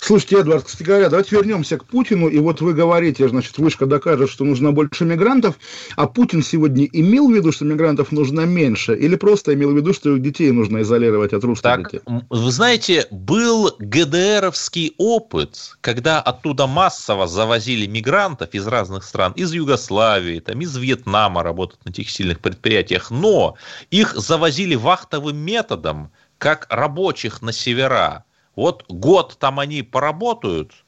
Слушайте, 0.00 0.38
Эдвард, 0.38 0.64
кстати 0.64 0.84
говоря, 0.84 1.08
давайте 1.08 1.36
вернемся 1.36 1.76
к 1.76 1.84
Путину. 1.84 2.28
И 2.28 2.38
вот 2.38 2.60
вы 2.60 2.72
говорите, 2.72 3.28
значит, 3.28 3.58
Вышка 3.58 3.84
докажет, 3.86 4.30
что 4.30 4.44
нужно 4.44 4.72
больше 4.72 5.04
мигрантов, 5.04 5.56
а 5.96 6.06
Путин 6.06 6.42
сегодня 6.42 6.86
имел 6.86 7.28
в 7.28 7.34
виду, 7.34 7.52
что 7.52 7.64
мигрантов 7.64 8.12
нужно 8.12 8.42
меньше, 8.42 8.94
или 8.96 9.16
просто 9.16 9.54
имел 9.54 9.72
в 9.72 9.76
виду, 9.76 9.92
что 9.92 10.14
их 10.14 10.22
детей 10.22 10.50
нужно 10.52 10.82
изолировать 10.82 11.32
от 11.32 11.42
русских 11.44 11.62
так, 11.62 11.90
детей? 11.90 12.00
Вы 12.30 12.50
знаете, 12.50 13.06
был 13.10 13.74
ГДРовский 13.78 14.94
опыт, 14.98 15.76
когда 15.80 16.20
оттуда 16.20 16.66
массово 16.66 17.26
завозили 17.26 17.86
мигрантов 17.86 18.50
из 18.52 18.66
разных 18.66 19.04
стран, 19.04 19.32
из 19.32 19.52
Югославии, 19.52 20.40
там, 20.40 20.60
из 20.60 20.76
Вьетнама 20.76 21.42
работать 21.42 21.84
на 21.84 21.92
текстильных 21.92 22.40
предприятиях, 22.40 23.10
но 23.10 23.56
их 23.90 24.14
завозили 24.14 24.76
вахтовым 24.76 25.36
методом, 25.36 26.10
как 26.38 26.66
рабочих 26.70 27.42
на 27.42 27.52
севера. 27.52 28.24
Вот 28.58 28.84
год 28.88 29.36
там 29.38 29.60
они 29.60 29.84
поработают, 29.84 30.84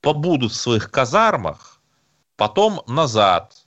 побудут 0.00 0.50
в 0.50 0.56
своих 0.56 0.90
казармах, 0.90 1.80
потом 2.34 2.80
назад 2.88 3.61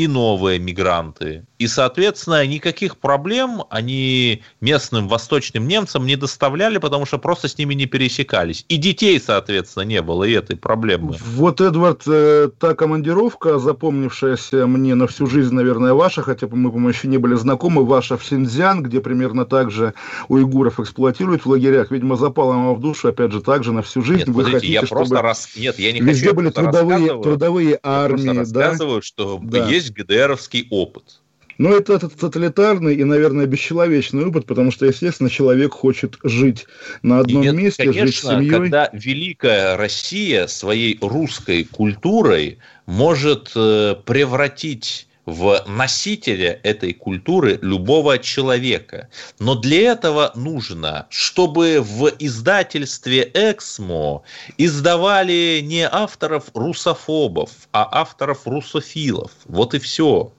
и 0.00 0.08
новые 0.08 0.58
мигранты. 0.58 1.44
И, 1.58 1.66
соответственно, 1.66 2.46
никаких 2.46 2.96
проблем 2.96 3.64
они 3.68 4.42
местным 4.62 5.08
восточным 5.08 5.68
немцам 5.68 6.06
не 6.06 6.16
доставляли, 6.16 6.78
потому 6.78 7.04
что 7.04 7.18
просто 7.18 7.48
с 7.48 7.58
ними 7.58 7.74
не 7.74 7.84
пересекались. 7.84 8.64
И 8.68 8.78
детей, 8.78 9.20
соответственно, 9.20 9.82
не 9.82 10.00
было 10.00 10.24
и 10.24 10.32
этой 10.32 10.56
проблемы. 10.56 11.16
Вот, 11.20 11.60
Эдвард, 11.60 12.04
э, 12.06 12.48
та 12.58 12.74
командировка, 12.74 13.58
запомнившаяся 13.58 14.66
мне 14.66 14.94
на 14.94 15.06
всю 15.06 15.26
жизнь, 15.26 15.54
наверное, 15.54 15.92
ваша, 15.92 16.22
хотя 16.22 16.46
бы 16.46 16.56
мы, 16.56 16.70
по-моему, 16.70 16.88
еще 16.88 17.08
не 17.08 17.18
были 17.18 17.34
знакомы, 17.34 17.84
ваша 17.84 18.16
в 18.16 18.24
Синьцзян, 18.24 18.82
где 18.82 19.02
примерно 19.02 19.44
так 19.44 19.70
же 19.70 19.92
уйгуров 20.28 20.80
эксплуатируют 20.80 21.44
в 21.44 21.50
лагерях, 21.50 21.90
видимо, 21.90 22.16
запала 22.16 22.54
вам 22.54 22.74
в 22.74 22.80
душу, 22.80 23.08
опять 23.08 23.32
же, 23.32 23.42
так 23.42 23.64
же 23.64 23.72
на 23.72 23.82
всю 23.82 24.00
жизнь. 24.00 24.20
Нет, 24.20 24.28
Вы 24.28 24.44
подождите, 24.44 24.56
хотите, 24.56 24.72
я 24.72 24.82
просто 24.82 25.20
раз... 25.20 25.50
Нет, 25.56 25.78
я 25.78 25.92
не 25.92 26.00
везде 26.00 26.28
хочу, 26.28 26.36
были 26.36 26.48
трудовые, 26.48 27.22
трудовые 27.22 27.78
армии, 27.82 28.24
я 28.24 28.32
да? 28.32 28.40
рассказываю, 28.40 29.02
что 29.02 29.38
да. 29.42 29.68
есть 29.68 29.89
ГДРовский 29.92 30.66
опыт. 30.70 31.20
Но 31.60 31.76
это, 31.76 31.92
это 31.92 32.08
тоталитарный 32.08 32.94
и, 32.94 33.04
наверное, 33.04 33.44
бесчеловечный 33.44 34.24
опыт, 34.24 34.46
потому 34.46 34.70
что, 34.70 34.86
естественно, 34.86 35.28
человек 35.28 35.74
хочет 35.74 36.16
жить 36.24 36.66
на 37.02 37.18
одном 37.18 37.42
Нет, 37.42 37.54
месте, 37.54 37.84
конечно, 37.84 38.06
жить 38.06 38.16
с 38.16 38.22
семьей. 38.22 38.48
когда 38.50 38.88
великая 38.94 39.76
Россия 39.76 40.46
своей 40.46 40.96
русской 41.02 41.64
культурой 41.64 42.60
может 42.86 43.52
э, 43.54 43.94
превратить 44.06 45.06
в 45.30 45.64
носителя 45.66 46.60
этой 46.62 46.92
культуры 46.92 47.58
любого 47.62 48.18
человека. 48.18 49.08
Но 49.38 49.54
для 49.54 49.92
этого 49.92 50.32
нужно, 50.34 51.06
чтобы 51.08 51.80
в 51.80 52.10
издательстве 52.18 53.30
«Эксмо» 53.32 54.22
издавали 54.58 55.60
не 55.62 55.88
авторов 55.88 56.50
русофобов, 56.54 57.50
а 57.72 57.88
авторов 58.00 58.46
русофилов. 58.46 59.30
Вот 59.46 59.74
и 59.74 59.78
все. 59.78 60.32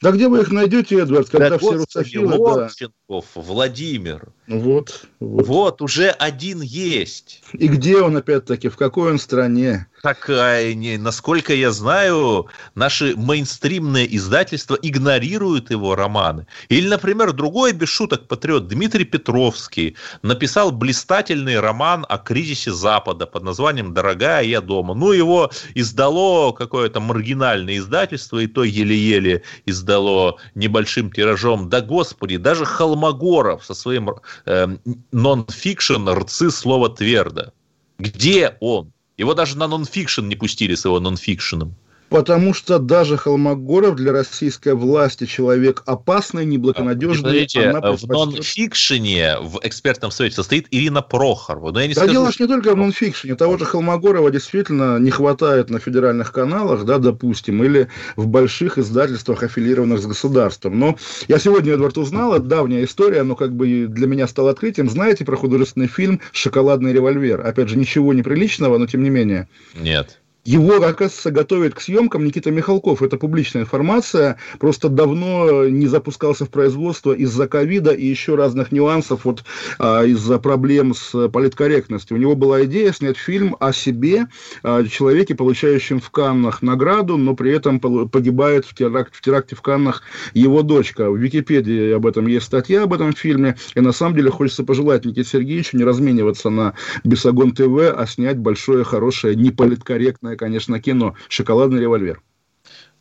Да 0.00 0.12
где 0.12 0.28
вы 0.28 0.40
их 0.40 0.50
найдете, 0.50 1.00
Эдвард, 1.00 1.28
когда 1.28 1.50
Да, 1.50 1.58
все 1.58 1.72
господи, 1.72 2.16
русофилы... 2.16 2.56
да. 2.56 2.70
Лонченков, 3.10 3.24
Владимир. 3.34 4.28
Вот, 4.46 5.04
вот. 5.20 5.46
Вот, 5.46 5.82
уже 5.82 6.10
один 6.10 6.60
есть. 6.60 7.42
И 7.52 7.68
где 7.68 7.98
он, 7.98 8.16
опять-таки, 8.16 8.68
в 8.68 8.76
какой 8.76 9.12
он 9.12 9.18
стране? 9.18 9.86
Так, 10.02 10.28
насколько 10.28 11.52
я 11.54 11.70
знаю, 11.70 12.46
наши 12.74 13.14
мейнстримные 13.16 14.16
издательства 14.16 14.76
игнорируют 14.80 15.70
его 15.70 15.94
романы. 15.94 16.46
Или, 16.68 16.88
например, 16.88 17.32
другой 17.32 17.72
без 17.72 17.90
шуток 17.90 18.26
патриот 18.26 18.66
Дмитрий 18.66 19.04
Петровский 19.04 19.96
написал 20.22 20.72
блистательный 20.72 21.60
роман 21.60 22.06
о 22.08 22.18
кризисе 22.18 22.72
Запада 22.72 23.26
под 23.26 23.44
названием 23.44 23.92
«Дорогая, 23.94 24.42
я 24.42 24.60
дома». 24.60 24.94
Ну, 24.94 25.12
его 25.12 25.50
издало 25.74 26.52
какое-то 26.52 27.00
маргинальное 27.00 27.76
издательство, 27.76 28.38
и 28.38 28.46
то 28.46 28.64
еле-еле 28.64 29.42
издало 29.66 30.38
небольшим 30.54 31.12
тиражом. 31.12 31.68
Да, 31.68 31.82
господи, 31.82 32.36
даже 32.36 32.64
Холмогоров 33.00 33.64
со 33.64 33.74
своим 33.74 34.10
э, 34.46 34.76
нон-фикшн 35.12 36.08
«Рцы 36.08 36.50
слова 36.50 36.88
твердо». 36.88 37.52
Где 37.98 38.56
он? 38.60 38.92
Его 39.16 39.34
даже 39.34 39.56
на 39.56 39.66
нон-фикшн 39.66 40.26
не 40.26 40.36
пустили 40.36 40.74
с 40.74 40.84
его 40.84 41.00
нон-фикшеном. 41.00 41.74
Потому 42.10 42.54
что 42.54 42.80
даже 42.80 43.16
Холмогоров 43.16 43.94
для 43.94 44.12
российской 44.12 44.74
власти 44.74 45.26
человек 45.26 45.84
опасный, 45.86 46.44
неблагонадежный. 46.44 47.20
Смотрите, 47.20 47.68
она 47.68 47.80
в 47.80 48.02
предпочтет- 48.02 48.12
нон-фикшене 48.12 49.36
в 49.40 49.60
экспертном 49.62 50.10
совете 50.10 50.34
состоит 50.34 50.66
Ирина 50.72 51.02
Прохорова. 51.02 51.70
Но 51.70 51.80
я 51.80 51.86
не 51.86 51.94
Да 51.94 52.00
скажу, 52.00 52.12
дело 52.12 52.32
ж 52.32 52.40
не 52.40 52.48
только 52.48 52.74
в 52.74 52.76
нонфикшене. 52.76 53.36
Того 53.36 53.56
же 53.58 53.64
Холмогорова 53.64 54.30
действительно 54.32 54.98
не 54.98 55.10
хватает 55.10 55.70
на 55.70 55.78
федеральных 55.78 56.32
каналах, 56.32 56.84
да, 56.84 56.98
допустим, 56.98 57.62
или 57.62 57.88
в 58.16 58.26
больших 58.26 58.76
издательствах, 58.78 59.44
аффилированных 59.44 60.00
с 60.00 60.06
государством. 60.06 60.80
Но 60.80 60.96
я 61.28 61.38
сегодня, 61.38 61.74
Эдвард, 61.74 61.96
узнал, 61.96 62.34
это 62.34 62.44
давняя 62.44 62.82
история, 62.84 63.22
но 63.22 63.36
как 63.36 63.54
бы 63.54 63.86
для 63.88 64.08
меня 64.08 64.26
стало 64.26 64.50
открытием. 64.50 64.90
Знаете 64.90 65.24
про 65.24 65.36
художественный 65.36 65.86
фильм 65.86 66.20
«Шоколадный 66.32 66.92
револьвер»? 66.92 67.46
Опять 67.46 67.68
же, 67.68 67.78
ничего 67.78 68.12
неприличного, 68.12 68.78
но 68.78 68.88
тем 68.88 69.04
не 69.04 69.10
менее. 69.10 69.48
Нет. 69.80 70.18
Его, 70.44 70.76
оказывается, 70.76 71.30
готовит 71.30 71.74
к 71.74 71.80
съемкам 71.80 72.24
Никита 72.24 72.50
Михалков. 72.50 73.02
Это 73.02 73.18
публичная 73.18 73.62
информация. 73.62 74.38
Просто 74.58 74.88
давно 74.88 75.68
не 75.68 75.86
запускался 75.86 76.46
в 76.46 76.50
производство 76.50 77.12
из-за 77.12 77.46
ковида 77.46 77.90
и 77.90 78.06
еще 78.06 78.36
разных 78.36 78.72
нюансов, 78.72 79.24
вот 79.24 79.44
а, 79.78 80.04
из-за 80.04 80.38
проблем 80.38 80.94
с 80.94 81.28
политкорректностью. 81.28 82.16
У 82.16 82.20
него 82.20 82.36
была 82.36 82.64
идея 82.64 82.92
снять 82.92 83.18
фильм 83.18 83.54
о 83.60 83.72
себе, 83.74 84.28
а, 84.62 84.82
человеке, 84.84 85.34
получающем 85.34 86.00
в 86.00 86.10
Каннах 86.10 86.62
награду, 86.62 87.18
но 87.18 87.34
при 87.34 87.52
этом 87.52 87.78
погибает 87.78 88.64
в, 88.64 88.74
теракт, 88.74 89.14
в 89.14 89.20
теракте 89.20 89.56
в 89.56 89.60
Каннах 89.60 90.02
его 90.32 90.62
дочка. 90.62 91.10
В 91.10 91.16
Википедии 91.18 91.92
об 91.92 92.06
этом 92.06 92.26
есть 92.26 92.46
статья 92.46 92.84
об 92.84 92.94
этом 92.94 93.12
фильме. 93.12 93.56
И 93.74 93.80
на 93.80 93.92
самом 93.92 94.16
деле 94.16 94.30
хочется 94.30 94.64
пожелать 94.64 95.04
Никите 95.04 95.28
Сергеевичу 95.28 95.76
не 95.76 95.84
размениваться 95.84 96.48
на 96.48 96.74
Бесогон 97.04 97.52
ТВ, 97.52 97.92
а 97.94 98.06
снять 98.06 98.38
большое, 98.38 98.84
хорошее, 98.84 99.36
неполиткорректное, 99.36 100.29
конечно, 100.36 100.80
кино 100.80 101.14
«Шоколадный 101.28 101.80
револьвер». 101.80 102.22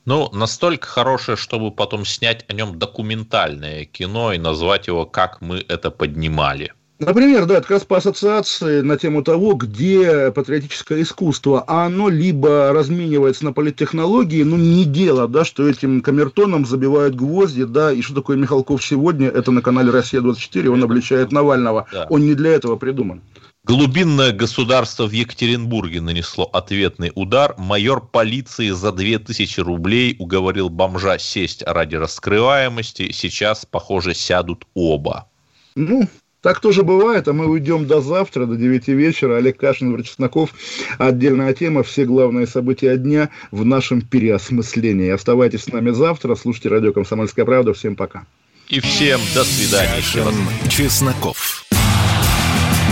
Ну, 0.05 0.29
настолько 0.31 0.87
хорошее, 0.87 1.37
чтобы 1.37 1.71
потом 1.71 2.05
снять 2.05 2.45
о 2.47 2.53
нем 2.53 2.79
документальное 2.79 3.85
кино 3.85 4.33
и 4.33 4.37
назвать 4.37 4.87
его 4.87 5.05
«Как 5.05 5.41
мы 5.41 5.63
это 5.67 5.91
поднимали». 5.91 6.73
Например, 6.99 7.45
да, 7.45 7.55
это 7.55 7.61
как 7.61 7.71
раз 7.71 7.85
по 7.85 7.95
ассоциации 7.95 8.81
на 8.81 8.97
тему 8.97 9.23
того, 9.23 9.53
где 9.53 10.31
патриотическое 10.31 11.01
искусство, 11.01 11.63
а 11.65 11.85
оно 11.85 12.09
либо 12.09 12.73
разменивается 12.73 13.45
на 13.45 13.53
политтехнологии, 13.53 14.43
ну, 14.43 14.57
не 14.57 14.83
дело, 14.83 15.29
да, 15.29 15.45
что 15.45 15.69
этим 15.69 16.01
камертоном 16.01 16.65
забивают 16.65 17.15
гвозди, 17.15 17.63
да, 17.63 17.93
и 17.93 18.01
что 18.01 18.15
такое 18.15 18.35
Михалков 18.35 18.83
сегодня, 18.83 19.29
это 19.29 19.51
на 19.51 19.61
канале 19.61 19.91
«Россия-24», 19.91 20.67
он 20.67 20.83
обличает 20.83 21.31
Навального, 21.31 21.87
да. 21.89 22.05
он 22.09 22.25
не 22.25 22.33
для 22.33 22.51
этого 22.51 22.75
придуман. 22.75 23.21
Глубинное 23.69 24.31
государство 24.31 25.05
в 25.05 25.11
Екатеринбурге 25.11 26.01
нанесло 26.01 26.45
ответный 26.45 27.11
удар. 27.13 27.53
Майор 27.59 28.03
полиции 28.03 28.71
за 28.71 28.91
2000 28.91 29.59
рублей 29.59 30.15
уговорил 30.17 30.69
бомжа 30.69 31.19
сесть 31.19 31.61
ради 31.67 31.95
раскрываемости. 31.95 33.11
Сейчас, 33.11 33.67
похоже, 33.67 34.15
сядут 34.15 34.65
оба. 34.73 35.29
Ну, 35.75 36.09
так 36.41 36.61
тоже 36.61 36.81
бывает, 36.81 37.27
а 37.27 37.33
мы 37.33 37.45
уйдем 37.45 37.85
до 37.85 38.01
завтра, 38.01 38.47
до 38.47 38.55
9 38.55 38.87
вечера. 38.87 39.37
Олег 39.37 39.59
Кашин, 39.59 39.93
Врач 39.93 40.07
Чесноков. 40.07 40.49
Отдельная 40.97 41.53
тема, 41.53 41.83
все 41.83 42.05
главные 42.05 42.47
события 42.47 42.97
дня 42.97 43.29
в 43.51 43.63
нашем 43.65 44.01
переосмыслении. 44.01 45.11
Оставайтесь 45.11 45.65
с 45.65 45.67
нами 45.67 45.91
завтра, 45.91 46.33
слушайте 46.33 46.69
радио 46.69 46.91
«Комсомольская 46.91 47.45
правда». 47.45 47.75
Всем 47.75 47.95
пока. 47.95 48.25
И 48.67 48.79
всем 48.79 49.21
до 49.35 49.43
свидания. 49.43 49.97
Кашин, 49.97 50.33
Чесноков. 50.71 51.68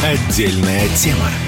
Отдельная 0.04 0.88
тема. 0.96 1.47